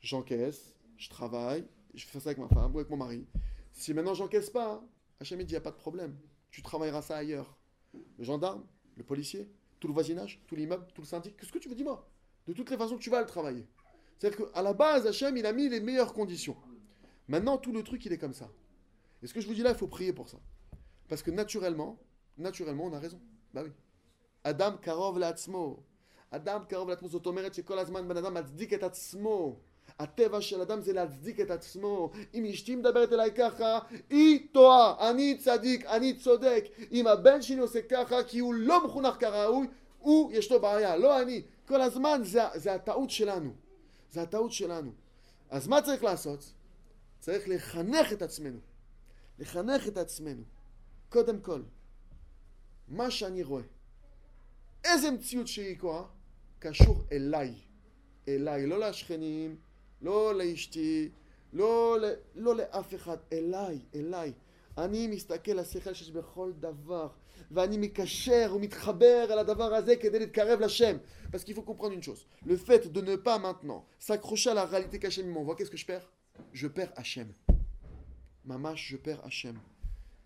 j'encaisse, 0.00 0.74
je 0.96 1.08
travaille, 1.08 1.64
je 1.94 2.04
fais 2.06 2.20
ça 2.20 2.30
avec 2.30 2.38
ma 2.38 2.48
femme 2.48 2.74
ou 2.74 2.78
avec 2.78 2.90
mon 2.90 2.96
mari. 2.96 3.26
Si 3.72 3.94
maintenant 3.94 4.14
j'encaisse 4.14 4.50
pas, 4.50 4.84
Hachem 5.20 5.40
il 5.40 5.46
dit, 5.46 5.52
il 5.52 5.54
n'y 5.54 5.58
a 5.58 5.60
pas 5.60 5.70
de 5.70 5.76
problème. 5.76 6.16
Tu 6.50 6.62
travailleras 6.62 7.02
ça 7.02 7.16
ailleurs. 7.16 7.56
Le 8.18 8.24
gendarme, 8.24 8.64
le 8.96 9.04
policier, 9.04 9.50
tout 9.80 9.88
le 9.88 9.94
voisinage, 9.94 10.42
tout 10.46 10.56
l'immeuble, 10.56 10.86
tout 10.94 11.02
le 11.02 11.06
syndic, 11.06 11.36
qu'est-ce 11.36 11.52
que 11.52 11.58
tu 11.58 11.68
veux 11.68 11.74
dis-moi? 11.74 12.08
De 12.46 12.52
toutes 12.52 12.70
les 12.70 12.76
façons, 12.76 12.98
tu 12.98 13.10
vas 13.10 13.20
le 13.20 13.26
travailler. 13.26 13.66
C'est-à-dire 14.17 14.51
qu'à 14.51 14.61
la 14.61 14.73
base, 14.73 15.07
Hachem, 15.07 15.37
il 15.37 15.45
a 15.45 15.53
mis 15.53 15.69
les 15.69 15.79
meilleures 15.79 16.13
conditions. 16.13 16.57
Maintenant, 17.27 17.57
tout 17.57 17.71
le 17.71 17.83
truc, 17.83 18.05
il 18.05 18.13
est 18.13 18.17
comme 18.17 18.33
ça. 18.33 18.49
Et 19.21 19.27
ce 19.27 19.33
que 19.33 19.41
je 19.41 19.47
vous 19.47 19.53
dis 19.53 19.63
là, 19.63 19.71
il 19.71 19.75
faut 19.77 19.87
prier 19.87 20.13
pour 20.13 20.29
ça. 20.29 20.37
Parce 21.07 21.23
que 21.23 21.31
naturellement, 21.31 21.97
naturellement, 22.37 22.85
on 22.85 22.93
a 22.93 22.99
raison. 22.99 23.19
Bah 23.53 23.61
oui. 23.63 23.71
Adam 24.43 24.77
karov 24.81 25.17
לעצמו. 25.17 25.83
אדם 26.31 26.61
קרוב 26.67 26.89
לעצמו, 26.89 27.09
זאת 27.09 27.25
אומרת 27.25 27.53
שכל 27.53 27.79
הזמן 27.79 28.07
בן 28.07 28.17
אדם 28.17 28.33
מצדיק 28.33 28.73
את 28.73 28.83
עצמו. 28.83 29.59
הטבע 29.99 30.41
של 30.41 30.61
אדם 30.61 30.81
זה 30.81 30.93
להצדיק 30.93 31.39
את 31.39 31.51
עצמו. 31.51 32.11
אם 32.33 32.45
אשתי 32.45 32.75
מדברת 32.75 33.13
אליי 33.13 33.31
ככה, 33.31 33.79
היא 34.09 34.47
טועה. 34.51 35.09
אני 35.09 35.37
צדיק, 35.37 35.85
אני 35.85 36.17
צודק. 36.17 36.65
אם 36.91 37.07
הבן 37.07 37.41
שלי 37.41 37.59
עושה 37.59 37.81
ככה, 37.81 38.23
כי 38.23 38.39
הוא 38.39 38.53
לא 38.53 38.85
מחונך 38.85 39.15
כראוי, 39.19 39.67
הוא, 39.99 40.31
יש 40.31 40.51
לו 40.51 40.61
בעיה, 40.61 40.97
לא 40.97 41.21
אני. 41.21 41.41
כל 41.67 41.81
הזמן 41.81 42.21
זה, 42.23 42.41
זה 42.55 42.73
הטעות 42.73 43.09
שלנו. 43.09 43.53
זה 44.14 44.22
הטעות 44.22 44.52
שלנו. 44.52 44.92
אז 45.50 45.68
מה 45.68 45.82
צריך 45.82 46.04
לעשות? 46.04 46.52
צריך 47.20 47.48
לחנך 47.48 48.12
את 48.12 48.22
עצמנו. 48.22 48.58
לחנך 49.38 49.88
את 49.88 49.96
עצמנו. 49.96 50.42
קודם 51.08 51.40
כל, 51.40 51.62
מה 52.88 53.10
שאני 53.10 53.42
רואה, 53.42 53.62
איזה 54.84 55.10
מציאות 55.10 55.48
שהיא 55.48 55.78
כה, 55.78 56.04
קשור 56.58 57.04
אליי. 57.12 57.54
אליי, 58.28 58.66
לא 58.66 58.78
לשכנים, 58.78 59.56
לא 60.02 60.34
לאשתי, 60.34 61.10
לא, 61.52 61.96
לא 62.34 62.56
לאף 62.56 62.94
אחד, 62.94 63.16
אליי, 63.32 63.78
אליי. 63.94 64.32
אני 64.77 65.07
מסתכל 65.07 65.51
לשכל 65.51 65.93
שיש 65.93 66.11
בכל 66.11 66.51
דבר, 66.59 67.07
ואני 67.51 67.77
מקשר 67.77 68.51
ומתחבר 68.55 69.27
אל 69.29 69.39
הדבר 69.39 69.73
הזה 69.73 69.95
כדי 69.95 70.19
להתקרב 70.19 70.59
לשם. 70.59 70.97
Parce 71.31 71.43
qu'il 71.43 71.55
faut 71.55 71.61
comprendre 71.61 71.93
une 71.93 72.03
chose. 72.03 72.25
Le 72.45 72.57
fait 72.57 72.91
de 72.91 73.01
ne 73.01 73.15
pas 73.15 73.37
maintenant 73.39 73.85
s'accrocher 73.99 74.49
à 74.49 74.53
la 74.53 74.65
réalité 74.65 74.99
qu'Hachem 74.99 75.27
m'envoie, 75.27 75.55
qu'est-ce 75.55 75.71
que 75.71 75.77
je 75.77 75.85
perds 75.85 76.11
Je 76.53 76.67
perds 76.67 76.91
Hachem. 76.95 77.33
Mamash, 78.45 78.89
je 78.89 78.97
perds 78.97 79.23
Hachem. 79.25 79.59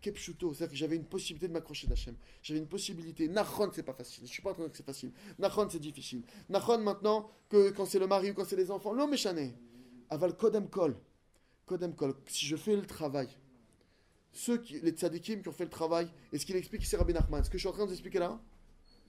Kepshuto, 0.04 0.54
c'est-à-dire 0.54 0.72
que 0.72 0.78
j'avais 0.78 0.98
une 0.98 1.06
possibilité 1.06 1.48
de 1.48 1.54
m'accrocher 1.54 1.88
d'Hachem. 1.88 2.16
J'avais 2.42 2.60
une 2.60 2.68
possibilité. 2.68 3.28
Nachon, 3.30 3.72
c'est 3.74 3.84
pas 3.84 3.94
facile. 3.94 4.28
Je 4.28 4.32
suis 4.32 4.42
pas 4.42 4.52
en 4.52 4.54
train 4.54 4.64
de 4.64 4.68
dire 4.68 4.72
que 4.74 4.78
c'est 4.78 4.86
facile. 4.86 5.12
Nachon, 5.40 5.68
c'est 5.70 5.80
difficile. 5.80 6.24
Nachon, 6.50 6.80
maintenant, 6.80 7.30
que 7.50 7.70
quand 7.72 7.86
c'est 7.86 8.00
le 8.00 8.08
mari 8.08 8.32
ou 8.32 8.34
quand 8.34 8.46
c'est 8.46 8.58
les 8.58 8.70
enfants, 8.70 8.94
l'homme 8.94 9.14
est 9.14 9.18
chané. 9.18 9.56
Aval 10.10 10.36
Kodem 10.36 10.70
Kol. 10.70 10.98
Kodem 11.66 11.96
Kol. 11.96 12.16
Si 12.28 12.46
je 12.46 12.58
fais 12.58 12.76
le 12.76 12.86
travail, 12.86 13.30
ceux 14.33 14.59
qui, 14.59 14.81
les 14.81 14.91
tzadikim 14.93 15.43
qui 15.43 15.49
ont 15.49 15.53
fait 15.53 15.65
le 15.65 15.71
travail, 15.71 16.09
et 16.33 16.39
ce 16.39 16.47
qu'il 16.47 16.57
explique 16.57 16.83
ici 16.83 16.97
Rabbi 16.97 17.13
Nachman, 17.13 17.43
ce 17.43 17.51
que 17.51 17.59
je 17.59 17.63
suis 17.63 17.69
en 17.69 17.73
train 17.73 17.83
de 17.83 17.89
vous 17.89 17.95
expliquer 17.95 18.19
là, 18.19 18.41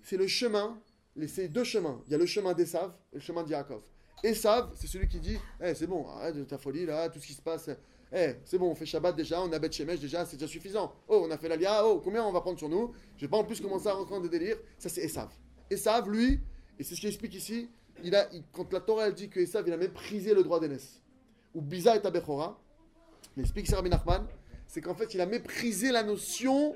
c'est 0.02 0.18
le 0.18 0.28
chemin, 0.28 0.80
c'est 1.28 1.48
deux 1.50 1.64
chemins. 1.64 2.02
Il 2.08 2.12
y 2.12 2.16
a 2.16 2.18
le 2.18 2.26
chemin 2.26 2.54
d'Esav 2.54 2.94
et 3.12 3.16
le 3.16 3.22
chemin 3.22 3.44
de 3.44 3.50
Yaakov. 3.50 3.82
Esav, 4.24 4.72
c'est 4.76 4.88
celui 4.88 5.08
qui 5.08 5.20
dit 5.20 5.38
Eh, 5.62 5.74
c'est 5.76 5.88
bon, 5.88 6.08
arrête 6.08 6.36
de 6.36 6.44
ta 6.44 6.58
folie 6.58 6.86
là, 6.86 7.10
tout 7.10 7.20
ce 7.20 7.28
qui 7.28 7.34
se 7.34 7.42
passe. 7.42 7.70
Eh, 8.12 8.36
c'est 8.44 8.58
bon, 8.58 8.70
on 8.72 8.76
fait 8.76 8.86
Shabbat 8.86 9.16
déjà, 9.16 9.42
on 9.42 9.52
a 9.52 9.60
Bet 9.60 9.72
Shemesh 9.72 10.00
déjà, 10.00 10.26
c'est 10.26 10.36
déjà 10.38 10.48
suffisant. 10.48 10.94
Oh, 11.08 11.24
on 11.26 11.32
a 11.32 11.38
fait 11.38 11.48
l'Alia, 11.48 11.86
oh, 11.86 12.02
combien 12.04 12.24
on 12.26 12.32
va 12.32 12.42
prendre 12.42 12.58
sur 12.58 12.68
nous? 12.70 12.94
Je 13.18 13.22
vais 13.26 13.30
pas 13.30 13.38
en 13.38 13.44
plus 13.44 13.62
commencer 13.62 13.88
à 13.88 13.94
rentrer 13.94 14.16
dans 14.16 14.22
des 14.22 14.30
délires. 14.30 14.58
Ça, 14.78 14.90
c'est 14.90 15.02
Esav. 15.02 15.30
Esav, 15.70 16.10
lui, 16.10 16.40
et 16.80 16.84
c'est 16.84 16.96
ce 16.96 17.00
qu'il 17.00 17.10
explique 17.10 17.36
ici, 17.36 17.70
il 18.04 18.16
a, 18.16 18.28
il- 18.34 18.44
quand 18.52 18.72
la 18.74 18.80
Torah 18.80 19.08
elle 19.08 19.14
dit 19.14 19.30
que 19.30 19.40
Esav, 19.40 19.64
il 19.68 19.74
a 19.74 19.78
méprisé 19.78 20.34
le 20.34 20.44
droit 20.44 20.60
d'aînesse, 20.60 21.02
ou 21.54 21.62
Biza 21.62 21.96
et 21.96 22.02
Tabechora, 22.02 22.60
mais 23.38 23.44
explique 23.44 23.70
Rabbi 23.70 23.90
Nachman, 23.90 24.26
c'est 24.69 24.81
qu'en 24.81 24.95
fait, 24.95 25.15
il 25.15 25.21
a 25.21 25.27
méprisé 25.27 25.93
la 25.93 26.03
notion 26.03 26.75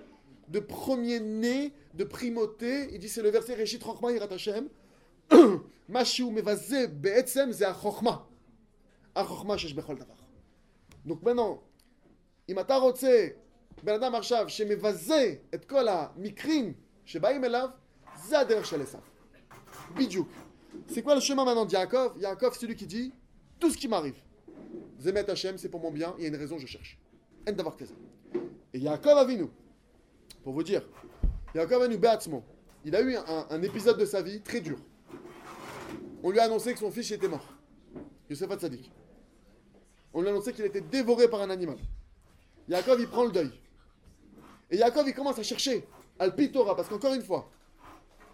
de 0.48 0.60
premier-né, 0.60 1.72
de 1.94 2.04
primauté. 2.04 2.88
Il 2.92 2.98
dit, 2.98 3.08
c'est 3.08 3.22
le 3.22 3.30
verset 3.30 3.54
Reshit 3.54 3.82
Chochma 3.82 4.12
Yirat 4.12 4.32
Hashem. 4.32 4.68
Mashiu 5.88 6.30
mevaze 6.30 6.86
be'etzem 6.88 7.52
ze 7.52 7.64
ha-chochma. 7.64 8.28
Ha-chochma 9.14 9.56
shesh 9.56 9.74
bechol 9.74 9.98
davar. 9.98 10.16
Donc 11.04 11.22
maintenant, 11.22 11.62
אם 12.48 12.58
אתה 12.58 12.76
רוצה 12.76 13.28
בן 13.82 13.94
אדם 13.94 14.14
עכשיו 14.14 14.48
שמבזה 14.48 15.34
את 15.54 15.64
כל 15.64 15.88
המקרים 15.88 16.72
שבאים 17.04 17.44
אליו, 17.44 17.68
זה 18.24 18.38
הדרך 18.38 18.66
של 18.66 18.82
עשיו. 18.82 19.00
בדיוק. 19.94 20.28
C'est 20.88 21.02
quoi 21.02 21.14
le 21.14 21.20
chemin 21.20 21.44
maintenant 21.44 21.66
de 21.66 21.72
Yaakov 21.72 22.18
Yaakov, 22.20 22.52
c'est 22.52 22.60
celui 22.60 22.76
qui 22.76 22.86
dit 22.86 23.12
tout 23.58 23.70
ce 23.70 23.76
qui 23.76 23.88
m'arrive. 23.88 24.20
Zemet 25.00 25.28
Hashem, 25.30 25.56
c'est 27.46 27.56
pour 27.56 27.64
mon 27.64 27.70
bien, 27.70 27.86
il 27.86 27.88
y 27.88 27.88
a 27.88 27.88
une 27.88 27.90
raison, 27.90 27.92
je 27.92 27.92
cherche. 27.92 27.92
En 28.34 28.42
davar 28.42 28.48
kaze. 28.56 28.68
Et 28.74 28.78
Yaakov 28.78 29.18
Avinu, 29.18 29.46
pour 30.42 30.52
vous 30.52 30.62
dire, 30.62 30.82
Yaakov 31.54 31.82
Avinu 31.82 31.96
Beatzmo, 31.98 32.44
il 32.84 32.94
a 32.94 33.00
eu 33.00 33.16
un, 33.16 33.46
un 33.50 33.62
épisode 33.62 33.98
de 33.98 34.04
sa 34.04 34.22
vie 34.22 34.40
très 34.40 34.60
dur. 34.60 34.78
On 36.22 36.30
lui 36.30 36.38
a 36.38 36.44
annoncé 36.44 36.72
que 36.72 36.78
son 36.78 36.90
fils 36.90 37.10
était 37.12 37.28
mort. 37.28 37.46
Yosef 38.28 38.50
Hatzadik. 38.50 38.90
On 40.12 40.20
lui 40.20 40.28
a 40.28 40.30
annoncé 40.30 40.52
qu'il 40.52 40.64
était 40.64 40.80
dévoré 40.80 41.28
par 41.28 41.40
un 41.42 41.50
animal. 41.50 41.78
Yaakov, 42.68 43.00
il 43.00 43.08
prend 43.08 43.24
le 43.24 43.32
deuil. 43.32 43.50
Et 44.70 44.76
Yaakov, 44.76 45.08
il 45.08 45.14
commence 45.14 45.38
à 45.38 45.42
chercher 45.42 45.86
Al 46.18 46.34
Torah, 46.52 46.74
parce 46.76 46.88
qu'encore 46.88 47.14
une 47.14 47.22
fois, 47.22 47.48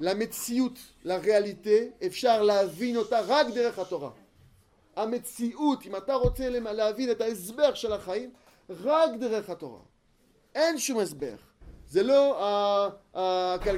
la 0.00 0.14
metsiout, 0.14 0.74
la 1.04 1.18
réalité, 1.18 1.92
אפשר 2.06 2.42
להבין 2.42 2.96
אותה 2.96 3.20
רק 3.26 3.46
דרך 3.54 3.78
התורה. 3.78 4.10
המציאות, 4.96 5.86
אם 5.86 5.96
אתה 5.96 6.14
רוצה 6.14 6.50
למ- 6.50 6.66
להבין 6.66 7.10
את 7.10 7.20
ההסבר 7.20 7.74
של 7.74 7.92
החיים, 7.92 8.30
רק 8.69 9.09
דרך 9.19 9.49
התורה. 9.49 9.79
אין 10.55 10.77
שום 10.77 10.99
הסבר. 10.99 11.35
זה 11.87 12.03
לא 12.03 12.37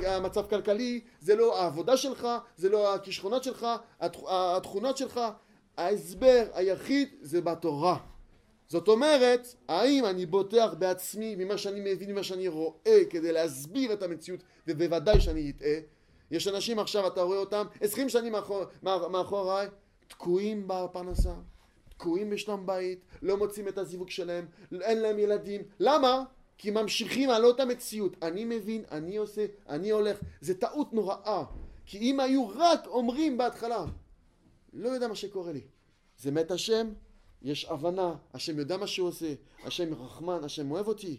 המצב 0.08 0.48
כלכלי, 0.50 1.02
זה 1.20 1.36
לא 1.36 1.62
העבודה 1.62 1.98
שלך, 1.98 2.28
זה 2.58 2.70
לא 2.70 2.96
הכישרונות 2.96 3.44
שלך, 3.44 3.68
התכ- 4.02 4.26
התכונות 4.30 4.98
שלך. 4.98 5.20
ההסבר 5.78 6.46
היחיד 6.54 7.10
זה 7.22 7.42
בתורה. 7.42 7.98
זאת 8.68 8.88
אומרת, 8.88 9.48
האם 9.68 10.06
אני 10.06 10.26
בוטח 10.26 10.74
בעצמי 10.80 11.36
ממה 11.36 11.58
שאני 11.58 11.80
מבין, 11.94 12.12
ממה 12.12 12.24
שאני 12.24 12.48
רואה, 12.48 13.02
כדי 13.10 13.32
להסביר 13.32 13.94
את 13.94 14.04
המציאות, 14.04 14.40
ובוודאי 14.68 15.22
שאני 15.22 15.50
אטעה. 15.58 15.70
יש 16.32 16.48
אנשים 16.48 16.80
עכשיו, 16.80 17.08
אתה 17.08 17.22
רואה 17.22 17.38
אותם, 17.38 17.66
20 17.82 18.10
שנים 18.10 18.32
מאחור, 18.32 18.64
מאח- 18.84 19.08
מאחוריי, 19.12 19.68
תקועים 20.08 20.64
בפרנסה, 20.68 21.34
תקועים 22.02 22.30
בשלום 22.30 22.66
בית, 22.66 23.00
לא 23.22 23.38
מוצאים 23.38 23.68
את 23.68 23.78
הזיווג 23.78 24.10
שלהם, 24.10 24.46
אין 24.82 25.02
להם 25.02 25.20
ילדים. 25.20 25.62
למה? 25.80 26.24
כי 26.58 26.72
ממשיכים 26.72 27.30
על 27.30 27.46
אותה 27.46 27.66
מציאות. 27.66 28.16
אני 28.24 28.46
מבין, 28.46 28.84
אני 28.92 29.18
עושה, 29.18 29.46
אני 29.70 29.90
הולך. 29.90 30.20
זה 30.42 30.54
טעות 30.54 30.94
נוראה. 30.94 31.44
כי 31.86 31.98
אם 31.98 32.20
היו 32.20 32.48
רק 32.56 32.88
אומרים 32.88 33.38
בהתחלה, 33.38 33.86
לא 34.74 34.90
יודע 34.90 35.08
מה 35.08 35.16
שקורה 35.16 35.52
לי. 35.52 35.62
זה 36.18 36.32
מת 36.32 36.52
השם, 36.52 36.94
יש 37.42 37.66
הבנה, 37.66 38.16
השם 38.34 38.60
יודע 38.60 38.78
מה 38.78 38.88
שהוא 38.88 39.08
עושה, 39.08 39.34
השם 39.64 39.94
רחמן, 39.94 40.44
השם 40.44 40.72
אוהב 40.72 40.88
אותי, 40.88 41.18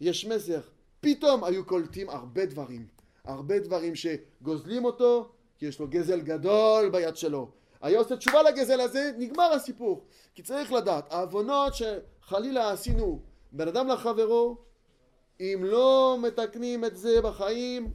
יש 0.00 0.26
מסר. 0.26 0.60
פתאום 1.00 1.44
היו 1.44 1.66
קולטים 1.66 2.10
הרבה 2.10 2.46
דברים. 2.46 2.86
הרבה 3.24 3.58
דברים 3.58 3.94
שגוזלים 3.94 4.84
אותו, 4.84 5.32
כי 5.58 5.66
יש 5.66 5.80
לו 5.80 5.88
גזל 5.88 6.20
גדול 6.20 6.88
ביד 6.88 7.16
שלו. 7.16 7.50
היה 7.80 7.98
עושה 7.98 8.16
תשובה 8.16 8.42
לגזל 8.42 8.80
הזה, 8.80 9.10
נגמר 9.18 9.52
הסיפור. 9.52 10.04
כי 10.34 10.42
צריך 10.42 10.72
לדעת, 10.72 11.12
העוונות 11.12 11.72
שחלילה 11.74 12.70
עשינו 12.70 13.22
בין 13.52 13.68
אדם 13.68 13.88
לחברו, 13.88 14.56
אם 15.40 15.60
לא 15.64 16.16
מתקנים 16.22 16.84
את 16.84 16.96
זה 16.96 17.22
בחיים, 17.22 17.92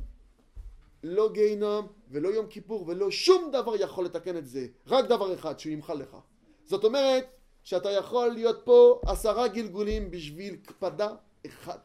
לא 1.03 1.29
גיהינום 1.33 1.87
ולא 2.09 2.29
יום 2.29 2.47
כיפור 2.47 2.87
ולא 2.87 3.11
שום 3.11 3.51
דבר 3.51 3.75
יכול 3.75 4.05
לתקן 4.05 4.37
את 4.37 4.47
זה. 4.47 4.67
רק 4.87 5.05
דבר 5.05 5.33
אחד, 5.33 5.59
שהוא 5.59 5.73
ימחל 5.73 5.93
לך. 5.93 6.17
זאת 6.65 6.83
אומרת 6.83 7.25
שאתה 7.63 7.91
יכול 7.91 8.27
להיות 8.27 8.61
פה 8.63 9.01
עשרה 9.05 9.47
גלגולים 9.47 10.11
בשביל 10.11 10.55
קפדה 10.55 11.15
אחד. 11.45 11.77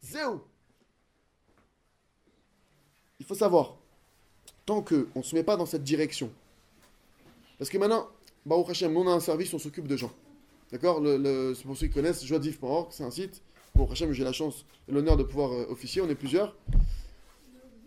זהו. 0.00 0.38
Il 3.18 3.24
faut 3.24 3.34
savoir, 3.34 3.78
tant 4.66 4.82
qu'on 4.82 5.06
ne 5.16 5.22
se 5.22 5.34
met 5.34 5.42
pas 5.42 5.56
dans 5.56 5.66
cette 5.66 5.82
direction, 5.82 6.30
parce 7.58 7.70
que 7.70 7.78
maintenant, 7.78 8.08
Baruch 8.44 8.70
Hashem, 8.70 8.96
on 8.96 9.08
a 9.08 9.12
un 9.12 9.20
service, 9.20 9.52
on 9.54 9.58
s'occupe 9.58 9.88
de 9.88 9.96
gens. 9.96 10.12
D'accord 10.72 11.00
le, 11.00 11.54
pour 11.64 11.76
ceux 11.76 11.86
qui 11.86 11.94
connaissent, 11.94 12.24
joadiv.org, 12.24 12.88
c'est 12.90 13.04
un 13.04 13.10
site. 13.10 13.42
Baruch 13.74 13.92
Hashem, 13.92 14.12
j'ai 14.12 14.24
la 14.24 14.32
chance 14.32 14.64
et 14.88 14.92
l'honneur 14.92 15.16
de 15.16 15.22
pouvoir 15.22 15.52
euh, 15.52 15.66
officier, 15.70 16.02
on 16.02 16.08
est 16.08 16.14
plusieurs. 16.14 16.54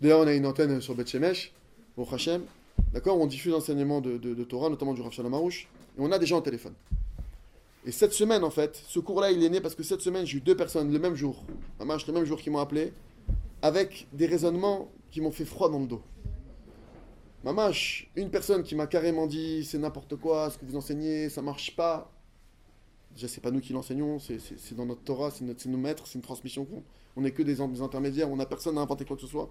D'ailleurs, 0.02 0.20
on 0.20 0.28
a 0.28 0.34
une 0.34 0.46
antenne 0.46 0.82
sur 0.82 0.96
Bet 0.96 1.06
Shemesh, 1.06 1.54
Baruch 1.98 2.14
Hashem. 2.14 2.44
D'accord 2.94 3.20
On 3.20 3.28
diffuse 3.28 3.52
l'enseignement 3.52 4.02
de, 4.02 4.44
Torah, 4.44 4.70
notamment 4.70 4.94
du 4.94 5.02
Rav 5.02 5.12
Shalom. 5.12 5.34
Et 5.34 5.68
on 5.98 6.12
a 6.12 6.18
des 6.20 6.26
gens 6.26 6.38
au 6.38 6.42
téléphone. 6.42 6.74
Et 7.86 7.92
cette 7.92 8.14
semaine, 8.14 8.44
en 8.44 8.50
fait, 8.50 8.82
ce 8.88 9.00
cours-là, 9.00 9.32
il 9.32 9.44
est 9.44 9.50
né 9.50 9.62
parce 9.62 9.76
que 9.76 9.84
cette 9.84 10.02
semaine, 10.02 10.26
j'ai 10.26 10.38
eu 10.38 10.42
deux 10.42 10.56
personnes 10.56 10.92
le 10.92 11.00
même 11.00 11.16
jour, 11.16 11.44
Mamash, 11.80 12.08
le 12.08 12.14
même 12.14 12.26
jour 12.26 12.40
qui 12.40 12.50
m'ont 12.50 12.60
appelé, 12.60 12.94
avec 13.62 14.08
des 14.14 14.26
raisonnements 14.26 14.90
qui 15.12 15.22
m'ont 15.22 15.32
fait 15.32 15.46
froid 15.46 15.70
dans 15.70 15.80
le 15.80 15.88
dos. 15.88 16.02
Mamash, 17.44 18.10
une 18.16 18.30
personne 18.30 18.64
qui 18.64 18.76
m'a 18.76 18.88
carrément 18.88 19.26
dit 19.26 19.64
c'est 19.64 19.78
n'importe 19.78 20.18
quoi, 20.18 20.50
ce 20.50 20.58
que 20.58 20.66
vous 20.66 20.76
enseignez, 20.76 21.30
ça 21.30 21.42
marche 21.42 21.76
pas. 21.76 22.12
Déjà, 23.14 23.28
c'est 23.28 23.42
pas 23.42 23.52
nous 23.52 23.62
qui 23.62 23.74
l'enseignons, 23.74 24.20
c'est- 24.20 24.74
dans 24.76 24.86
notre 24.86 25.02
Torah, 25.02 25.32
c'est 25.32 25.66
nos 25.68 25.78
maîtres, 25.78 26.06
c'est 26.06 26.16
une 26.16 26.22
transmission 26.22 26.66
qu'on 26.66 26.84
on 27.16 27.22
n'est 27.22 27.32
que 27.32 27.44
des, 27.44 27.60
intermédiaires, 27.62 28.30
on 28.30 28.36
n'a 28.36 28.46
personne 28.46 28.78
à 28.78 28.82
inventer 28.82 29.06
quoi 29.06 29.16
que 29.16 29.22
ce 29.22 29.28
soit. 29.28 29.50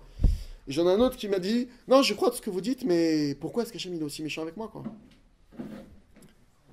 J'en 0.68 0.86
ai 0.86 0.93
un 0.93 1.01
autre 1.01 1.16
qui 1.16 1.28
m'a 1.28 1.39
dit 1.39 1.68
Non, 1.89 2.03
je 2.03 2.14
crois 2.14 2.30
tout 2.30 2.36
ce 2.36 2.43
que 2.43 2.51
vous 2.51 2.61
dites, 2.61 2.84
mais 2.84 3.34
pourquoi 3.34 3.62
est-ce 3.62 3.72
qu'Hachem 3.72 3.95
est 3.95 4.03
aussi 4.03 4.22
méchant 4.22 4.43
avec 4.43 4.57
moi 4.57 4.68
quoi? 4.68 4.84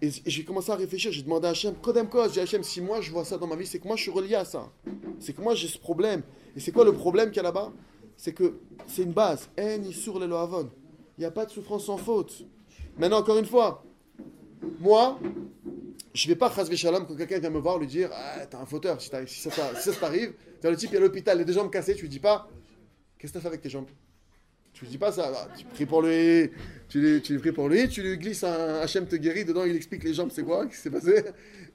Et, 0.02 0.10
j'ai 0.26 0.44
commencé 0.44 0.72
à 0.72 0.76
réfléchir, 0.76 1.12
j'ai 1.12 1.24
demandé 1.24 1.48
à 1.48 1.52
Hachem 1.52 1.76
Kodem 1.76 2.10
Kos, 2.10 2.34
j'ai 2.34 2.42
Hachem, 2.42 2.62
si 2.64 2.82
moi 2.82 3.00
je 3.00 3.12
vois 3.12 3.24
ça 3.24 3.38
dans 3.38 3.48
ma 3.48 3.56
vie, 3.56 3.66
c'est 3.66 3.80
que 3.80 3.88
moi 3.88 3.96
je 3.96 4.04
suis 4.04 4.12
relié 4.12 4.36
à 4.36 4.46
ça. 4.46 4.70
C'est 5.20 5.34
que 5.34 5.42
moi 5.42 5.56
j'ai 5.56 5.70
ce 5.70 5.80
problème. 5.80 6.22
Et 6.56 6.60
c'est 6.60 6.74
quoi 6.74 6.84
le 6.84 6.94
problème 6.94 7.30
qu'il 7.30 7.38
y 7.38 7.40
a 7.40 7.44
là-bas? 7.44 7.72
C'est 8.18 8.34
que 8.34 8.60
c'est 8.88 9.04
une 9.04 9.14
base. 9.14 9.50
En 9.60 9.92
sur 9.92 10.20
le 10.20 10.28
lohavon. 10.28 10.70
Il 11.18 11.22
n'y 11.22 11.26
a 11.26 11.32
pas 11.32 11.46
de 11.46 11.52
souffrance 11.52 11.86
sans 11.86 11.98
faute. 11.98 12.44
Maintenant, 12.98 13.20
encore 13.20 13.38
une 13.38 13.46
fois, 13.46 13.84
moi, 14.80 15.20
je 16.14 16.28
vais 16.28 16.36
pas 16.36 16.52
chasver 16.52 16.76
shalom 16.76 17.06
quand 17.06 17.16
quelqu'un 17.16 17.40
vient 17.40 17.50
me 17.50 17.60
voir 17.60 17.78
lui 17.78 17.88
dire 17.88 18.10
Ah, 18.14 18.46
t'as 18.50 18.60
un 18.60 18.66
fauteur. 18.66 19.02
Si, 19.02 19.10
ça, 19.10 19.52
ça 19.76 19.92
t'arrive, 19.94 20.34
t'as 20.62 20.70
le 20.70 20.76
type 20.78 20.90
qui 20.90 20.96
est 20.96 21.00
à 21.00 21.02
l'hôpital, 21.02 21.38
les 21.38 21.46
deux 21.46 21.54
jambes 21.54 21.72
cassées, 21.72 21.96
tu 21.96 22.04
lui 22.04 22.10
dis 22.10 22.20
pas 22.20 22.50
Qu'est-ce 23.18 23.32
que 23.32 23.38
t'as 23.38 23.42
fait 23.42 23.48
avec 23.48 23.62
tes 23.62 23.70
jambes? 23.70 23.88
Tu 24.74 24.84
lui 24.84 24.92
dis 24.92 24.98
pas 24.98 25.12
ça. 25.12 25.32
Ah, 25.34 25.48
Tu 25.58 25.66
pries 25.66 25.86
pour 25.86 26.02
lui, 26.02 26.52
tu 26.90 27.00
lui, 27.00 27.40
pries 27.40 27.52
pour 27.54 27.70
lui, 27.70 27.88
tu 27.88 28.02
lui 28.02 28.18
glisses 28.18 28.44
un 28.44 28.82
Hachem 28.82 29.08
te 29.08 29.16
guérit, 29.16 29.46
dedans 29.46 29.64
il 29.64 29.76
explique 29.76 30.04
les 30.04 30.14
jambes, 30.14 30.32
c'est 30.34 30.44
quoi, 30.44 30.66
qu'est-ce 30.66 30.76
qui 30.78 30.82
s'est 30.82 30.90
passé? 30.90 31.24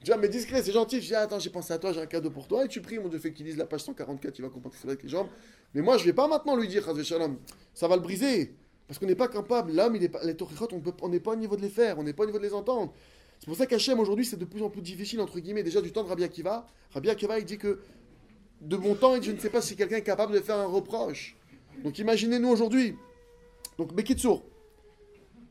Tu 0.05 0.11
vois, 0.11 0.19
mais 0.19 0.29
discret, 0.29 0.63
c'est 0.63 0.73
gentil. 0.73 1.01
Je 1.01 1.07
dis 1.09 1.15
Attends, 1.15 1.39
j'ai 1.39 1.51
pensé 1.51 1.73
à 1.73 1.79
toi, 1.79 1.93
j'ai 1.93 2.01
un 2.01 2.07
cadeau 2.07 2.31
pour 2.31 2.47
toi. 2.47 2.65
Et 2.65 2.69
tu 2.69 2.81
pries, 2.81 2.99
mon 2.99 3.09
Dieu, 3.09 3.19
fait 3.19 3.33
qu'il 3.33 3.47
lise 3.47 3.57
la 3.57 3.67
page 3.67 3.83
144, 3.85 4.39
il 4.39 4.43
va 4.43 4.49
comprendre 4.49 4.75
que 4.75 4.81
c'est 4.81 4.89
avec 4.89 5.03
les 5.03 5.09
jambes. 5.09 5.29
Mais 5.75 5.83
moi, 5.83 5.97
je 5.99 6.05
vais 6.05 6.13
pas 6.13 6.29
maintenant 6.29 6.57
lui 6.57 6.69
dire 6.69 6.85
chasver 6.85 7.05
shalom. 7.05 7.37
Ça 7.75 7.89
va 7.89 7.97
le 7.97 8.03
briser. 8.03 8.55
Parce 8.91 8.99
qu'on 8.99 9.07
n'est 9.07 9.15
pas 9.15 9.29
capable, 9.29 9.73
l'homme, 9.73 9.95
il 9.95 10.03
est 10.03 10.13
les 10.25 10.37
on 11.01 11.09
n'est 11.09 11.21
pas 11.21 11.31
au 11.31 11.37
niveau 11.37 11.55
de 11.55 11.63
les 11.63 11.69
faire, 11.69 12.01
on 12.01 12.03
n'est 12.03 12.13
pas 12.13 12.25
au 12.25 12.27
niveau 12.27 12.41
de 12.41 12.43
les 12.43 12.53
entendre. 12.53 12.93
C'est 13.39 13.47
pour 13.47 13.55
ça 13.55 13.65
qu'Hachem 13.65 14.01
aujourd'hui 14.01 14.25
c'est 14.25 14.37
de 14.37 14.45
plus 14.45 14.65
en 14.65 14.69
plus 14.69 14.83
difficile 14.83 15.21
entre 15.21 15.39
guillemets 15.39 15.63
déjà 15.63 15.81
du 15.81 15.93
temps 15.93 16.03
de 16.03 16.09
Rabbi 16.09 16.25
Akiva. 16.25 16.67
Rabbi 16.91 17.09
Akiva 17.09 17.39
il 17.39 17.45
dit 17.45 17.57
que 17.57 17.79
de 18.61 18.77
bon 18.77 18.97
temps 18.97 19.15
il 19.15 19.21
dit, 19.21 19.29
je 19.29 19.33
ne 19.33 19.39
sais 19.39 19.49
pas 19.49 19.63
si 19.63 19.77
quelqu'un 19.77 19.99
est 19.99 20.03
capable 20.03 20.35
de 20.35 20.41
faire 20.41 20.57
un 20.57 20.67
reproche. 20.67 21.37
Donc 21.85 22.01
imaginez-nous 22.01 22.49
aujourd'hui. 22.49 22.97
Donc 23.79 23.95
Bekitsour, 23.95 24.43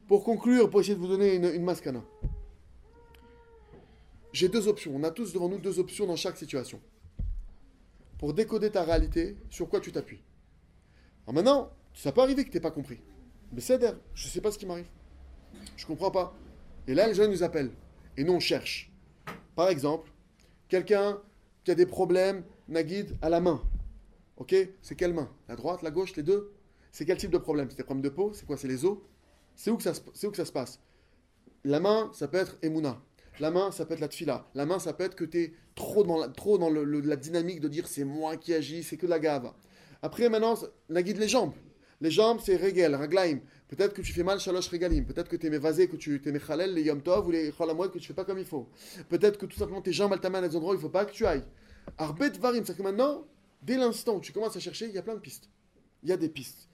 pour 0.09 0.25
conclure, 0.25 0.69
pour 0.69 0.81
essayer 0.81 0.95
de 0.95 0.99
vous 0.99 1.07
donner 1.07 1.35
une, 1.35 1.45
une 1.45 1.63
mascana. 1.63 2.03
J'ai 4.33 4.49
deux 4.49 4.67
options. 4.67 4.91
On 4.93 5.03
a 5.05 5.11
tous 5.11 5.31
devant 5.31 5.47
nous 5.47 5.59
deux 5.59 5.79
options 5.79 6.05
dans 6.05 6.17
chaque 6.17 6.35
situation. 6.35 6.81
Pour 8.17 8.33
décoder 8.33 8.69
ta 8.69 8.83
réalité, 8.83 9.37
sur 9.49 9.69
quoi 9.69 9.79
tu 9.79 9.93
t'appuies. 9.93 10.19
Alors 11.25 11.35
maintenant, 11.35 11.69
ça 11.93 12.11
peut 12.11 12.19
arriver 12.19 12.43
que 12.43 12.49
tu 12.49 12.57
n'aies 12.57 12.61
pas 12.61 12.71
compris. 12.71 12.99
Mais 13.53 13.61
c'est 13.61 13.79
je 14.13 14.25
ne 14.27 14.31
sais 14.31 14.41
pas 14.41 14.51
ce 14.51 14.57
qui 14.57 14.65
m'arrive. 14.65 14.87
Je 15.75 15.85
comprends 15.85 16.11
pas. 16.11 16.33
Et 16.87 16.93
là, 16.93 17.07
les 17.07 17.13
gens 17.13 17.27
nous 17.27 17.43
appellent. 17.43 17.71
Et 18.17 18.23
nous, 18.23 18.33
on 18.33 18.39
cherche. 18.39 18.91
Par 19.55 19.69
exemple, 19.69 20.11
quelqu'un 20.67 21.19
qui 21.63 21.71
a 21.71 21.75
des 21.75 21.85
problèmes, 21.85 22.43
Naguide, 22.67 23.17
à 23.21 23.29
la 23.29 23.39
main. 23.41 23.61
Ok? 24.37 24.55
C'est 24.81 24.95
quelle 24.95 25.13
main? 25.13 25.29
La 25.47 25.55
droite, 25.55 25.81
la 25.81 25.91
gauche, 25.91 26.15
les 26.15 26.23
deux? 26.23 26.53
C'est 26.91 27.05
quel 27.05 27.17
type 27.17 27.31
de 27.31 27.37
problème? 27.37 27.67
C'est 27.69 27.77
des 27.77 27.83
problèmes 27.83 28.03
de 28.03 28.09
peau? 28.09 28.31
C'est 28.33 28.45
quoi? 28.45 28.57
C'est 28.57 28.67
les 28.67 28.85
os? 28.85 28.97
C'est 29.55 29.71
où, 29.71 29.77
que 29.77 29.83
ça 29.83 29.93
se- 29.93 30.27
où 30.27 30.31
que 30.31 30.37
ça 30.37 30.45
se 30.45 30.51
passe? 30.51 30.79
La 31.63 31.79
main, 31.79 32.09
ça 32.13 32.27
peut 32.27 32.37
être 32.37 32.57
Emouna. 32.61 33.01
La 33.39 33.51
main, 33.51 33.71
ça 33.71 33.85
peut 33.85 33.93
être 33.93 33.99
la 33.99 34.07
tfila. 34.07 34.47
La 34.55 34.65
main, 34.65 34.79
ça 34.79 34.93
peut 34.93 35.03
être 35.03 35.15
que 35.15 35.25
tu 35.25 35.41
es 35.41 35.53
trop 35.75 36.03
dans, 36.03 36.17
la, 36.17 36.27
trop 36.29 36.57
dans 36.57 36.69
la 36.69 37.15
dynamique 37.15 37.59
de 37.61 37.67
dire 37.67 37.87
c'est 37.87 38.03
moi 38.03 38.37
qui 38.37 38.53
agis, 38.53 38.83
c'est 38.83 38.97
que 38.97 39.07
la 39.07 39.19
gave. 39.19 39.51
Après, 40.01 40.29
maintenant, 40.29 40.55
la 40.89 41.03
guide 41.03 41.17
les 41.17 41.27
jambes. 41.27 41.53
Les 42.01 42.11
jambes, 42.11 42.39
c'est 42.41 42.55
regel, 42.55 42.95
raglaim. 42.95 43.39
Peut-être 43.67 43.93
que 43.93 44.01
tu 44.01 44.13
fais 44.13 44.23
mal 44.23 44.39
shalosh 44.39 44.69
regalim. 44.69 45.05
Peut-être 45.05 45.29
que 45.29 45.35
tu 45.35 45.47
es 45.47 45.49
mévasé, 45.49 45.87
que 45.87 45.97
tu 45.97 46.21
es 46.23 46.39
chalel, 46.39 46.73
les 46.73 46.83
yom 46.83 47.01
tov 47.01 47.27
ou 47.27 47.31
les 47.31 47.51
cholamoued 47.51 47.91
que 47.91 47.99
tu 47.99 48.07
fais 48.07 48.13
pas 48.13 48.25
comme 48.25 48.39
il 48.39 48.45
faut. 48.45 48.67
Peut-être 49.09 49.37
que 49.37 49.45
tout 49.45 49.57
simplement 49.57 49.81
tes 49.81 49.91
jambes 49.91 50.13
altament 50.13 50.37
à 50.37 50.47
des 50.47 50.55
endroits 50.55 50.73
où 50.73 50.75
il 50.77 50.81
faut 50.81 50.89
pas 50.89 51.05
que 51.05 51.11
tu 51.11 51.25
ailles. 51.25 51.43
Arbet 51.97 52.31
varim, 52.39 52.63
c'est 52.65 52.75
que 52.75 52.81
maintenant, 52.81 53.25
dès 53.61 53.77
l'instant 53.77 54.15
où 54.15 54.21
tu 54.21 54.31
commences 54.31 54.55
à 54.55 54.59
chercher, 54.59 54.87
il 54.87 54.93
y 54.93 54.97
a 54.97 55.03
plein 55.03 55.15
de 55.15 55.19
pistes. 55.19 55.49
Il 56.03 56.09
y 56.09 56.11
a 56.11 56.17
des 56.17 56.29
pistes. 56.29 56.69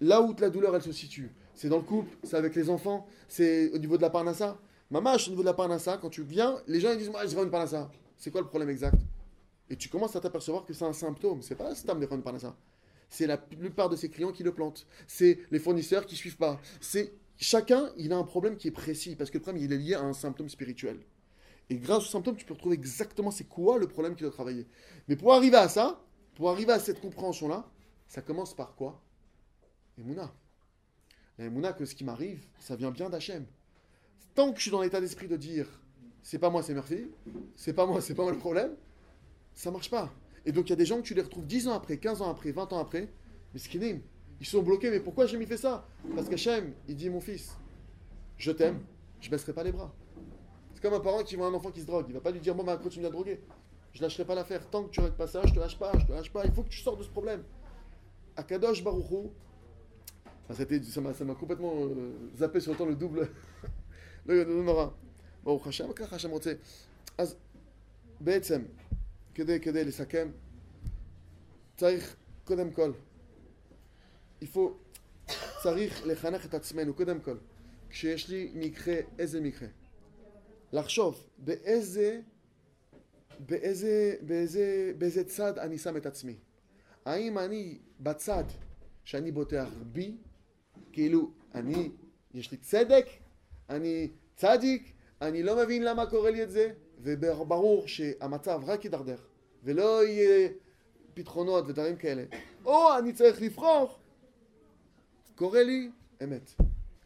Là 0.00 0.22
où 0.22 0.34
la 0.38 0.50
douleur, 0.50 0.74
elle 0.74 0.82
se 0.82 0.92
situe, 0.92 1.30
c'est 1.54 1.68
dans 1.68 1.78
le 1.78 1.82
couple, 1.82 2.16
c'est 2.22 2.36
avec 2.36 2.54
les 2.54 2.70
enfants, 2.70 3.06
c'est 3.28 3.70
au 3.72 3.78
niveau 3.78 3.96
de 3.96 4.02
la 4.02 4.10
parnassa. 4.10 4.58
Mamache, 4.90 5.28
au 5.28 5.30
niveau 5.30 5.42
de 5.42 5.48
la 5.48 5.54
parnassa, 5.54 5.98
quand 5.98 6.10
tu 6.10 6.22
viens, 6.22 6.60
les 6.66 6.80
gens 6.80 6.92
ils 6.92 6.98
disent 6.98 7.10
Moi, 7.10 7.26
je 7.26 7.36
veux 7.36 7.44
une 7.44 7.50
parnassa. 7.50 7.90
C'est 8.16 8.30
quoi 8.30 8.40
le 8.40 8.46
problème 8.46 8.70
exact? 8.70 8.98
Et 9.68 9.76
tu 9.76 9.88
commences 9.88 10.14
à 10.16 10.20
t'apercevoir 10.20 10.64
que 10.64 10.72
c'est 10.72 10.84
un 10.84 10.92
symptôme. 10.92 11.42
C'est 11.42 11.56
pas 11.56 11.70
un 11.70 11.74
symptôme 11.74 12.00
de 12.00 12.08
une 12.10 12.22
parnassa. 12.22 12.56
C'est 13.08 13.26
la 13.26 13.38
plupart 13.38 13.88
de 13.88 13.96
ses 13.96 14.08
clients 14.08 14.32
qui 14.32 14.42
le 14.42 14.52
plantent. 14.52 14.86
C'est 15.06 15.38
les 15.50 15.58
fournisseurs 15.58 16.06
qui 16.06 16.16
suivent 16.16 16.36
pas. 16.36 16.60
C'est 16.80 17.12
chacun, 17.36 17.92
il 17.96 18.12
a 18.12 18.16
un 18.16 18.24
problème 18.24 18.56
qui 18.56 18.68
est 18.68 18.72
précis 18.72 19.16
parce 19.16 19.30
que 19.30 19.38
le 19.38 19.42
problème, 19.42 19.62
il 19.62 19.72
est 19.72 19.78
lié 19.78 19.94
à 19.94 20.02
un 20.02 20.12
symptôme 20.12 20.48
spirituel. 20.48 20.98
Et 21.68 21.76
grâce 21.76 22.04
au 22.04 22.08
symptôme, 22.08 22.36
tu 22.36 22.44
peux 22.44 22.54
retrouver 22.54 22.74
exactement 22.74 23.30
c'est 23.30 23.48
quoi 23.48 23.78
le 23.78 23.88
problème 23.88 24.14
qu'il 24.14 24.24
doit 24.24 24.32
travailler. 24.32 24.66
Mais 25.08 25.16
pour 25.16 25.34
arriver 25.34 25.56
à 25.56 25.68
ça, 25.68 26.00
pour 26.34 26.50
arriver 26.50 26.72
à 26.72 26.78
cette 26.78 27.00
compréhension-là, 27.00 27.68
ça 28.06 28.22
commence 28.22 28.54
par 28.54 28.76
quoi? 28.76 29.02
Emouna. 29.98 30.32
Emouna, 31.38 31.72
que 31.72 31.84
ce 31.84 31.94
qui 31.94 32.04
m'arrive, 32.04 32.44
ça 32.58 32.76
vient 32.76 32.90
bien 32.90 33.10
d'Hachem. 33.10 33.46
Tant 34.34 34.52
que 34.52 34.58
je 34.58 34.62
suis 34.62 34.70
dans 34.70 34.82
l'état 34.82 35.00
d'esprit 35.00 35.28
de 35.28 35.36
dire 35.36 35.66
c'est 36.22 36.38
pas 36.38 36.50
moi, 36.50 36.62
c'est 36.62 36.74
Murphy, 36.74 37.08
c'est 37.54 37.72
pas 37.72 37.86
moi, 37.86 38.00
c'est 38.00 38.14
pas 38.14 38.22
moi 38.22 38.32
le 38.32 38.38
problème, 38.38 38.76
ça 39.54 39.70
marche 39.70 39.90
pas. 39.90 40.12
Et 40.46 40.52
donc 40.52 40.68
il 40.68 40.70
y 40.70 40.72
a 40.72 40.76
des 40.76 40.86
gens 40.86 40.98
que 40.98 41.02
tu 41.02 41.14
les 41.14 41.22
retrouves 41.22 41.46
10 41.46 41.68
ans 41.68 41.74
après, 41.74 41.98
15 41.98 42.22
ans 42.22 42.30
après, 42.30 42.52
20 42.52 42.72
ans 42.72 42.78
après, 42.78 43.08
mais 43.52 43.58
ce 43.58 43.68
qu'ils 43.68 44.00
ils 44.38 44.46
sont 44.46 44.62
bloqués, 44.62 44.90
mais 44.90 45.00
pourquoi 45.00 45.26
j'ai 45.26 45.38
mis 45.38 45.46
fait 45.46 45.56
ça 45.56 45.86
Parce 46.14 46.28
qu'Hachem, 46.28 46.72
il 46.88 46.94
dit 46.94 47.10
mon 47.10 47.20
fils, 47.20 47.56
je 48.36 48.52
t'aime, 48.52 48.80
je 49.20 49.28
baisserai 49.28 49.52
pas 49.52 49.64
les 49.64 49.72
bras. 49.72 49.92
C'est 50.74 50.82
comme 50.82 50.94
un 50.94 51.00
parent 51.00 51.24
qui 51.24 51.36
voit 51.36 51.46
un 51.46 51.54
enfant 51.54 51.70
qui 51.70 51.80
se 51.80 51.86
drogue, 51.86 52.06
il 52.08 52.14
va 52.14 52.20
pas 52.20 52.30
lui 52.30 52.40
dire 52.40 52.54
bon 52.54 52.62
ben 52.62 52.76
continue 52.76 53.06
à 53.06 53.10
droguer. 53.10 53.40
Je 53.92 54.02
lâcherai 54.02 54.24
pas 54.24 54.34
l'affaire, 54.34 54.68
tant 54.70 54.84
que 54.84 54.90
tu 54.90 55.00
règles 55.00 55.16
pas 55.16 55.26
ça, 55.26 55.40
je 55.46 55.54
te 55.54 55.58
lâche 55.58 55.78
pas, 55.78 55.90
je 55.98 56.04
te 56.04 56.12
lâche 56.12 56.30
pas, 56.30 56.44
il 56.44 56.52
faut 56.52 56.62
que 56.62 56.68
tu 56.68 56.80
sors 56.80 56.96
de 56.96 57.02
ce 57.02 57.08
problème. 57.08 57.42
Akadosh 58.36 58.84
Baruchou, 58.84 59.32
ça 60.50 61.00
m'a 61.00 61.34
complètement 61.34 61.88
zappé 62.36 62.60
sur 62.60 62.72
le 62.72 62.78
temps 62.78 62.86
le 62.86 62.94
double. 62.94 63.30
le 64.26 64.44
Hachem, 65.66 65.92
Hachem, 66.12 66.30
כדי, 69.36 69.60
כדי 69.60 69.84
לסכם, 69.84 70.28
צריך 71.76 72.16
קודם 72.44 72.70
כל, 72.70 72.92
faut, 74.42 74.58
צריך 75.62 76.06
לחנך 76.06 76.46
את 76.46 76.54
עצמנו, 76.54 76.94
קודם 76.94 77.20
כל, 77.20 77.36
כשיש 77.90 78.28
לי 78.28 78.52
מקרה, 78.54 78.94
איזה 79.18 79.40
מקרה? 79.40 79.68
לחשוב 80.72 81.26
באיזה, 81.38 82.20
באיזה, 83.38 84.14
באיזה, 84.22 84.92
באיזה 84.98 85.24
צד 85.24 85.58
אני 85.58 85.78
שם 85.78 85.96
את 85.96 86.06
עצמי. 86.06 86.36
האם 87.04 87.38
אני 87.38 87.78
בצד 88.00 88.44
שאני 89.04 89.32
בוטח 89.32 89.68
בי, 89.92 90.16
כאילו, 90.92 91.30
אני, 91.54 91.90
יש 92.34 92.50
לי 92.50 92.56
צדק, 92.56 93.06
אני 93.70 94.10
צדיק, 94.36 94.92
אני 95.20 95.42
לא 95.42 95.56
מבין 95.56 95.82
למה 95.82 96.10
קורה 96.10 96.30
לי 96.30 96.42
את 96.42 96.50
זה, 96.50 96.72
וברור 97.02 97.88
שהמצב 97.88 98.60
רק 98.66 98.84
יידרדר, 98.84 99.16
ולא 99.64 100.06
יהיה 100.06 100.48
פתרונות 101.14 101.64
ודברים 101.68 101.96
כאלה. 101.96 102.24
או 102.64 102.98
אני 102.98 103.12
צריך 103.12 103.42
לבחור, 103.42 103.98
קורה 105.34 105.62
לי 105.62 105.90
אמת. 106.24 106.50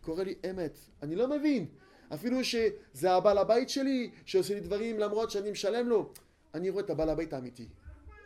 קורה 0.00 0.24
לי 0.24 0.34
אמת. 0.50 0.78
אני 1.02 1.16
לא 1.16 1.28
מבין. 1.28 1.66
אפילו 2.14 2.44
שזה 2.44 3.12
הבעל 3.12 3.38
הבית 3.38 3.68
שלי, 3.68 4.10
שעושה 4.24 4.54
לי 4.54 4.60
דברים 4.60 4.98
למרות 4.98 5.30
שאני 5.30 5.50
משלם 5.50 5.88
לו. 5.88 6.12
אני 6.54 6.70
רואה 6.70 6.84
את 6.84 6.90
הבעל 6.90 7.10
הבית 7.10 7.32
האמיתי. 7.32 7.68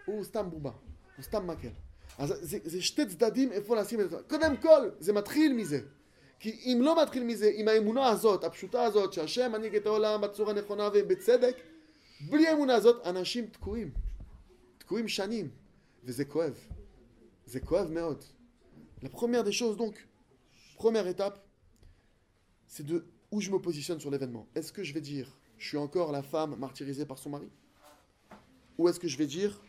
הוא 0.04 0.24
סתם 0.24 0.50
בובה, 0.50 0.70
הוא 1.16 1.22
סתם 1.24 1.46
מקל. 1.46 1.68
אז 2.18 2.34
זה, 2.40 2.58
זה 2.64 2.82
שתי 2.82 3.06
צדדים 3.06 3.52
איפה 3.52 3.76
לשים 3.76 4.00
את 4.00 4.10
זה. 4.10 4.16
קודם 4.28 4.56
כל, 4.56 4.90
זה 4.98 5.12
מתחיל 5.12 5.52
מזה. 5.52 5.80
כי 6.43 6.49
אם 6.49 6.79
לא 6.81 7.01
מתחיל 7.03 7.23
מזה, 7.23 7.51
עם 7.55 7.67
האמונה 7.67 8.07
הזאת, 8.07 8.43
הפשוטה 8.43 8.83
הזאת, 8.83 9.13
שהשם 9.13 9.51
מנהיג 9.51 9.75
את 9.75 9.85
העולם 9.85 10.21
בצורה 10.21 10.53
נכונה 10.53 10.89
ובצדק, 10.93 11.55
בלי 12.29 12.47
האמונה 12.47 12.75
הזאת, 12.75 13.07
אנשים 13.07 13.47
תקועים. 13.47 13.91
תקועים 14.77 15.07
שנים. 15.07 15.49
וזה 16.03 16.25
כואב. 16.25 16.67
זה 17.45 17.59
כואב 17.59 17.91
מאוד. 17.91 18.23
La 19.01 19.09
première 19.09 19.43
des 19.43 19.51
choses, 19.51 19.77
donc, 19.77 20.07
première 20.75 21.07
étape, 21.07 21.37
c'est 22.67 22.85
de 22.85 23.05
où 23.31 23.39
je 23.41 23.49
me 23.51 23.59
positionne 23.59 23.99
sur 23.99 24.11
l'événement. 24.11 24.47
Est-ce 24.55 24.73
que 24.73 24.83
je 24.83 24.93
vais 24.93 25.01
dire, 25.01 25.37
je 25.57 25.67
suis 25.67 25.77
encore 25.77 26.11
la 26.11 26.23
femme 26.23 26.55
martyrisée 26.57 27.05
par 27.05 27.17
son 27.17 27.29
mari 27.29 27.49
Ou 28.77 28.89
est-ce 28.89 28.99
que 28.99 29.07
je 29.07 29.17
vais 29.17 29.27
dire, 29.27 29.61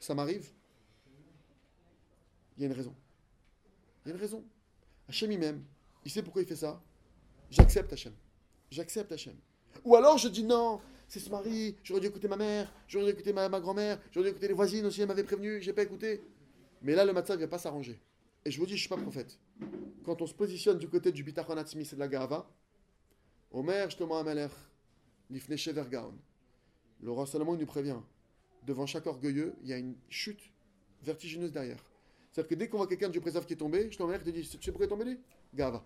ça 0.00 0.14
m'arrive 0.14 0.50
Il 2.56 2.62
y 2.62 2.64
a 2.64 2.66
une 2.66 2.72
raison. 2.72 2.94
Il 4.04 4.08
y 4.08 4.12
a 4.12 4.14
une 4.14 4.20
raison. 4.20 4.44
Hachem 5.08 5.32
il 5.32 5.38
m'aime. 5.38 5.64
Il 6.05 6.11
sait 6.11 6.23
pourquoi 6.23 6.41
il 6.41 6.47
fait 6.47 6.55
ça. 6.55 6.81
J'accepte 7.49 7.91
Hachem. 7.93 8.13
J'accepte 8.71 9.11
Hachem. 9.11 9.35
Ou 9.83 9.95
alors 9.95 10.17
je 10.17 10.27
dis 10.27 10.43
non, 10.43 10.79
c'est 11.07 11.19
ce 11.19 11.29
mari, 11.29 11.75
j'aurais 11.83 12.01
dû 12.01 12.07
écouter 12.07 12.27
ma 12.27 12.37
mère, 12.37 12.71
j'aurais 12.87 13.05
dû 13.05 13.11
écouter 13.11 13.33
ma, 13.33 13.49
grand-mère, 13.59 13.99
j'aurais 14.11 14.25
dû 14.25 14.31
écouter 14.31 14.47
les 14.47 14.53
voisines 14.53 14.85
aussi, 14.85 15.01
elles 15.01 15.07
m'avaient 15.07 15.23
prévenu, 15.23 15.61
j'ai 15.61 15.73
pas 15.73 15.83
écouté. 15.83 16.21
Mais 16.81 16.95
là, 16.95 17.03
le 17.03 17.13
matin, 17.13 17.35
ne 17.35 17.41
va 17.41 17.47
pas 17.47 17.57
s'arranger. 17.57 17.99
Et 18.45 18.51
je 18.51 18.59
vous 18.59 18.65
dis, 18.65 18.73
je 18.73 18.81
suis 18.81 18.89
pas 18.89 18.97
prophète. 18.97 19.37
Quand 20.05 20.21
on 20.21 20.27
se 20.27 20.33
positionne 20.33 20.77
du 20.77 20.87
côté 20.87 21.11
du 21.11 21.23
bitachon 21.23 21.57
atzmi, 21.57 21.83
c'est 21.83 21.95
de 21.95 21.99
la 21.99 22.07
gava. 22.07 22.49
Omer, 23.51 23.89
Shlomo 23.89 24.15
Amelech, 24.15 24.51
Lifne 25.29 25.57
Shever 25.57 25.83
Gaon. 25.89 26.13
Le 27.01 27.11
roi 27.11 27.25
Salomon 27.25 27.55
nous 27.55 27.65
prévient. 27.65 27.97
Devant 28.63 28.85
chaque 28.85 29.07
orgueilleux, 29.07 29.55
il 29.63 29.69
y 29.69 29.73
a 29.73 29.77
une 29.77 29.95
chute 30.09 30.51
vertigineuse 31.01 31.51
derrière. 31.51 31.83
C'est-à-dire 32.31 32.49
que 32.49 32.55
dès 32.55 32.69
qu'on 32.69 32.77
voit 32.77 32.87
quelqu'un 32.87 33.09
Dieu 33.09 33.21
préserve 33.21 33.45
qui 33.45 33.53
est 33.53 33.57
tombé, 33.57 33.89
Amelech 33.99 34.23
te 34.23 34.29
dit, 34.29 34.41
tu 34.41 34.63
sais 34.63 34.71
pourquoi 34.71 34.85
il 34.85 34.87
est 34.87 34.89
tombé 34.89 35.17
Gava. 35.53 35.83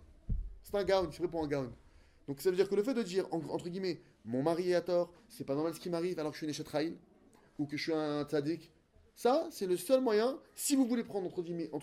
C'est 0.64 0.76
un 0.76 0.84
gaon, 0.84 1.10
fait 1.12 1.28
pour 1.28 1.44
un 1.44 1.48
gaon. 1.48 1.72
Donc 2.28 2.42
ça 2.42 2.50
veut 2.50 2.56
dire 2.56 2.70
que 2.70 2.76
le 2.76 2.84
fait 2.84 2.94
de 2.94 3.04
dire, 3.04 3.28
en- 3.32 3.42
entre 3.50 3.70
guillemets, 3.70 4.02
mon 4.26 4.42
mari 4.42 4.72
est 4.72 4.76
à 4.76 4.82
tort, 4.82 5.12
c'est 5.28 5.44
pas 5.44 5.56
normal 5.56 5.74
ce 5.74 5.80
qui 5.80 5.90
m'arrive 5.90 6.18
alors 6.20 6.32
que 6.32 6.38
je 6.38 6.52
suis 6.52 6.64
une 6.88 6.96
ou 7.60 7.66
que 7.66 7.78
je 7.78 7.84
suis 7.84 7.94
un 7.94 8.24
tzaddik, 8.24 8.72
ça, 9.16 9.48
c'est 9.52 9.68
le 9.68 9.78
seul 9.78 10.02
moyen, 10.02 10.40
si 10.56 10.76
vous 10.76 10.88
voulez 10.88 11.04
prendre 11.04 11.28
entre 11.28 11.42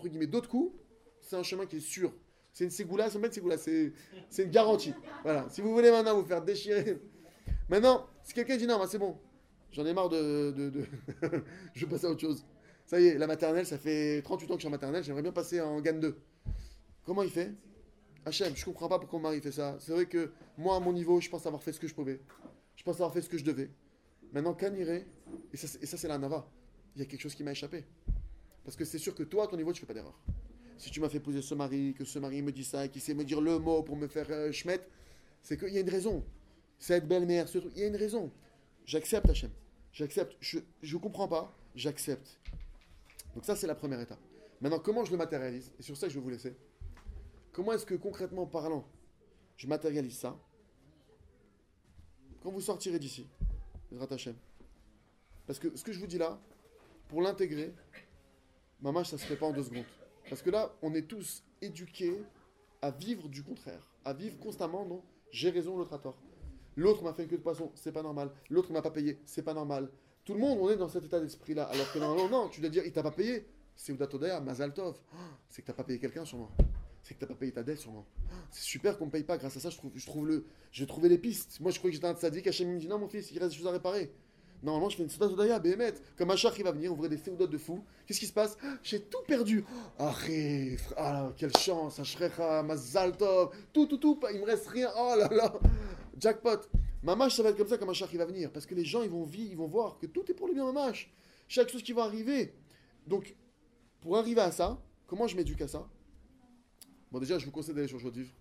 guillemets, 0.08 0.26
d'autres 0.26 0.48
coups, 0.48 0.74
c'est 1.20 1.36
un 1.36 1.42
chemin 1.42 1.66
qui 1.66 1.76
est 1.76 1.80
sûr. 1.80 2.12
C'est 2.52 2.64
une 2.64 2.70
ségoula, 2.70 3.08
c'est 3.08 3.18
une 3.18 3.30
ségoula, 3.30 3.56
c'est 3.56 3.92
une 4.38 4.50
garantie. 4.50 4.92
Voilà, 5.22 5.48
si 5.48 5.60
vous 5.60 5.72
voulez 5.72 5.92
maintenant 5.92 6.16
vous 6.20 6.26
faire 6.26 6.42
déchirer. 6.42 7.00
Maintenant, 7.68 8.06
si 8.24 8.34
quelqu'un 8.34 8.56
dit 8.56 8.66
non, 8.66 8.78
bah, 8.78 8.86
c'est 8.88 8.98
bon, 8.98 9.16
j'en 9.70 9.86
ai 9.86 9.92
marre 9.92 10.08
de. 10.08 10.50
de, 10.50 10.84
je 11.74 11.84
veux 11.86 11.90
passer 11.90 12.06
à 12.06 12.10
autre 12.10 12.20
chose. 12.20 12.44
Ça 12.86 13.00
y 13.00 13.06
est, 13.06 13.18
la 13.18 13.28
maternelle, 13.28 13.64
ça 13.66 13.78
fait 13.78 14.20
38 14.22 14.46
ans 14.46 14.54
que 14.54 14.54
je 14.54 14.62
suis 14.62 14.66
en 14.68 14.72
maternelle, 14.72 15.04
j'aimerais 15.04 15.22
bien 15.22 15.30
passer 15.30 15.60
en 15.60 15.80
GAN 15.80 16.00
2. 16.00 16.16
Comment 17.04 17.22
il 17.22 17.30
fait? 17.30 17.52
Hachem, 18.24 18.54
je 18.54 18.64
comprends 18.64 18.88
pas 18.88 18.98
pourquoi 18.98 19.18
mon 19.18 19.24
mari 19.24 19.40
fait 19.40 19.52
ça. 19.52 19.76
C'est 19.80 19.92
vrai 19.92 20.06
que 20.06 20.32
moi, 20.58 20.76
à 20.76 20.80
mon 20.80 20.92
niveau, 20.92 21.20
je 21.20 21.28
pense 21.28 21.46
avoir 21.46 21.62
fait 21.62 21.72
ce 21.72 21.80
que 21.80 21.88
je 21.88 21.94
pouvais. 21.94 22.20
Je 22.76 22.82
pense 22.82 22.96
avoir 22.96 23.12
fait 23.12 23.22
ce 23.22 23.28
que 23.28 23.38
je 23.38 23.44
devais. 23.44 23.70
Maintenant, 24.32 24.54
Kaniré, 24.54 25.06
et 25.52 25.56
ça, 25.56 25.78
et 25.80 25.86
ça 25.86 25.96
c'est 25.96 26.08
la 26.08 26.18
Nava, 26.18 26.48
il 26.94 27.00
y 27.00 27.02
a 27.02 27.06
quelque 27.06 27.20
chose 27.20 27.34
qui 27.34 27.42
m'a 27.42 27.52
échappé. 27.52 27.84
Parce 28.64 28.76
que 28.76 28.84
c'est 28.84 28.98
sûr 28.98 29.14
que 29.14 29.22
toi, 29.22 29.44
à 29.44 29.46
ton 29.46 29.56
niveau, 29.56 29.72
tu 29.72 29.80
fais 29.80 29.86
pas 29.86 29.94
d'erreur. 29.94 30.18
Si 30.76 30.90
tu 30.90 31.00
m'as 31.00 31.08
fait 31.08 31.18
épouser 31.18 31.42
ce 31.42 31.54
mari, 31.54 31.94
que 31.94 32.04
ce 32.04 32.18
mari 32.18 32.40
me 32.42 32.52
dit 32.52 32.64
ça, 32.64 32.88
qu'il 32.88 33.02
sait 33.02 33.14
me 33.14 33.24
dire 33.24 33.40
le 33.40 33.58
mot 33.58 33.82
pour 33.82 33.96
me 33.96 34.06
faire 34.06 34.26
euh, 34.30 34.52
c'est 35.42 35.58
qu'il 35.58 35.74
y 35.74 35.78
a 35.78 35.80
une 35.80 35.90
raison. 35.90 36.24
Cette 36.78 37.06
belle-mère, 37.08 37.48
ce 37.48 37.58
truc, 37.58 37.72
il 37.74 37.80
y 37.80 37.84
a 37.84 37.88
une 37.88 37.96
raison. 37.96 38.30
J'accepte, 38.84 39.28
Hachem. 39.28 39.50
J'accepte. 39.92 40.36
Je 40.40 40.60
ne 40.82 41.00
comprends 41.00 41.28
pas, 41.28 41.54
j'accepte. 41.74 42.38
Donc 43.34 43.44
ça, 43.44 43.56
c'est 43.56 43.66
la 43.66 43.74
première 43.74 44.00
étape. 44.00 44.20
Maintenant, 44.60 44.78
comment 44.78 45.04
je 45.04 45.10
le 45.10 45.16
matérialise? 45.16 45.72
Et 45.78 45.82
sur 45.82 45.96
ça, 45.96 46.08
je 46.08 46.14
vais 46.14 46.20
vous 46.20 46.30
laisser. 46.30 46.54
Comment 47.53 47.72
est-ce 47.72 47.86
que, 47.86 47.94
concrètement 47.94 48.46
parlant, 48.46 48.84
je 49.57 49.66
matérialise 49.66 50.18
ça 50.18 50.38
Quand 52.42 52.51
vous 52.51 52.61
sortirez 52.61 52.98
d'ici. 52.98 53.26
Parce 55.46 55.59
que 55.59 55.76
ce 55.76 55.82
que 55.82 55.92
je 55.92 55.98
vous 55.98 56.07
dis 56.07 56.18
là, 56.18 56.40
pour 57.09 57.22
l'intégrer, 57.22 57.74
maman, 58.80 59.03
ça 59.03 59.18
se 59.18 59.24
fait 59.26 59.36
pas 59.36 59.46
en 59.46 59.53
deux 59.53 59.64
secondes. 59.64 59.84
Parce 60.28 60.42
que 60.42 60.51
là, 60.51 60.72
on 60.80 60.94
est 60.94 61.09
tous 61.09 61.42
éduqués 61.61 62.22
à 62.82 62.90
vivre 62.90 63.28
du 63.28 63.42
contraire, 63.42 63.84
à 64.05 64.12
vivre 64.12 64.38
constamment, 64.38 64.86
non 64.86 65.03
J'ai 65.32 65.51
raison, 65.51 65.76
l'autre 65.76 65.92
a 65.92 65.98
tort. 65.98 66.22
L'autre 66.76 67.03
m'a 67.03 67.12
fait 67.12 67.24
une 67.24 67.28
queue 67.28 67.36
de 67.36 67.42
poisson, 67.42 67.72
c'est 67.74 67.92
pas 67.92 68.03
normal. 68.03 68.30
L'autre 68.48 68.72
m'a 68.72 68.80
pas 68.80 68.92
payé, 68.92 69.20
c'est 69.26 69.42
pas 69.42 69.55
normal. 69.55 69.90
Tout 70.24 70.34
le 70.34 70.40
monde, 70.40 70.59
on 70.61 70.70
est 70.70 70.76
dans 70.76 70.88
cet 70.88 71.05
état 71.05 71.18
d'esprit-là. 71.18 71.64
Alors 71.64 71.92
que 71.92 71.98
non, 71.98 72.14
non, 72.16 72.28
non, 72.28 72.48
tu 72.48 72.61
dois 72.61 72.70
dire, 72.70 72.84
il 72.86 72.92
t'a 72.92 73.03
pas 73.03 73.11
payé. 73.11 73.46
C'est 73.74 73.92
Oudatodaya, 73.92 74.40
Mazal 74.40 74.72
Tov. 74.72 74.96
Oh, 75.12 75.16
C'est 75.48 75.62
que 75.62 75.66
t'as 75.66 75.72
pas 75.72 75.84
payé 75.84 75.98
quelqu'un 75.98 76.24
sûrement. 76.24 76.51
C'est 77.03 77.14
que 77.14 77.20
t'as 77.20 77.26
pas 77.26 77.34
payé 77.34 77.53
ta 77.53 77.62
dette 77.62 77.78
sûrement. 77.78 78.07
C'est 78.51 78.62
super 78.62 78.98
qu'on 78.98 79.09
paye 79.09 79.24
pas, 79.24 79.38
grâce 79.38 79.57
à 79.57 79.61
ça 79.61 79.70
je 79.70 79.76
trouve, 79.76 79.92
je 79.94 80.07
trouve 80.07 80.26
le, 80.26 80.46
j'ai 80.72 80.86
trouvé 80.86 81.09
les 81.09 81.18
pistes. 81.18 81.61
Moi 81.61 81.70
je 81.70 81.78
croyais 81.78 81.92
que 81.92 81.96
j'étais 81.96 82.09
un 82.09 82.16
sadique, 82.16 82.46
Hachem 82.46 82.68
me 82.72 82.78
dit 82.78 82.88
non 82.88 82.98
mon 82.98 83.09
fils, 83.09 83.30
il 83.30 83.38
reste 83.38 83.53
des 83.53 83.59
choses 83.59 83.66
à 83.66 83.72
réparer. 83.72 84.12
Normalement 84.62 84.90
je 84.90 84.96
fais 84.96 85.03
une 85.03 85.09
Souda 85.09 85.28
Sodaya, 85.28 85.59
Béhémet, 85.59 85.94
comme 86.16 86.30
un 86.30 86.36
char 86.36 86.55
qui 86.55 86.62
va 86.62 86.72
venir 86.72 86.92
ouvrir 86.92 87.09
des 87.09 87.16
séoudotes 87.16 87.51
de 87.51 87.59
fou. 87.59 87.82
Qu'est-ce 88.07 88.20
qui 88.20 88.26
se 88.26 88.32
passe? 88.32 88.59
J'ai 88.82 89.01
tout 89.01 89.22
perdu. 89.26 89.64
Ah, 89.98 90.14
ah 90.96 91.32
quelle 91.36 91.57
chance, 91.57 91.98
Ashrecha, 91.98 92.62
Mazal 92.62 93.16
Tov, 93.16 93.55
tout, 93.72 93.86
tout, 93.86 93.96
tout, 93.96 94.20
il 94.32 94.40
me 94.40 94.44
reste 94.44 94.68
rien, 94.68 94.90
oh 94.96 95.14
là 95.16 95.28
là, 95.28 95.55
jackpot. 96.18 96.61
Mamash 97.03 97.36
ça 97.36 97.42
va 97.42 97.48
être 97.48 97.57
comme 97.57 97.68
ça 97.68 97.78
comme 97.78 97.88
un 97.88 97.94
char 97.94 98.11
qui 98.11 98.18
va 98.18 98.26
venir, 98.26 98.53
parce 98.53 98.66
que 98.66 98.74
les 98.74 98.84
gens 98.84 99.03
ils 99.03 99.09
vont 99.09 99.24
vivre, 99.24 99.51
ils 99.53 99.57
vont 99.57 99.66
voir 99.66 99.98
que 99.98 100.07
tout 100.07 100.30
est 100.30 100.34
pour 100.34 100.48
le 100.48 100.53
bien 100.53 100.66
Mamash. 100.70 101.11
Chaque 101.48 101.70
chose 101.70 101.82
qui 101.82 101.92
va 101.92 102.05
arriver. 102.05 102.55
Donc, 103.07 103.34
pour 104.03 104.16
arriver 104.16 104.40
à 104.40 104.53
ça, 104.53 104.80
comment 105.07 105.26
je 105.26 105.36
m'éduque 105.36 105.62
à 105.62 105.68
ça? 105.68 105.88
Bon, 107.11 107.18
déjà, 107.18 107.38
je 107.38 107.46
vous 107.46 107.50
conseille 107.50 107.74
d'aller 107.74 107.88
sur 107.88 107.98
Joie 107.98 108.11
de 108.11 108.20
Vivre. 108.20 108.32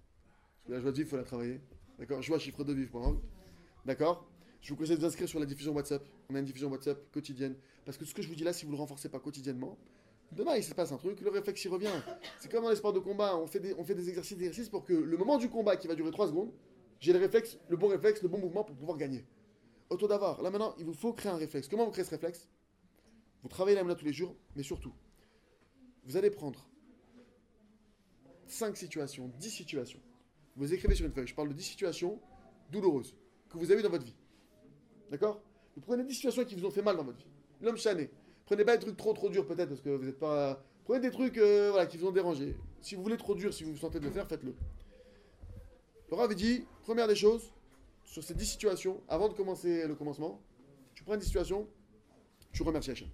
La 0.67 0.79
joie 0.79 0.91
de 0.91 0.97
vivre, 0.97 1.07
il 1.07 1.09
faut 1.09 1.17
la 1.17 1.23
travailler. 1.23 1.59
D'accord? 1.97 2.21
Joie, 2.21 2.37
chiffre 2.37 2.63
de 2.63 2.73
vivre. 2.73 3.19
D'accord? 3.85 4.29
Je 4.61 4.69
vous 4.69 4.75
conseille 4.75 4.95
de 4.95 5.01
vous 5.01 5.07
inscrire 5.07 5.27
sur 5.27 5.39
la 5.39 5.47
diffusion 5.47 5.73
WhatsApp. 5.73 6.05
On 6.29 6.35
a 6.35 6.39
une 6.39 6.45
diffusion 6.45 6.69
WhatsApp 6.69 7.11
quotidienne. 7.11 7.55
Parce 7.85 7.97
que 7.97 8.05
ce 8.05 8.13
que 8.13 8.21
je 8.21 8.27
vous 8.27 8.35
dis 8.35 8.43
là, 8.43 8.53
si 8.53 8.65
vous 8.65 8.71
ne 8.71 8.75
le 8.75 8.81
renforcez 8.81 9.09
pas 9.09 9.19
quotidiennement, 9.19 9.77
demain, 10.31 10.55
il 10.55 10.63
se 10.63 10.75
passe 10.75 10.91
un 10.91 10.97
truc, 10.97 11.19
le 11.21 11.29
réflexe 11.31 11.65
y 11.65 11.67
revient. 11.67 11.89
C'est 12.37 12.51
comme 12.51 12.63
dans 12.63 12.69
les 12.69 12.75
de 12.75 12.99
combat. 12.99 13.35
On 13.37 13.47
fait 13.47 13.59
des, 13.59 13.73
on 13.73 13.83
fait 13.83 13.95
des 13.95 14.07
exercices, 14.09 14.37
des 14.37 14.45
exercices 14.45 14.69
pour 14.69 14.83
que 14.83 14.93
le 14.93 15.17
moment 15.17 15.39
du 15.39 15.49
combat 15.49 15.75
qui 15.75 15.87
va 15.87 15.95
durer 15.95 16.11
3 16.11 16.27
secondes, 16.27 16.51
j'ai 16.99 17.13
le 17.13 17.19
réflexe, 17.19 17.57
le 17.69 17.77
bon 17.77 17.87
réflexe, 17.87 18.21
le 18.21 18.27
bon 18.27 18.37
mouvement 18.37 18.63
pour 18.63 18.75
pouvoir 18.75 18.97
gagner. 18.99 19.25
Auto 19.89 20.07
d'avoir. 20.07 20.43
Là 20.43 20.51
maintenant, 20.51 20.75
il 20.77 20.85
vous 20.85 20.93
faut 20.93 21.13
créer 21.13 21.31
un 21.31 21.37
réflexe. 21.37 21.67
Comment 21.67 21.85
vous 21.85 21.91
créez 21.91 22.05
ce 22.05 22.11
réflexe? 22.11 22.47
Vous 23.41 23.49
travaillez 23.49 23.75
la 23.75 23.83
main 23.83 23.95
tous 23.95 24.05
les 24.05 24.13
jours, 24.13 24.35
mais 24.55 24.63
surtout, 24.63 24.93
vous 26.03 26.17
allez 26.17 26.29
prendre 26.29 26.68
5 28.51 28.75
situations, 28.77 29.31
10 29.39 29.49
situations. 29.49 29.99
Vous 30.55 30.73
écrivez 30.73 30.95
sur 30.95 31.05
une 31.05 31.11
feuille. 31.11 31.27
Je 31.27 31.35
parle 31.35 31.49
de 31.49 31.53
10 31.53 31.63
situations 31.63 32.19
douloureuses 32.71 33.15
que 33.49 33.57
vous 33.57 33.71
avez 33.71 33.81
dans 33.81 33.89
votre 33.89 34.05
vie. 34.05 34.15
D'accord? 35.09 35.41
Vous 35.75 35.81
prenez 35.81 36.03
10 36.03 36.13
situations 36.13 36.43
qui 36.43 36.55
vous 36.55 36.65
ont 36.65 36.71
fait 36.71 36.81
mal 36.81 36.97
dans 36.97 37.03
votre 37.03 37.17
vie. 37.17 37.29
L'homme 37.61 37.77
chané. 37.77 38.09
Prenez 38.45 38.65
pas 38.65 38.77
des 38.77 38.83
trucs 38.83 38.97
trop 38.97 39.13
trop 39.13 39.29
durs 39.29 39.45
peut-être 39.45 39.69
parce 39.69 39.81
que 39.81 39.89
vous 39.89 40.05
n'êtes 40.05 40.19
pas. 40.19 40.63
Prenez 40.83 41.01
des 41.01 41.11
trucs 41.11 41.37
euh, 41.37 41.69
voilà, 41.71 41.85
qui 41.85 41.97
vous 41.97 42.07
ont 42.07 42.11
dérangé. 42.11 42.57
Si 42.81 42.95
vous 42.95 43.03
voulez 43.03 43.17
trop 43.17 43.35
dur, 43.35 43.53
si 43.53 43.63
vous 43.63 43.71
vous 43.71 43.77
sentez 43.77 43.99
de 43.99 44.05
le 44.05 44.11
faire, 44.11 44.27
faites-le. 44.27 44.55
Laura 46.09 46.23
avait 46.23 46.35
dit, 46.35 46.65
première 46.81 47.07
des 47.07 47.15
choses, 47.15 47.51
sur 48.03 48.23
ces 48.23 48.33
10 48.33 48.45
situations, 48.45 49.01
avant 49.07 49.29
de 49.29 49.33
commencer 49.33 49.87
le 49.87 49.93
commencement, 49.93 50.41
tu 50.95 51.03
prends 51.03 51.13
une 51.13 51.19
10 51.19 51.27
situations, 51.27 51.67
tu 52.51 52.63
remercies 52.63 52.91
Hachem. 52.91 53.09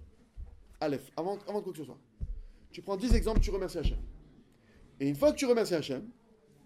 Aleph, 0.80 1.10
avant, 1.16 1.38
avant 1.46 1.58
de 1.58 1.64
quoi 1.64 1.72
que 1.72 1.78
ce 1.78 1.84
soit. 1.84 1.98
Tu 2.70 2.80
prends 2.80 2.96
10 2.96 3.14
exemples, 3.14 3.40
tu 3.40 3.50
remercies 3.50 3.78
Hachem. 3.78 3.98
Et 5.00 5.08
une 5.08 5.16
fois 5.16 5.32
que 5.32 5.36
tu 5.36 5.46
remercies 5.46 5.74
Hachem, 5.74 6.08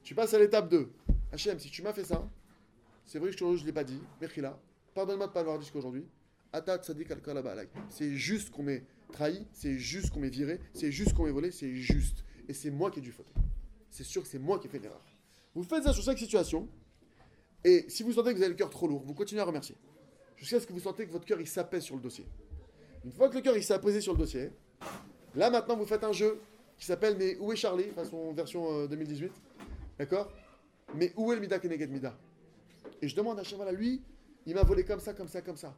tu 0.02 0.14
passes 0.14 0.34
à 0.34 0.38
l'étape 0.38 0.68
2. 0.68 0.90
Hachem, 1.32 1.58
si 1.58 1.70
tu 1.70 1.82
m'as 1.82 1.92
fait 1.92 2.04
ça, 2.04 2.28
c'est 3.06 3.18
vrai 3.18 3.30
que 3.30 3.36
je 3.36 3.44
ne 3.44 3.66
l'ai 3.66 3.72
pas 3.72 3.84
dit, 3.84 4.00
Merkila, 4.20 4.58
pardonne-moi 4.94 5.26
de 5.26 5.30
ne 5.30 5.34
pas 5.34 5.40
l'avoir 5.40 5.58
dit 5.58 5.64
jusqu'aujourd'hui. 5.64 6.04
Atat 6.52 6.78
tzadik 6.78 7.10
al. 7.10 7.68
C'est 7.88 8.14
juste 8.16 8.50
qu'on 8.50 8.62
m'ait 8.62 8.84
trahi, 9.12 9.46
c'est 9.52 9.78
juste 9.78 10.10
qu'on 10.10 10.20
m'ait 10.20 10.30
viré, 10.30 10.60
c'est 10.74 10.90
juste 10.90 11.14
qu'on 11.14 11.24
m'ait 11.24 11.30
volé, 11.30 11.50
c'est 11.50 11.74
juste. 11.74 12.24
Et 12.48 12.54
c'est 12.54 12.70
moi 12.70 12.90
qui 12.90 12.98
ai 12.98 13.02
dû 13.02 13.12
fauter. 13.12 13.32
C'est 13.90 14.04
sûr 14.04 14.22
que 14.22 14.28
c'est 14.28 14.38
moi 14.38 14.58
qui 14.58 14.66
ai 14.66 14.70
fait 14.70 14.78
l'erreur. 14.78 15.04
Vous 15.54 15.62
faites 15.64 15.84
ça 15.84 15.92
sur 15.92 16.02
chaque 16.02 16.18
situation, 16.18 16.68
et 17.64 17.84
si 17.88 18.02
vous 18.02 18.12
sentez 18.12 18.30
que 18.30 18.36
vous 18.36 18.42
avez 18.42 18.52
le 18.52 18.56
cœur 18.56 18.70
trop 18.70 18.86
lourd, 18.86 19.02
vous 19.04 19.14
continuez 19.14 19.42
à 19.42 19.44
remercier. 19.44 19.76
Jusqu'à 20.36 20.58
ce 20.58 20.66
que 20.66 20.72
vous 20.72 20.80
sentez 20.80 21.06
que 21.06 21.12
votre 21.12 21.26
cœur 21.26 21.40
il 21.40 21.46
s'apaise 21.46 21.82
sur 21.82 21.96
le 21.96 22.00
dossier. 22.00 22.26
Une 23.04 23.12
fois 23.12 23.28
que 23.28 23.34
le 23.34 23.42
cœur 23.42 23.56
il 23.56 23.62
s'est 23.62 23.74
apaisé 23.74 24.00
sur 24.00 24.12
le 24.12 24.18
dossier, 24.18 24.50
là 25.34 25.50
maintenant 25.50 25.76
vous 25.76 25.84
faites 25.84 26.04
un 26.04 26.12
jeu 26.12 26.40
qui 26.80 26.86
s'appelle 26.86 27.16
Mais 27.18 27.36
où 27.38 27.52
est 27.52 27.56
Charlie 27.56 27.90
Façon 27.90 28.32
version 28.32 28.72
euh, 28.72 28.88
2018. 28.88 29.30
D'accord? 29.98 30.32
Mais 30.94 31.12
où 31.14 31.30
est 31.30 31.34
le 31.36 31.42
Mida 31.42 31.58
Keneged 31.58 31.90
Mida? 31.90 32.18
Et 33.02 33.06
je 33.06 33.14
demande 33.14 33.38
à 33.38 33.42
Hachem, 33.42 33.60
lui, 33.76 34.02
il 34.46 34.54
m'a 34.54 34.62
volé 34.62 34.82
comme 34.84 34.98
ça, 34.98 35.12
comme 35.12 35.28
ça, 35.28 35.42
comme 35.42 35.58
ça. 35.58 35.76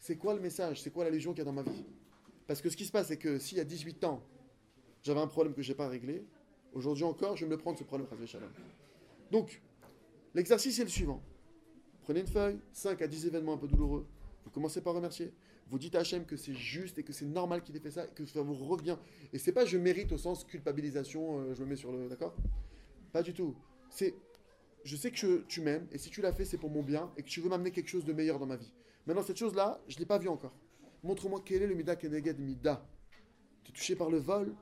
C'est 0.00 0.16
quoi 0.16 0.34
le 0.34 0.40
message? 0.40 0.82
C'est 0.82 0.90
quoi 0.90 1.04
la 1.04 1.10
légion 1.10 1.32
qu'il 1.32 1.38
y 1.38 1.42
a 1.42 1.44
dans 1.44 1.52
ma 1.52 1.62
vie? 1.62 1.84
Parce 2.48 2.60
que 2.60 2.68
ce 2.68 2.76
qui 2.76 2.84
se 2.84 2.92
passe, 2.92 3.08
c'est 3.08 3.16
que 3.16 3.38
s'il 3.38 3.58
y 3.58 3.60
a 3.60 3.64
18 3.64 4.04
ans, 4.04 4.22
j'avais 5.02 5.20
un 5.20 5.28
problème 5.28 5.54
que 5.54 5.62
je 5.62 5.70
n'ai 5.70 5.76
pas 5.76 5.88
réglé, 5.88 6.24
aujourd'hui 6.72 7.04
encore, 7.04 7.36
je 7.36 7.44
vais 7.44 7.50
me 7.50 7.54
le 7.54 7.60
prendre 7.60 7.78
ce 7.78 7.84
problème. 7.84 8.08
Donc, 9.30 9.62
l'exercice 10.34 10.78
est 10.80 10.84
le 10.84 10.90
suivant. 10.90 11.22
Prenez 12.02 12.20
une 12.20 12.26
feuille, 12.26 12.58
5 12.72 13.00
à 13.00 13.06
10 13.06 13.26
événements 13.26 13.54
un 13.54 13.58
peu 13.58 13.68
douloureux. 13.68 14.06
Vous 14.44 14.50
commencez 14.50 14.80
par 14.80 14.94
remercier. 14.94 15.32
Vous 15.68 15.78
dites 15.78 15.94
à 15.94 16.00
Hachem 16.00 16.24
que 16.24 16.36
c'est 16.36 16.54
juste 16.54 16.98
et 16.98 17.02
que 17.02 17.12
c'est 17.12 17.24
normal 17.24 17.62
qu'il 17.62 17.74
ait 17.76 17.80
fait 17.80 17.90
ça 17.90 18.06
que 18.06 18.26
ça 18.26 18.42
vous 18.42 18.54
revient. 18.54 18.96
Et 19.32 19.38
c'est 19.38 19.52
pas 19.52 19.64
je 19.64 19.78
mérite 19.78 20.12
au 20.12 20.18
sens 20.18 20.44
culpabilisation, 20.44 21.40
euh, 21.40 21.54
je 21.54 21.62
me 21.64 21.70
mets 21.70 21.76
sur 21.76 21.90
le. 21.90 22.08
D'accord? 22.08 22.34
Pas 23.12 23.22
du 23.22 23.32
tout. 23.32 23.56
C'est 23.90 24.14
je 24.84 24.96
sais 24.96 25.10
que 25.10 25.44
tu 25.48 25.62
m'aimes 25.62 25.86
et 25.92 25.98
si 25.98 26.10
tu 26.10 26.20
l'as 26.20 26.32
fait, 26.32 26.44
c'est 26.44 26.58
pour 26.58 26.70
mon 26.70 26.82
bien 26.82 27.10
et 27.16 27.22
que 27.22 27.28
tu 27.28 27.40
veux 27.40 27.48
m'amener 27.48 27.70
quelque 27.70 27.88
chose 27.88 28.04
de 28.04 28.12
meilleur 28.12 28.38
dans 28.38 28.46
ma 28.46 28.56
vie. 28.56 28.72
Maintenant, 29.06 29.22
cette 29.22 29.38
chose-là, 29.38 29.80
je 29.88 29.94
ne 29.96 30.00
l'ai 30.00 30.06
pas 30.06 30.18
vue 30.18 30.28
encore. 30.28 30.54
Montre-moi 31.02 31.42
quel 31.44 31.62
est 31.62 31.66
le 31.66 31.74
Mida 31.74 31.96
Keneged 31.96 32.38
Mida. 32.38 32.86
Tu 33.62 33.70
es 33.70 33.74
touché 33.74 33.96
par 33.96 34.10
le 34.10 34.18
vol? 34.18 34.54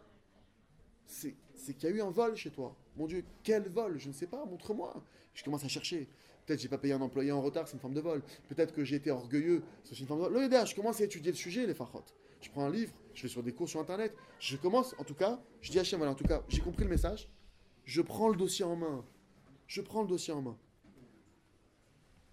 C'est 1.07 1.34
qu'il 1.74 1.82
y 1.82 1.86
a 1.86 1.90
eu 1.90 2.00
un 2.00 2.11
vol 2.11 2.36
chez 2.36 2.50
toi. 2.50 2.76
Mon 2.96 3.07
Dieu, 3.07 3.24
quel 3.42 3.68
vol? 3.68 3.98
Je 3.98 4.09
ne 4.09 4.12
sais 4.12 4.26
pas, 4.26 4.44
montre-moi. 4.44 5.05
Je 5.34 5.44
commence 5.44 5.64
à 5.64 5.68
chercher. 5.68 6.09
Peut-être 6.45 6.60
que 6.60 6.64
j'ai 6.64 6.70
pas 6.70 6.78
payé 6.78 6.93
un 6.93 7.01
employé 7.01 7.32
en 7.32 7.41
retard, 7.41 7.68
c'est 7.68 7.74
une 7.74 7.80
forme 7.80 7.93
de 7.93 7.99
vol. 7.99 8.22
Peut-être 8.47 8.74
que 8.74 8.84
j'ai 8.84 8.95
été 8.95 9.12
orgueilleux, 9.12 9.64
c'est 9.84 9.91
aussi 9.91 10.01
une 10.01 10.08
forme 10.08 10.22
de 10.22 10.26
vol. 10.26 10.34
Le 10.34 10.41
Yedea, 10.43 10.66
je 10.66 10.76
commence 10.76 11.01
à 11.01 11.03
étudier 11.03 11.32
le 11.32 11.38
sujet, 11.38 11.68
les 11.68 11.74
fachot. 11.74 12.03
Je 12.41 12.49
prends 12.49 12.66
un 12.66 12.70
livre, 12.70 12.93
je 13.14 13.24
vais 13.24 13.28
sur 13.28 13.43
des 13.43 13.51
cours 13.51 13.68
sur 13.68 13.80
internet. 13.80 14.16
Je 14.39 14.55
commence, 14.55 14.95
en 14.97 15.03
tout 15.03 15.16
cas, 15.16 15.39
je 15.62 15.72
dis 15.72 15.78
à 15.78 15.82
Hachem, 15.82 15.97
voilà, 15.97 16.14
en 16.14 16.16
tout 16.16 16.24
cas, 16.24 16.43
j'ai 16.47 16.62
compris 16.62 16.84
le 16.84 16.89
message. 16.89 17.28
Je 17.84 18.01
prends 18.01 18.30
le 18.30 18.38
dossier 18.38 18.64
en 18.64 18.76
main. 18.76 19.03
Je 19.68 19.82
prends 19.82 20.03
le 20.03 20.08
dossier 20.08 20.34
en 20.34 20.41
main. 20.41 20.58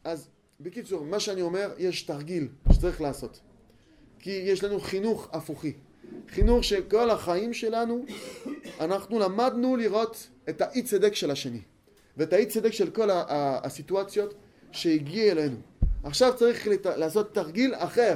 אז 0.04 0.28
בקיצור, 0.60 1.04
מה 1.04 1.20
שאני 1.20 1.42
אומר, 1.42 1.72
יש 1.78 2.02
תרגיל 2.02 2.48
שצריך 2.72 3.00
לעשות. 3.00 3.40
כי 4.18 4.30
יש 4.30 4.64
לנו 4.64 4.80
חינוך 4.80 5.28
הפוכי. 5.32 5.72
חינוך 6.28 6.64
שכל 6.64 7.10
החיים 7.10 7.52
שלנו, 7.52 8.04
אנחנו 8.80 9.18
למדנו 9.18 9.76
לראות 9.76 10.28
את 10.48 10.60
האי 10.60 10.82
צדק 10.82 11.14
של 11.14 11.30
השני. 11.30 11.60
ואת 12.19 12.33
האי 12.33 12.45
צדק 12.45 12.71
של 12.71 12.89
כל 12.89 13.09
הסיטואציות 13.63 14.33
שהגיע 14.71 15.31
אלינו. 15.31 15.55
עכשיו 16.03 16.33
צריך 16.37 16.67
לת- 16.67 16.85
לעשות 16.85 17.33
תרגיל 17.33 17.75
אחר, 17.75 18.15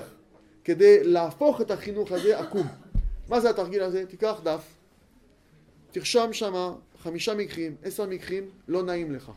כדי 0.63 1.03
להפוך 1.03 1.61
את 1.61 1.71
החינוך 1.71 2.11
הזה 2.11 2.39
עקום. 2.39 2.67
מה 3.29 3.39
זה 3.39 3.49
התרגיל 3.49 3.83
הזה? 3.83 4.05
תיקח 4.05 4.39
דף, 4.43 4.63
תרשום 5.91 6.33
שמה 6.33 6.73
חמישה 7.03 7.33
מקרים, 7.35 7.75
עשר 7.83 8.05
מקרים, 8.05 8.49
לא 8.67 8.83
נעים 8.83 9.11
לך. 9.11 9.31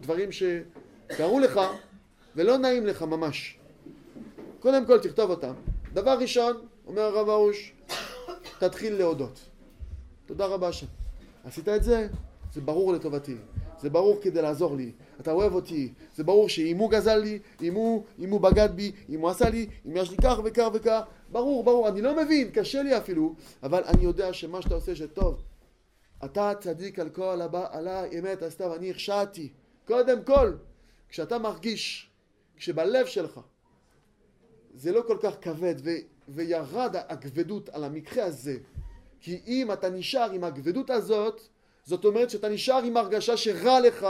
דברים 0.00 0.28
שקרו 0.32 1.40
לך 1.40 1.60
ולא 2.36 2.56
נעים 2.58 2.86
לך 2.86 3.02
ממש. 3.02 3.58
קודם 4.60 4.86
כל 4.86 4.98
תכתוב 4.98 5.30
אותם. 5.30 5.52
דבר 5.92 6.18
ראשון, 6.20 6.56
אומר 6.86 7.02
הרב 7.02 7.28
הרוש, 7.28 7.72
תתחיל 8.58 8.94
להודות. 8.94 9.40
תודה 10.26 10.46
רבה 10.46 10.72
שם. 10.72 10.86
עשית 11.44 11.68
את 11.68 11.82
זה, 11.82 12.08
זה 12.54 12.60
ברור 12.60 12.92
לטובתי. 12.92 13.36
זה 13.80 13.90
ברור 13.90 14.18
כדי 14.22 14.42
לעזור 14.42 14.76
לי. 14.76 14.92
אתה 15.20 15.32
אוהב 15.32 15.54
אותי. 15.54 15.92
זה 16.16 16.24
ברור 16.24 16.48
שאם 16.48 16.78
הוא 16.78 16.90
גזל 16.90 17.16
לי, 17.16 17.38
אם 17.62 17.74
הוא, 17.74 18.04
אם 18.18 18.30
הוא 18.30 18.40
בגד 18.40 18.68
בי, 18.74 18.92
אם 19.08 19.20
הוא 19.20 19.30
עשה 19.30 19.48
לי, 19.48 19.66
אם 19.86 19.96
יש 19.96 20.10
לי 20.10 20.16
כך 20.16 20.38
וכך 20.44 20.68
וכך, 20.72 21.00
ברור, 21.32 21.64
ברור. 21.64 21.88
אני 21.88 22.02
לא 22.02 22.16
מבין, 22.16 22.50
קשה 22.50 22.82
לי 22.82 22.96
אפילו, 22.96 23.34
אבל 23.62 23.82
אני 23.84 24.04
יודע 24.04 24.32
שמה 24.32 24.62
שאתה 24.62 24.74
עושה 24.74 24.96
שטוב. 24.96 25.42
אתה 26.24 26.52
צדיק 26.60 26.98
על 26.98 27.08
כל 27.08 27.40
הבא 27.40 27.66
עליי, 27.70 28.18
אמת 28.18 28.42
עשתה 28.42 28.70
ואני 28.70 28.90
הרשעתי. 28.90 29.48
קודם 29.86 30.22
כל, 30.22 30.52
כשאתה 31.08 31.38
מרגיש, 31.38 32.10
כשבלב 32.56 33.06
שלך 33.06 33.40
זה 34.74 34.92
לא 34.92 35.02
כל 35.06 35.16
כך 35.20 35.34
כבד 35.40 35.74
ו, 35.78 35.90
וירד 36.28 36.96
הכבדות 37.08 37.68
על 37.68 37.84
המקרה 37.84 38.24
הזה, 38.24 38.56
כי 39.20 39.40
אם 39.46 39.72
אתה 39.72 39.90
נשאר 39.90 40.30
עם 40.32 40.44
הכבדות 40.44 40.90
הזאת, 40.90 41.48
זאת 41.88 42.04
אומרת 42.04 42.30
שאתה 42.30 42.48
נשאר 42.48 42.82
עם 42.82 42.96
הרגשה 42.96 43.36
שרע 43.36 43.80
לך, 43.80 44.06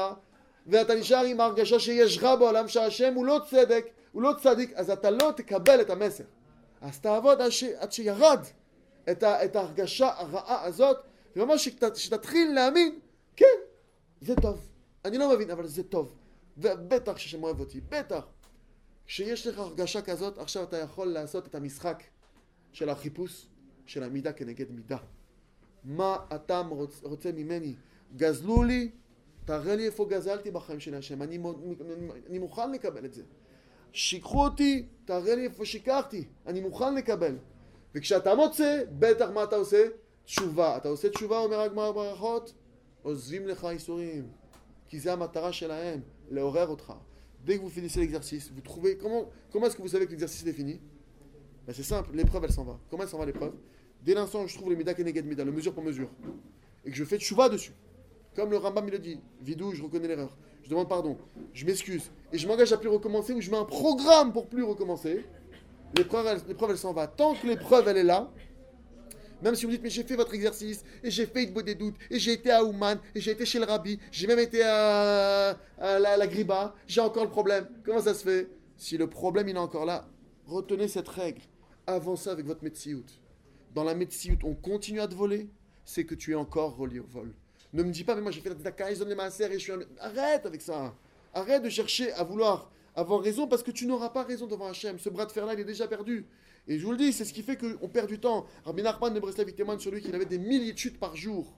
ואתה 0.66 0.94
נשאר 0.94 1.24
עם 1.24 1.40
הרגשה 1.40 1.78
שיש 1.78 2.18
רע 2.18 2.36
בעולם, 2.36 2.68
שהשם 2.68 3.14
הוא 3.14 3.26
לא 3.26 3.40
צדק, 3.50 3.86
הוא 4.12 4.22
לא 4.22 4.32
צדיק, 4.42 4.72
אז 4.72 4.90
אתה 4.90 5.10
לא 5.10 5.32
תקבל 5.36 5.80
את 5.80 5.90
המסר. 5.90 6.24
אז 6.80 7.00
תעבוד 7.00 7.40
עד, 7.40 7.50
ש, 7.50 7.62
עד 7.64 7.92
שירד 7.92 8.40
את, 9.10 9.22
ה, 9.22 9.44
את 9.44 9.56
ההרגשה 9.56 10.10
הרעה 10.16 10.64
הזאת, 10.64 10.96
וממש 11.36 11.64
שת, 11.64 11.96
שתתחיל 11.96 12.54
להאמין, 12.54 12.98
כן, 13.36 13.58
זה 14.20 14.34
טוב. 14.36 14.68
אני 15.04 15.18
לא 15.18 15.34
מבין, 15.34 15.50
אבל 15.50 15.66
זה 15.66 15.82
טוב. 15.82 16.14
ובטח 16.56 17.16
ששם 17.16 17.42
אוהב 17.42 17.60
אותי, 17.60 17.80
בטח. 17.88 18.24
כשיש 19.06 19.46
לך 19.46 19.58
הרגשה 19.58 20.02
כזאת, 20.02 20.38
עכשיו 20.38 20.62
אתה 20.62 20.76
יכול 20.76 21.06
לעשות 21.06 21.46
את 21.46 21.54
המשחק 21.54 22.02
של 22.72 22.88
החיפוש 22.88 23.46
של 23.86 24.02
המידה 24.02 24.32
כנגד 24.32 24.70
מידה. 24.70 24.98
מה 25.88 26.16
אתה 26.34 26.62
רוצ, 26.70 27.00
רוצה 27.02 27.32
ממני? 27.32 27.74
גזלו 28.16 28.62
לי, 28.62 28.90
תראה 29.44 29.76
לי 29.76 29.86
איפה 29.86 30.06
גזלתי 30.10 30.50
בחיים 30.50 30.80
שלי 30.80 30.96
השם, 30.96 31.22
אני, 31.22 31.38
אני 32.26 32.38
מוכן 32.38 32.72
לקבל 32.72 33.04
את 33.04 33.14
זה. 33.14 33.22
שיקחו 33.92 34.44
אותי, 34.44 34.86
תראה 35.04 35.34
לי 35.34 35.44
איפה 35.44 35.64
שיקרתי, 35.64 36.24
אני 36.46 36.60
מוכן 36.60 36.94
לקבל. 36.94 37.36
וכשאתה 37.94 38.34
מוצא, 38.34 38.82
בטח 38.98 39.28
מה 39.34 39.44
אתה 39.44 39.56
עושה? 39.56 39.86
תשובה. 40.24 40.76
אתה 40.76 40.88
עושה 40.88 41.08
תשובה, 41.10 41.38
אומר 41.38 41.60
הגמרא 41.60 41.90
ברכות, 41.90 42.52
עוזבים 43.02 43.48
לך 43.48 43.64
איסורים. 43.64 44.28
כי 44.88 45.00
זה 45.00 45.12
המטרה 45.12 45.52
שלהם, 45.52 46.00
לעורר 46.30 46.68
אותך. 46.68 46.92
Dès 47.46 47.56
que 47.56 47.62
vous 47.62 47.70
finissez 47.70 48.00
l'exercice, 48.00 48.50
vous 48.54 48.60
trouvez. 48.60 48.98
Comment, 48.98 49.30
comment 49.50 49.66
est-ce 49.66 49.76
que 49.76 49.82
vous 49.82 49.88
savez 49.88 50.06
que 50.06 50.10
l'exercice 50.10 50.44
est 50.46 50.52
fini 50.52 50.80
Ben, 51.66 51.72
C'est 51.72 51.82
simple, 51.82 52.10
l'épreuve 52.12 52.44
elle 52.44 52.52
s'en 52.52 52.64
va. 52.64 52.78
Comment 52.90 53.04
elle 53.04 53.08
s'en 53.08 53.18
va 53.18 53.26
l'épreuve 53.26 53.54
Dès 54.04 54.14
l'instant 54.14 54.42
où 54.42 54.46
je 54.46 54.54
trouve 54.54 54.70
le 54.70 54.76
Mida 54.76 54.94
Keneged 54.94 55.26
Mida, 55.26 55.44
le 55.44 55.52
mesure 55.52 55.74
pour 55.74 55.82
mesure, 55.82 56.08
et 56.84 56.90
que 56.90 56.96
je 56.96 57.04
fais 57.04 57.18
tchouva 57.18 57.48
dessus, 57.48 57.72
comme 58.34 58.50
le 58.50 58.56
Rambam 58.56 58.86
il 58.86 58.92
le 58.92 58.98
dit, 58.98 59.20
vidou, 59.42 59.72
je 59.72 59.82
reconnais 59.82 60.08
l'erreur, 60.08 60.36
je 60.62 60.70
demande 60.70 60.88
pardon, 60.88 61.18
je 61.52 61.66
m'excuse, 61.66 62.10
et 62.32 62.38
je 62.38 62.46
m'engage 62.46 62.72
à 62.72 62.78
plus 62.78 62.88
recommencer, 62.88 63.34
ou 63.34 63.40
je 63.40 63.50
mets 63.50 63.56
un 63.56 63.64
programme 63.64 64.32
pour 64.32 64.46
plus 64.46 64.62
recommencer, 64.62 65.24
l'épreuve 65.96 66.26
elle, 66.26 66.70
elle 66.70 66.78
s'en 66.78 66.92
va. 66.92 67.06
Tant 67.06 67.34
que 67.34 67.46
l'épreuve 67.46 67.88
elle 67.88 67.96
est 67.98 68.04
là, 68.04 68.30
même 69.42 69.54
si 69.54 69.66
vous 69.66 69.70
dites, 69.72 69.82
mais 69.82 69.90
j'ai 69.90 70.02
fait 70.02 70.16
votre 70.16 70.34
exercice, 70.34 70.84
et 71.02 71.10
j'ai 71.10 71.26
fait 71.26 71.46
des 71.46 71.74
doutes, 71.74 71.94
et 72.10 72.18
j'ai 72.18 72.32
été 72.32 72.50
à 72.50 72.64
Ouman, 72.64 72.98
et 73.14 73.20
j'ai 73.20 73.32
été 73.32 73.44
chez 73.44 73.58
le 73.58 73.64
rabbi, 73.64 73.98
j'ai 74.10 74.26
même 74.26 74.38
été 74.38 74.62
à, 74.64 75.56
la, 75.78 76.26
Griba, 76.26 76.74
j'ai 76.86 77.00
encore 77.00 77.24
le 77.24 77.30
problème. 77.30 77.68
Comment 77.84 78.00
ça 78.00 78.14
se 78.14 78.24
fait? 78.24 78.48
Si 78.76 78.96
le 78.96 79.08
problème 79.08 79.48
il 79.48 79.56
est 79.56 79.60
encore 79.60 79.84
là, 79.84 80.08
retenez 80.46 80.88
cette 80.88 81.08
règle. 81.08 81.42
Avancez 81.86 82.30
avec 82.30 82.46
votre 82.46 82.62
Metsiout. 82.62 83.04
Dans 83.74 83.84
la 83.84 83.94
Metsiout, 83.94 84.38
on 84.44 84.54
continue 84.54 85.00
à 85.00 85.08
te 85.08 85.14
voler, 85.14 85.48
c'est 85.84 86.04
que 86.04 86.14
tu 86.14 86.32
es 86.32 86.34
encore 86.34 86.76
relié 86.76 87.00
au 87.00 87.06
vol. 87.06 87.32
Ne 87.72 87.82
me 87.82 87.90
dis 87.90 88.04
pas, 88.04 88.14
mais 88.14 88.22
moi 88.22 88.30
j'ai 88.30 88.40
fait 88.40 88.48
la 88.48 88.54
tzedaka, 88.54 88.90
ils 88.90 88.98
donnent 88.98 89.10
les 89.10 89.42
et 89.42 89.52
je 89.52 89.58
suis 89.58 89.72
un... 89.72 89.80
Arrête 90.00 90.46
avec 90.46 90.62
ça. 90.62 90.94
Arrête 91.34 91.62
de 91.62 91.68
chercher 91.68 92.12
à 92.12 92.24
vouloir 92.24 92.70
avoir 92.96 93.20
raison 93.20 93.46
parce 93.46 93.62
que 93.62 93.70
tu 93.70 93.86
n'auras 93.86 94.08
pas 94.08 94.24
raison 94.24 94.46
devant 94.46 94.68
Hachem. 94.68 94.98
Ce 94.98 95.08
bras 95.08 95.26
de 95.26 95.32
fer-là, 95.32 95.54
il 95.54 95.60
est 95.60 95.64
déjà 95.64 95.86
perdu. 95.86 96.26
Et 96.66 96.78
je 96.78 96.84
vous 96.84 96.92
le 96.92 96.98
dis, 96.98 97.12
c'est 97.12 97.24
ce 97.24 97.32
qui 97.32 97.42
fait 97.42 97.56
qu'on 97.56 97.88
perd 97.88 98.08
du 98.08 98.18
temps. 98.18 98.46
Rabbi 98.64 98.82
Nachman 98.82 99.14
de 99.14 99.20
Breslev, 99.20 99.48
il 99.48 99.54
témoigne 99.54 99.78
sur 99.78 99.90
lui 99.90 100.00
qu'il 100.00 100.14
avait 100.14 100.26
des 100.26 100.38
milliers 100.38 100.72
de 100.72 100.78
chutes 100.78 100.98
par 100.98 101.14
jour. 101.14 101.54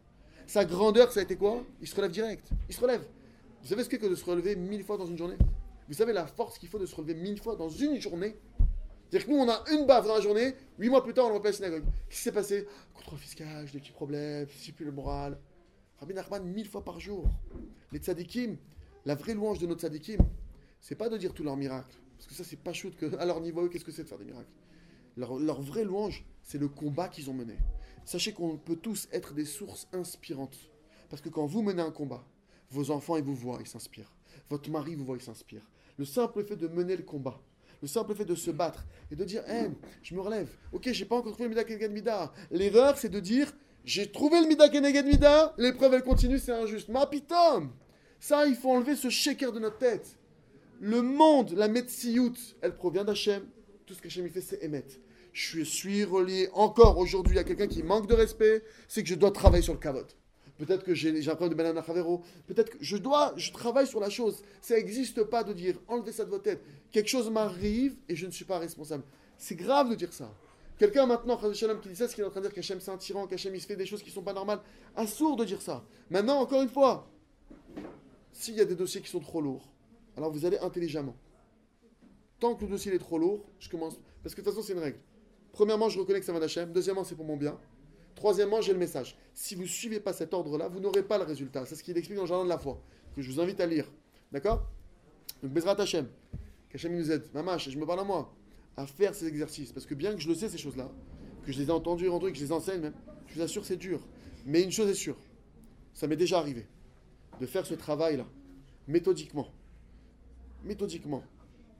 Sa 0.46 0.64
grandeur, 0.64 1.12
ça 1.12 1.20
a 1.20 1.22
été 1.22 1.36
quoi? 1.36 1.64
Il 1.80 1.86
se 1.86 1.94
relève 1.94 2.10
direct. 2.10 2.50
Il 2.68 2.74
se 2.74 2.80
relève. 2.80 3.04
Vous 3.62 3.68
savez 3.68 3.84
ce 3.84 3.88
que 3.88 3.96
que 3.96 4.06
de 4.06 4.14
se 4.14 4.24
relever 4.24 4.56
mille 4.56 4.84
fois 4.84 4.96
dans 4.96 5.06
une 5.06 5.16
journée? 5.16 5.36
Vous 5.88 5.94
savez 5.94 6.12
la 6.12 6.26
force 6.26 6.58
qu'il 6.58 6.68
faut 6.68 6.78
de 6.78 6.86
se 6.86 6.94
relever 6.94 7.14
mille 7.14 7.40
fois 7.40 7.56
dans 7.56 7.68
une 7.68 8.00
journée 8.00 8.36
C'est-à-dire 9.10 9.26
que 9.26 9.32
nous, 9.32 9.38
on 9.38 9.48
a 9.48 9.64
une 9.72 9.86
baffe 9.86 10.06
dans 10.06 10.14
la 10.14 10.20
journée, 10.20 10.54
huit 10.78 10.88
mois 10.88 11.02
plus 11.02 11.12
tard, 11.12 11.26
on 11.26 11.30
le 11.30 11.40
à 11.40 11.42
la 11.42 11.52
synagogue. 11.52 11.82
Qu'est-ce 12.08 12.18
qui 12.18 12.22
s'est 12.22 12.32
passé? 12.32 12.68
Contrôle 12.94 13.18
fiscal, 13.18 13.66
j'ai 13.66 13.72
des 13.72 13.80
petits 13.80 13.90
problèmes, 13.90 14.46
c'est 14.56 14.70
plus 14.70 14.84
le 14.84 14.92
moral. 14.92 15.36
Rabbi 15.98 16.14
Nachman, 16.14 16.44
mille 16.44 16.68
fois 16.68 16.84
par 16.84 17.00
jour. 17.00 17.24
Les 17.90 17.98
tzadikim, 17.98 18.56
la 19.04 19.16
vraie 19.16 19.34
louange 19.34 19.58
de 19.58 19.66
nos 19.66 19.74
tzadikim, 19.74 20.20
c'est 20.80 20.94
pas 20.94 21.08
de 21.08 21.16
dire 21.16 21.34
tous 21.34 21.42
leurs 21.42 21.56
miracles. 21.56 21.96
Parce 22.16 22.28
que 22.28 22.34
ça, 22.34 22.44
c'est 22.44 22.60
pas 22.60 22.72
shoot 22.72 22.94
que, 22.94 23.16
à 23.16 23.24
leur 23.24 23.40
niveau, 23.40 23.68
qu'est-ce 23.68 23.84
que 23.84 23.90
c'est 23.90 24.04
de 24.04 24.08
faire 24.08 24.18
des 24.18 24.26
miracles? 24.26 24.52
Leur, 25.16 25.40
leur 25.40 25.60
vraie 25.60 25.84
louange, 25.84 26.24
c'est 26.44 26.58
le 26.58 26.68
combat 26.68 27.08
qu'ils 27.08 27.28
ont 27.30 27.34
mené. 27.34 27.56
Sachez 28.04 28.32
qu'on 28.32 28.58
peut 28.58 28.76
tous 28.76 29.08
être 29.10 29.34
des 29.34 29.44
sources 29.44 29.88
inspirantes. 29.92 30.70
Parce 31.08 31.20
que 31.20 31.28
quand 31.28 31.46
vous 31.46 31.62
menez 31.62 31.82
un 31.82 31.90
combat, 31.90 32.24
vos 32.70 32.92
enfants, 32.92 33.16
ils 33.16 33.24
vous 33.24 33.34
voient, 33.34 33.58
ils 33.60 33.66
s'inspirent. 33.66 34.12
Votre 34.48 34.70
mari 34.70 34.94
vous 34.94 35.04
voit, 35.04 35.16
il 35.16 35.22
s'inspire. 35.22 35.68
Le 35.98 36.04
simple 36.04 36.44
fait 36.44 36.56
de 36.56 36.68
mener 36.68 36.96
le 36.96 37.02
combat, 37.02 37.40
le 37.82 37.88
simple 37.88 38.14
fait 38.14 38.24
de 38.24 38.34
se 38.34 38.50
battre 38.50 38.84
et 39.10 39.16
de 39.16 39.24
dire, 39.24 39.42
hey, 39.48 39.70
je 40.02 40.14
me 40.14 40.20
relève. 40.20 40.48
Ok, 40.72 40.90
j'ai 40.92 41.04
pas 41.04 41.16
encore 41.16 41.32
trouvé 41.32 41.48
le 41.48 41.50
Mida 41.50 41.64
Keneged 41.64 41.92
Mida. 41.92 42.32
L'erreur, 42.50 42.98
c'est 42.98 43.08
de 43.08 43.20
dire, 43.20 43.52
j'ai 43.84 44.10
trouvé 44.10 44.40
le 44.40 44.46
Mida 44.46 44.68
Keneged 44.68 45.06
Mida, 45.06 45.54
l'épreuve, 45.58 45.94
elle 45.94 46.02
continue, 46.02 46.38
c'est 46.38 46.52
injuste. 46.52 46.88
Ma 46.88 47.06
pitom 47.06 47.70
Ça, 48.18 48.46
il 48.46 48.54
faut 48.54 48.70
enlever 48.70 48.96
ce 48.96 49.08
shaker 49.08 49.52
de 49.52 49.60
notre 49.60 49.78
tête. 49.78 50.18
Le 50.80 51.02
monde, 51.02 51.52
la 51.52 51.68
Metsiout, 51.68 52.36
elle 52.62 52.74
provient 52.74 53.04
d'Hachem. 53.04 53.42
Tout 53.86 53.94
ce 53.94 54.02
qu'Hachem 54.02 54.26
il 54.26 54.32
fait, 54.32 54.40
c'est 54.40 54.62
émettre. 54.62 54.96
Je 55.32 55.62
suis 55.62 56.04
relié 56.04 56.48
encore 56.52 56.98
aujourd'hui 56.98 57.38
à 57.38 57.44
quelqu'un 57.44 57.68
qui 57.68 57.82
manque 57.82 58.08
de 58.08 58.14
respect, 58.14 58.62
c'est 58.88 59.02
que 59.02 59.08
je 59.08 59.14
dois 59.14 59.30
travailler 59.30 59.62
sur 59.62 59.74
le 59.74 59.78
cavote. 59.78 60.16
Peut-être 60.60 60.84
que 60.84 60.92
j'ai 60.94 61.26
un 61.26 61.34
problème 61.36 61.50
de 61.50 61.54
banana 61.54 61.82
Javero. 61.82 62.22
Peut-être 62.46 62.76
que 62.76 62.76
je 62.82 62.98
dois, 62.98 63.32
je 63.36 63.50
travaille 63.50 63.86
sur 63.86 63.98
la 63.98 64.10
chose. 64.10 64.42
Ça 64.60 64.74
n'existe 64.74 65.24
pas 65.24 65.42
de 65.42 65.54
dire, 65.54 65.76
enlevez 65.88 66.12
ça 66.12 66.26
de 66.26 66.28
votre 66.28 66.42
tête. 66.42 66.62
Quelque 66.92 67.08
chose 67.08 67.30
m'arrive 67.30 67.96
et 68.10 68.14
je 68.14 68.26
ne 68.26 68.30
suis 68.30 68.44
pas 68.44 68.58
responsable. 68.58 69.02
C'est 69.38 69.54
grave 69.54 69.88
de 69.88 69.94
dire 69.94 70.12
ça. 70.12 70.30
Quelqu'un 70.76 71.06
maintenant, 71.06 71.38
qui 71.38 71.88
dit 71.88 71.96
ça, 71.96 72.08
ce 72.08 72.14
qu'il 72.14 72.24
est 72.24 72.26
en 72.26 72.30
train 72.30 72.40
de 72.40 72.46
dire 72.46 72.54
qu'Hachem 72.54 72.78
c'est 72.78 72.90
un 72.90 72.98
tyran, 72.98 73.26
qu'Hachem 73.26 73.54
il 73.54 73.60
se 73.60 73.66
fait 73.66 73.76
des 73.76 73.86
choses 73.86 74.02
qui 74.02 74.10
ne 74.10 74.14
sont 74.14 74.22
pas 74.22 74.34
normales. 74.34 74.60
Assourd 74.96 75.36
de 75.36 75.46
dire 75.46 75.62
ça. 75.62 75.82
Maintenant, 76.10 76.38
encore 76.40 76.60
une 76.60 76.68
fois, 76.68 77.10
s'il 78.30 78.54
y 78.54 78.60
a 78.60 78.66
des 78.66 78.74
dossiers 78.74 79.00
qui 79.00 79.08
sont 79.08 79.20
trop 79.20 79.40
lourds, 79.40 79.72
alors 80.14 80.30
vous 80.30 80.44
allez 80.44 80.58
intelligemment. 80.58 81.16
Tant 82.38 82.54
que 82.54 82.64
le 82.64 82.70
dossier 82.70 82.94
est 82.94 82.98
trop 82.98 83.18
lourd, 83.18 83.46
je 83.58 83.70
commence. 83.70 83.98
Parce 84.22 84.34
que 84.34 84.42
de 84.42 84.44
toute 84.44 84.54
façon, 84.54 84.66
c'est 84.66 84.74
une 84.74 84.78
règle. 84.78 84.98
Premièrement, 85.52 85.88
je 85.88 85.98
reconnais 85.98 86.20
que 86.20 86.26
ça 86.26 86.34
va 86.34 86.40
d'Hachem. 86.40 86.70
Deuxièmement, 86.70 87.04
c'est 87.04 87.14
pour 87.14 87.24
mon 87.24 87.38
bien. 87.38 87.58
Troisièmement, 88.20 88.60
j'ai 88.60 88.74
le 88.74 88.78
message. 88.78 89.16
Si 89.32 89.54
vous 89.54 89.62
ne 89.62 89.66
suivez 89.66 89.98
pas 89.98 90.12
cet 90.12 90.34
ordre-là, 90.34 90.68
vous 90.68 90.78
n'aurez 90.78 91.02
pas 91.02 91.16
le 91.16 91.24
résultat. 91.24 91.64
C'est 91.64 91.74
ce 91.74 91.82
qu'il 91.82 91.96
explique 91.96 92.16
dans 92.16 92.24
le 92.24 92.28
Jardin 92.28 92.44
de 92.44 92.50
la 92.50 92.58
foi, 92.58 92.78
que 93.16 93.22
je 93.22 93.32
vous 93.32 93.40
invite 93.40 93.58
à 93.62 93.66
lire. 93.66 93.90
D'accord? 94.30 94.68
Donc, 95.42 95.52
Bezrat 95.52 95.80
Hachem, 95.80 96.06
qu'Hachem 96.68 96.94
nous 96.94 97.10
aide, 97.10 97.24
Mamash, 97.32 97.70
je 97.70 97.78
me 97.78 97.86
parle 97.86 98.00
à 98.00 98.04
moi, 98.04 98.30
à 98.76 98.86
faire 98.86 99.14
ces 99.14 99.26
exercices. 99.26 99.72
Parce 99.72 99.86
que 99.86 99.94
bien 99.94 100.12
que 100.12 100.20
je 100.20 100.28
le 100.28 100.34
sais, 100.34 100.50
ces 100.50 100.58
choses-là, 100.58 100.92
que 101.46 101.50
je 101.50 101.58
les 101.58 101.68
ai 101.68 101.70
entendus, 101.70 102.10
entendus, 102.10 102.32
que 102.32 102.38
je 102.38 102.44
les 102.44 102.52
enseigne 102.52 102.82
même, 102.82 102.94
je 103.26 103.36
vous 103.36 103.40
assure, 103.40 103.64
c'est 103.64 103.78
dur. 103.78 104.06
Mais 104.44 104.62
une 104.62 104.70
chose 104.70 104.90
est 104.90 104.94
sûre, 104.94 105.16
ça 105.94 106.06
m'est 106.06 106.14
déjà 106.14 106.38
arrivé, 106.38 106.66
de 107.40 107.46
faire 107.46 107.64
ce 107.64 107.72
travail-là, 107.72 108.26
méthodiquement. 108.86 109.48
Méthodiquement. 110.62 111.22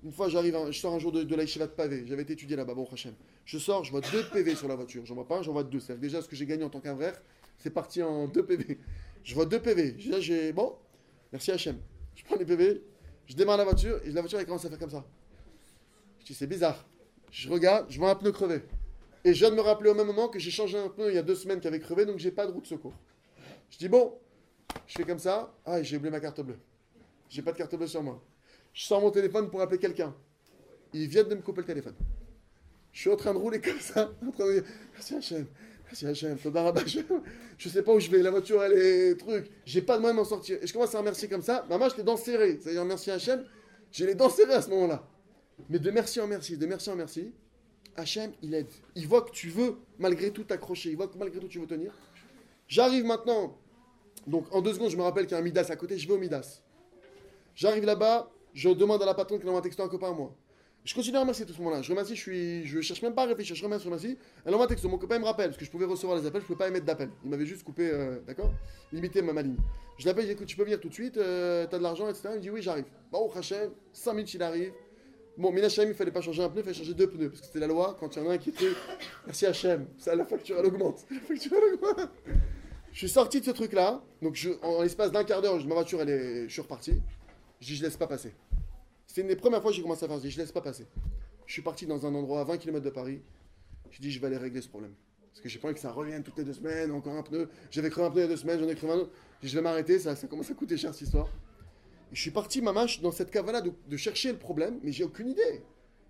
Une 0.02 0.12
fois, 0.12 0.28
j'arrive, 0.28 0.56
je 0.70 0.78
sors 0.78 0.94
un 0.94 0.98
jour 0.98 1.12
de, 1.12 1.22
de 1.22 1.36
de 1.36 1.66
pavé. 1.66 2.04
J'avais 2.06 2.22
étudié 2.22 2.56
là-bas, 2.56 2.74
bon 2.74 2.88
Hachem. 2.90 3.14
Je 3.44 3.58
sors, 3.58 3.84
je 3.84 3.90
vois 3.90 4.00
deux 4.00 4.24
PV 4.32 4.54
sur 4.54 4.68
la 4.68 4.76
voiture. 4.76 5.04
J'en 5.04 5.14
vois 5.14 5.28
pas 5.28 5.38
un, 5.38 5.42
j'en 5.42 5.52
vois 5.52 5.64
deux. 5.64 5.80
C'est 5.80 5.98
déjà 6.00 6.22
ce 6.22 6.28
que 6.28 6.36
j'ai 6.36 6.46
gagné 6.46 6.64
en 6.64 6.70
tant 6.70 6.80
frère. 6.80 7.20
C'est 7.58 7.70
parti 7.70 8.02
en 8.02 8.26
deux 8.26 8.44
PV. 8.44 8.78
Je 9.22 9.34
vois 9.34 9.44
deux 9.44 9.60
PV. 9.60 9.96
Là, 10.08 10.20
j'ai 10.20 10.52
bon. 10.52 10.74
Merci 11.32 11.50
Hachem. 11.52 11.78
Je 12.14 12.24
prends 12.24 12.36
les 12.36 12.44
PV, 12.44 12.82
je 13.26 13.34
démarre 13.34 13.56
la 13.56 13.64
voiture 13.64 14.00
et 14.04 14.10
la 14.10 14.20
voiture 14.20 14.38
elle 14.38 14.46
commence 14.46 14.64
à 14.64 14.68
faire 14.68 14.78
comme 14.78 14.90
ça. 14.90 15.04
Je 16.20 16.26
dis 16.26 16.34
c'est 16.34 16.46
bizarre. 16.46 16.84
Je 17.30 17.48
regarde, 17.48 17.86
je 17.88 17.98
vois 17.98 18.10
un 18.10 18.14
pneu 18.14 18.32
crevé. 18.32 18.62
Et 19.24 19.32
je 19.32 19.38
viens 19.38 19.50
de 19.50 19.54
me 19.54 19.60
rappeler 19.60 19.90
au 19.90 19.94
même 19.94 20.06
moment 20.06 20.28
que 20.28 20.38
j'ai 20.38 20.50
changé 20.50 20.76
un 20.76 20.88
pneu 20.88 21.10
il 21.10 21.14
y 21.14 21.18
a 21.18 21.22
deux 21.22 21.34
semaines 21.34 21.60
qui 21.60 21.68
avait 21.68 21.80
crevé, 21.80 22.04
donc 22.04 22.18
j'ai 22.18 22.30
pas 22.30 22.46
de 22.46 22.52
roue 22.52 22.60
de 22.60 22.66
secours. 22.66 22.94
Je 23.70 23.78
dis 23.78 23.88
bon, 23.88 24.18
je 24.86 24.94
fais 24.94 25.04
comme 25.04 25.18
ça. 25.18 25.54
Ah, 25.64 25.82
j'ai 25.82 25.96
oublié 25.96 26.10
ma 26.10 26.20
carte 26.20 26.40
bleue. 26.40 26.58
J'ai 27.28 27.42
pas 27.42 27.52
de 27.52 27.56
carte 27.56 27.74
bleue 27.76 27.86
sur 27.86 28.02
moi. 28.02 28.22
Je 28.72 28.84
sors 28.84 29.00
mon 29.00 29.10
téléphone 29.10 29.50
pour 29.50 29.60
appeler 29.60 29.78
quelqu'un. 29.78 30.14
Ils 30.92 31.08
viennent 31.08 31.28
de 31.28 31.34
me 31.34 31.42
couper 31.42 31.60
le 31.60 31.66
téléphone. 31.66 31.94
Je 32.92 33.00
suis 33.00 33.10
en 33.10 33.16
train 33.16 33.32
de 33.32 33.38
rouler 33.38 33.60
comme 33.60 33.78
ça, 33.78 34.12
en 34.26 34.30
train 34.30 34.46
de 34.46 34.52
dire 34.60 34.64
Merci 34.92 35.14
Hachem, 35.14 35.46
merci 35.84 36.06
Hachem. 36.06 36.36
Je 37.58 37.68
sais 37.68 37.82
pas 37.82 37.92
où 37.92 38.00
je 38.00 38.10
vais, 38.10 38.22
la 38.22 38.30
voiture 38.30 38.62
elle 38.62 38.72
est 38.72 39.14
truc. 39.16 39.50
J'ai 39.64 39.82
pas 39.82 39.96
de 39.96 40.00
moyen 40.00 40.14
de 40.14 40.20
m'en 40.20 40.24
sortir. 40.24 40.58
Et 40.62 40.66
je 40.66 40.72
commence 40.72 40.94
à 40.94 40.98
remercier 40.98 41.28
comme 41.28 41.42
ça. 41.42 41.66
Maman, 41.68 41.88
je 41.88 41.96
les 41.96 42.02
dents 42.02 42.16
serrées. 42.16 42.58
C'est-à-dire 42.60 42.84
merci 42.84 43.10
Hachem. 43.10 43.44
J'ai 43.92 44.06
les 44.06 44.14
dents 44.14 44.30
serrées 44.30 44.54
à 44.54 44.62
ce 44.62 44.70
moment-là. 44.70 45.06
Mais 45.68 45.78
de 45.78 45.90
merci 45.90 46.20
en 46.20 46.26
merci, 46.26 46.56
de 46.56 46.66
merci 46.66 46.90
en 46.90 46.96
merci, 46.96 47.32
Hachem, 47.96 48.32
il 48.42 48.54
aide. 48.54 48.70
Il 48.94 49.06
voit 49.06 49.22
que 49.22 49.30
tu 49.30 49.48
veux 49.48 49.76
malgré 49.98 50.30
tout 50.30 50.44
t'accrocher. 50.44 50.90
Il 50.90 50.96
voit 50.96 51.08
que 51.08 51.18
malgré 51.18 51.38
tout 51.38 51.48
tu 51.48 51.58
veux 51.58 51.66
tenir. 51.66 51.92
J'arrive 52.66 53.04
maintenant. 53.04 53.58
Donc 54.26 54.46
en 54.54 54.62
deux 54.62 54.72
secondes, 54.72 54.90
je 54.90 54.96
me 54.96 55.02
rappelle 55.02 55.26
qu'il 55.26 55.32
y 55.32 55.36
a 55.36 55.38
un 55.38 55.44
Midas 55.44 55.66
à 55.70 55.76
côté. 55.76 55.98
Je 55.98 56.08
vais 56.08 56.14
au 56.14 56.18
Midas. 56.18 56.62
J'arrive 57.54 57.84
là-bas. 57.84 58.30
Je 58.54 58.70
demande 58.70 59.02
à 59.02 59.06
la 59.06 59.14
patronne 59.14 59.38
qu'elle 59.38 59.48
envoie 59.48 59.60
un 59.60 59.62
texto 59.62 59.82
à 59.82 59.86
un 59.86 59.88
copain 59.88 60.08
à 60.10 60.12
moi. 60.12 60.34
Je 60.84 60.94
continue 60.94 61.16
à 61.18 61.20
remercier 61.20 61.44
tout 61.44 61.52
ce 61.52 61.58
moment-là. 61.58 61.82
Je 61.82 61.90
remercie, 61.90 62.16
je 62.16 62.20
suis, 62.20 62.66
je 62.66 62.80
cherche 62.80 63.02
même 63.02 63.14
pas 63.14 63.24
à 63.24 63.26
réfléchir. 63.26 63.54
Je 63.54 63.62
remercie, 63.62 63.84
je 63.84 63.88
remercie. 63.90 64.16
Elle 64.46 64.54
envoie 64.54 64.64
un 64.64 64.68
texto. 64.68 64.88
Mon 64.88 64.96
copain 64.96 65.18
me 65.18 65.24
rappelle 65.24 65.48
parce 65.48 65.58
que 65.58 65.64
je 65.66 65.70
pouvais 65.70 65.84
recevoir 65.84 66.18
les 66.18 66.26
appels, 66.26 66.40
je 66.40 66.46
pouvais 66.46 66.58
pas 66.58 66.68
émettre 66.68 66.86
d'appel. 66.86 67.10
Il 67.22 67.30
m'avait 67.30 67.44
juste 67.44 67.64
coupé, 67.64 67.90
euh, 67.92 68.18
d'accord, 68.26 68.50
limité 68.92 69.20
ma, 69.20 69.32
ma 69.34 69.42
ligne. 69.42 69.56
Je 69.98 70.06
l'appelle, 70.06 70.22
je 70.22 70.28
dis 70.28 70.32
écoute, 70.32 70.46
tu 70.46 70.56
peux 70.56 70.64
venir 70.64 70.80
tout 70.80 70.88
de 70.88 70.94
suite. 70.94 71.18
euh, 71.18 71.66
T'as 71.70 71.76
de 71.76 71.82
l'argent, 71.82 72.08
etc. 72.08 72.30
Il 72.32 72.36
me 72.36 72.40
dit 72.40 72.50
oui, 72.50 72.62
j'arrive. 72.62 72.86
Bon, 73.12 73.30
Hachem, 73.34 73.70
5 73.92 74.12
minutes 74.14 74.32
il 74.34 74.42
arrive. 74.42 74.72
Bon, 75.36 75.52
Mina 75.52 75.66
Hachem, 75.66 75.88
il 75.88 75.94
fallait 75.94 76.10
pas 76.10 76.22
changer 76.22 76.42
un 76.42 76.48
pneu, 76.48 76.60
il 76.60 76.64
fallait 76.64 76.74
changer 76.76 76.94
deux 76.94 77.08
pneus 77.08 77.28
parce 77.28 77.40
que 77.42 77.46
c'était 77.46 77.60
la 77.60 77.66
loi. 77.66 77.96
Quand 78.00 78.16
il 78.16 78.22
y 78.22 78.26
en 78.26 78.30
a 78.30 78.34
un 78.34 78.38
qui 78.38 78.48
était, 78.50 78.72
merci 79.26 79.44
Hachem, 79.46 79.86
ça 79.98 80.14
la 80.14 80.24
facture 80.24 80.56
elle 80.58 80.66
augmente. 80.66 81.04
La 81.10 81.20
facture 81.20 81.52
elle 81.56 81.74
augmente. 81.74 82.10
Je 82.92 82.98
suis 82.98 83.08
sorti 83.08 83.40
de 83.40 83.44
ce 83.44 83.50
truc-là. 83.52 84.02
Donc 84.22 84.38
en 84.62 84.82
l'espace 84.82 85.12
d'un 85.12 85.24
quart 85.24 85.40
d'heure, 85.42 85.62
ma 85.66 85.74
voiture 85.74 86.00
elle 86.00 86.08
est, 86.10 86.58
reparti. 86.60 86.94
Je 87.60 87.66
dis 87.66 87.76
je 87.76 87.82
laisse 87.82 87.96
pas 87.96 88.06
passer. 88.06 88.32
C'est 89.06 89.20
une 89.22 89.26
des 89.28 89.36
premières 89.36 89.60
fois 89.60 89.70
que 89.70 89.76
j'ai 89.76 89.82
commencé 89.82 90.04
à 90.04 90.08
faire. 90.08 90.16
Je 90.18 90.22
dis, 90.22 90.30
je 90.30 90.38
laisse 90.38 90.52
pas 90.52 90.60
passer. 90.60 90.86
Je 91.46 91.52
suis 91.52 91.62
parti 91.62 91.84
dans 91.86 92.06
un 92.06 92.14
endroit 92.14 92.40
à 92.40 92.44
20 92.44 92.58
km 92.58 92.84
de 92.84 92.90
Paris. 92.90 93.20
Je 93.90 94.00
dis, 94.00 94.10
je 94.12 94.20
vais 94.20 94.28
aller 94.28 94.36
régler 94.36 94.60
ce 94.60 94.68
problème. 94.68 94.94
Parce 95.30 95.40
que 95.40 95.48
j'ai 95.48 95.58
pas 95.58 95.66
envie 95.68 95.74
que 95.74 95.80
ça 95.80 95.90
revienne 95.90 96.22
toutes 96.22 96.38
les 96.38 96.44
deux 96.44 96.52
semaines, 96.52 96.92
encore 96.92 97.14
un 97.14 97.22
pneu. 97.22 97.48
J'avais 97.70 97.90
crevé 97.90 98.06
un 98.06 98.10
pneu 98.10 98.20
il 98.20 98.22
y 98.22 98.26
a 98.26 98.28
deux 98.28 98.36
semaines, 98.36 98.60
j'en 98.60 98.68
ai 98.68 98.74
crevé 98.76 98.92
un 98.92 98.96
autre. 98.98 99.10
Dis, 99.42 99.48
je 99.48 99.56
vais 99.56 99.62
m'arrêter, 99.62 99.98
ça, 99.98 100.14
ça 100.14 100.26
commence 100.28 100.50
à 100.50 100.54
coûter 100.54 100.76
cher 100.76 100.92
cette 100.94 101.02
histoire. 101.02 101.26
Et 102.12 102.16
je 102.16 102.20
suis 102.20 102.30
parti, 102.30 102.62
ma 102.62 102.72
mâche, 102.72 103.00
dans 103.00 103.10
cette 103.12 103.30
cavale 103.32 103.62
de, 103.64 103.72
de 103.88 103.96
chercher 103.96 104.30
le 104.32 104.38
problème, 104.38 104.78
mais 104.82 104.92
j'ai 104.92 105.04
aucune 105.04 105.28
idée. 105.28 105.62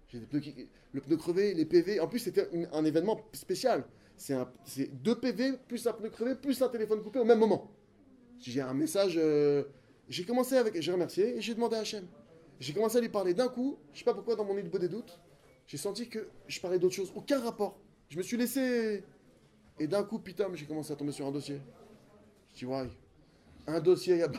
J'ai 0.09 0.21
le 0.93 1.01
pneu 1.01 1.17
crevé, 1.17 1.55
les 1.55 1.65
PV. 1.65 2.01
En 2.01 2.09
plus, 2.09 2.19
c'était 2.19 2.49
un 2.73 2.85
événement 2.85 3.21
spécial. 3.33 3.85
C'est 4.17 4.35
un- 4.35 4.51
c'est 4.65 4.89
deux 5.03 5.15
PV, 5.19 5.53
plus 5.69 5.87
un 5.87 5.93
pneu 5.95 6.11
crevé, 6.11 6.35
plus 6.35 6.61
un 6.61 6.69
téléphone 6.69 7.03
coupé 7.03 7.19
au 7.19 7.25
même 7.25 7.39
moment. 7.39 7.71
J'ai 8.41 8.61
un 8.61 8.75
message. 8.75 9.15
euh, 9.17 9.65
J'ai 10.11 10.25
commencé 10.25 10.57
avec. 10.57 10.79
J'ai 10.83 10.93
remercié 10.93 11.39
et 11.39 11.41
j'ai 11.41 11.55
demandé 11.55 11.77
à 11.77 11.81
Hachem. 11.81 12.07
J'ai 12.59 12.75
commencé 12.75 12.99
à 12.99 13.01
lui 13.01 13.09
parler 13.09 13.33
d'un 13.33 13.49
coup. 13.49 13.79
Je 13.95 14.01
sais 14.01 14.05
pas 14.05 14.13
pourquoi, 14.13 14.37
dans 14.37 14.45
mon 14.45 14.59
île 14.59 14.69
des 14.69 14.89
doutes, 14.89 15.19
j'ai 15.67 15.79
senti 15.79 16.09
que 16.09 16.29
je 16.47 16.61
parlais 16.61 16.79
d'autre 16.79 16.95
chose. 16.97 17.13
Aucun 17.15 17.41
rapport. 17.41 17.81
Je 18.11 18.19
me 18.19 18.23
suis 18.23 18.37
laissé. 18.37 19.05
Et 19.79 19.87
d'un 19.87 20.03
coup, 20.03 20.19
putain, 20.19 20.49
j'ai 20.53 20.67
commencé 20.67 20.93
à 20.93 20.97
tomber 20.97 21.13
sur 21.13 21.27
un 21.27 21.31
dossier. 21.31 21.59
Je 22.53 22.59
dis, 22.59 22.67
ouais. 22.67 22.91
un 23.67 23.81
dossier, 23.81 24.17
y 24.19 24.23
a- 24.23 24.31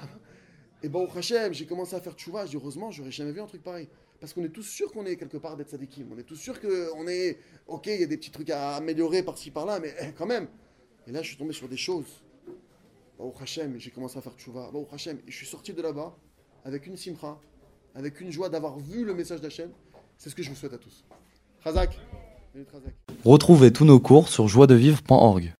et 0.83 0.89
bon, 0.89 1.07
Hachem, 1.15 1.53
j'ai 1.53 1.65
commencé 1.65 1.95
à 1.95 2.01
faire 2.01 2.13
tchouva, 2.13 2.45
je 2.45 2.51
dis 2.51 2.57
heureusement, 2.57 2.91
j'aurais 2.91 3.11
jamais 3.11 3.31
vu 3.31 3.39
un 3.39 3.47
truc 3.47 3.63
pareil. 3.63 3.87
Parce 4.19 4.33
qu'on 4.33 4.43
est 4.43 4.49
tous 4.49 4.63
sûrs 4.63 4.91
qu'on 4.91 5.05
est 5.05 5.15
quelque 5.15 5.37
part 5.37 5.55
d'être 5.55 5.69
sadikim, 5.69 6.07
on 6.11 6.17
est 6.17 6.23
tous 6.23 6.35
sûrs 6.35 6.59
qu'on 6.59 7.07
est, 7.07 7.37
ok, 7.67 7.87
il 7.87 8.01
y 8.01 8.03
a 8.03 8.07
des 8.07 8.17
petits 8.17 8.31
trucs 8.31 8.49
à 8.49 8.75
améliorer 8.75 9.23
par-ci 9.23 9.51
par-là, 9.51 9.79
mais 9.79 9.95
eh, 10.01 10.11
quand 10.11 10.25
même. 10.25 10.47
Et 11.07 11.11
là, 11.11 11.21
je 11.21 11.29
suis 11.29 11.37
tombé 11.37 11.53
sur 11.53 11.67
des 11.69 11.77
choses. 11.77 12.23
Au 13.21 13.33
Hachem, 13.39 13.77
j'ai 13.77 13.91
commencé 13.91 14.17
à 14.17 14.21
faire 14.21 14.33
tchouva. 14.33 14.71
Au 14.73 14.87
Hachem, 14.91 15.19
et 15.27 15.31
je 15.31 15.35
suis 15.35 15.45
sorti 15.45 15.73
de 15.73 15.81
là-bas 15.81 16.17
avec 16.65 16.87
une 16.87 16.97
simcha, 16.97 17.37
avec 17.93 18.19
une 18.19 18.31
joie 18.31 18.49
d'avoir 18.49 18.79
vu 18.79 19.05
le 19.05 19.13
message 19.13 19.41
d'Hachem. 19.41 19.69
C'est 20.17 20.29
ce 20.29 20.35
que 20.35 20.41
je 20.41 20.49
vous 20.49 20.55
souhaite 20.55 20.73
à 20.73 20.77
tous. 20.79 21.05
Razak. 21.63 21.99
Retrouvez 23.23 23.71
tous 23.71 23.85
nos 23.85 23.99
cours 23.99 24.27
sur 24.27 24.47
joiedevivre.org. 24.47 25.53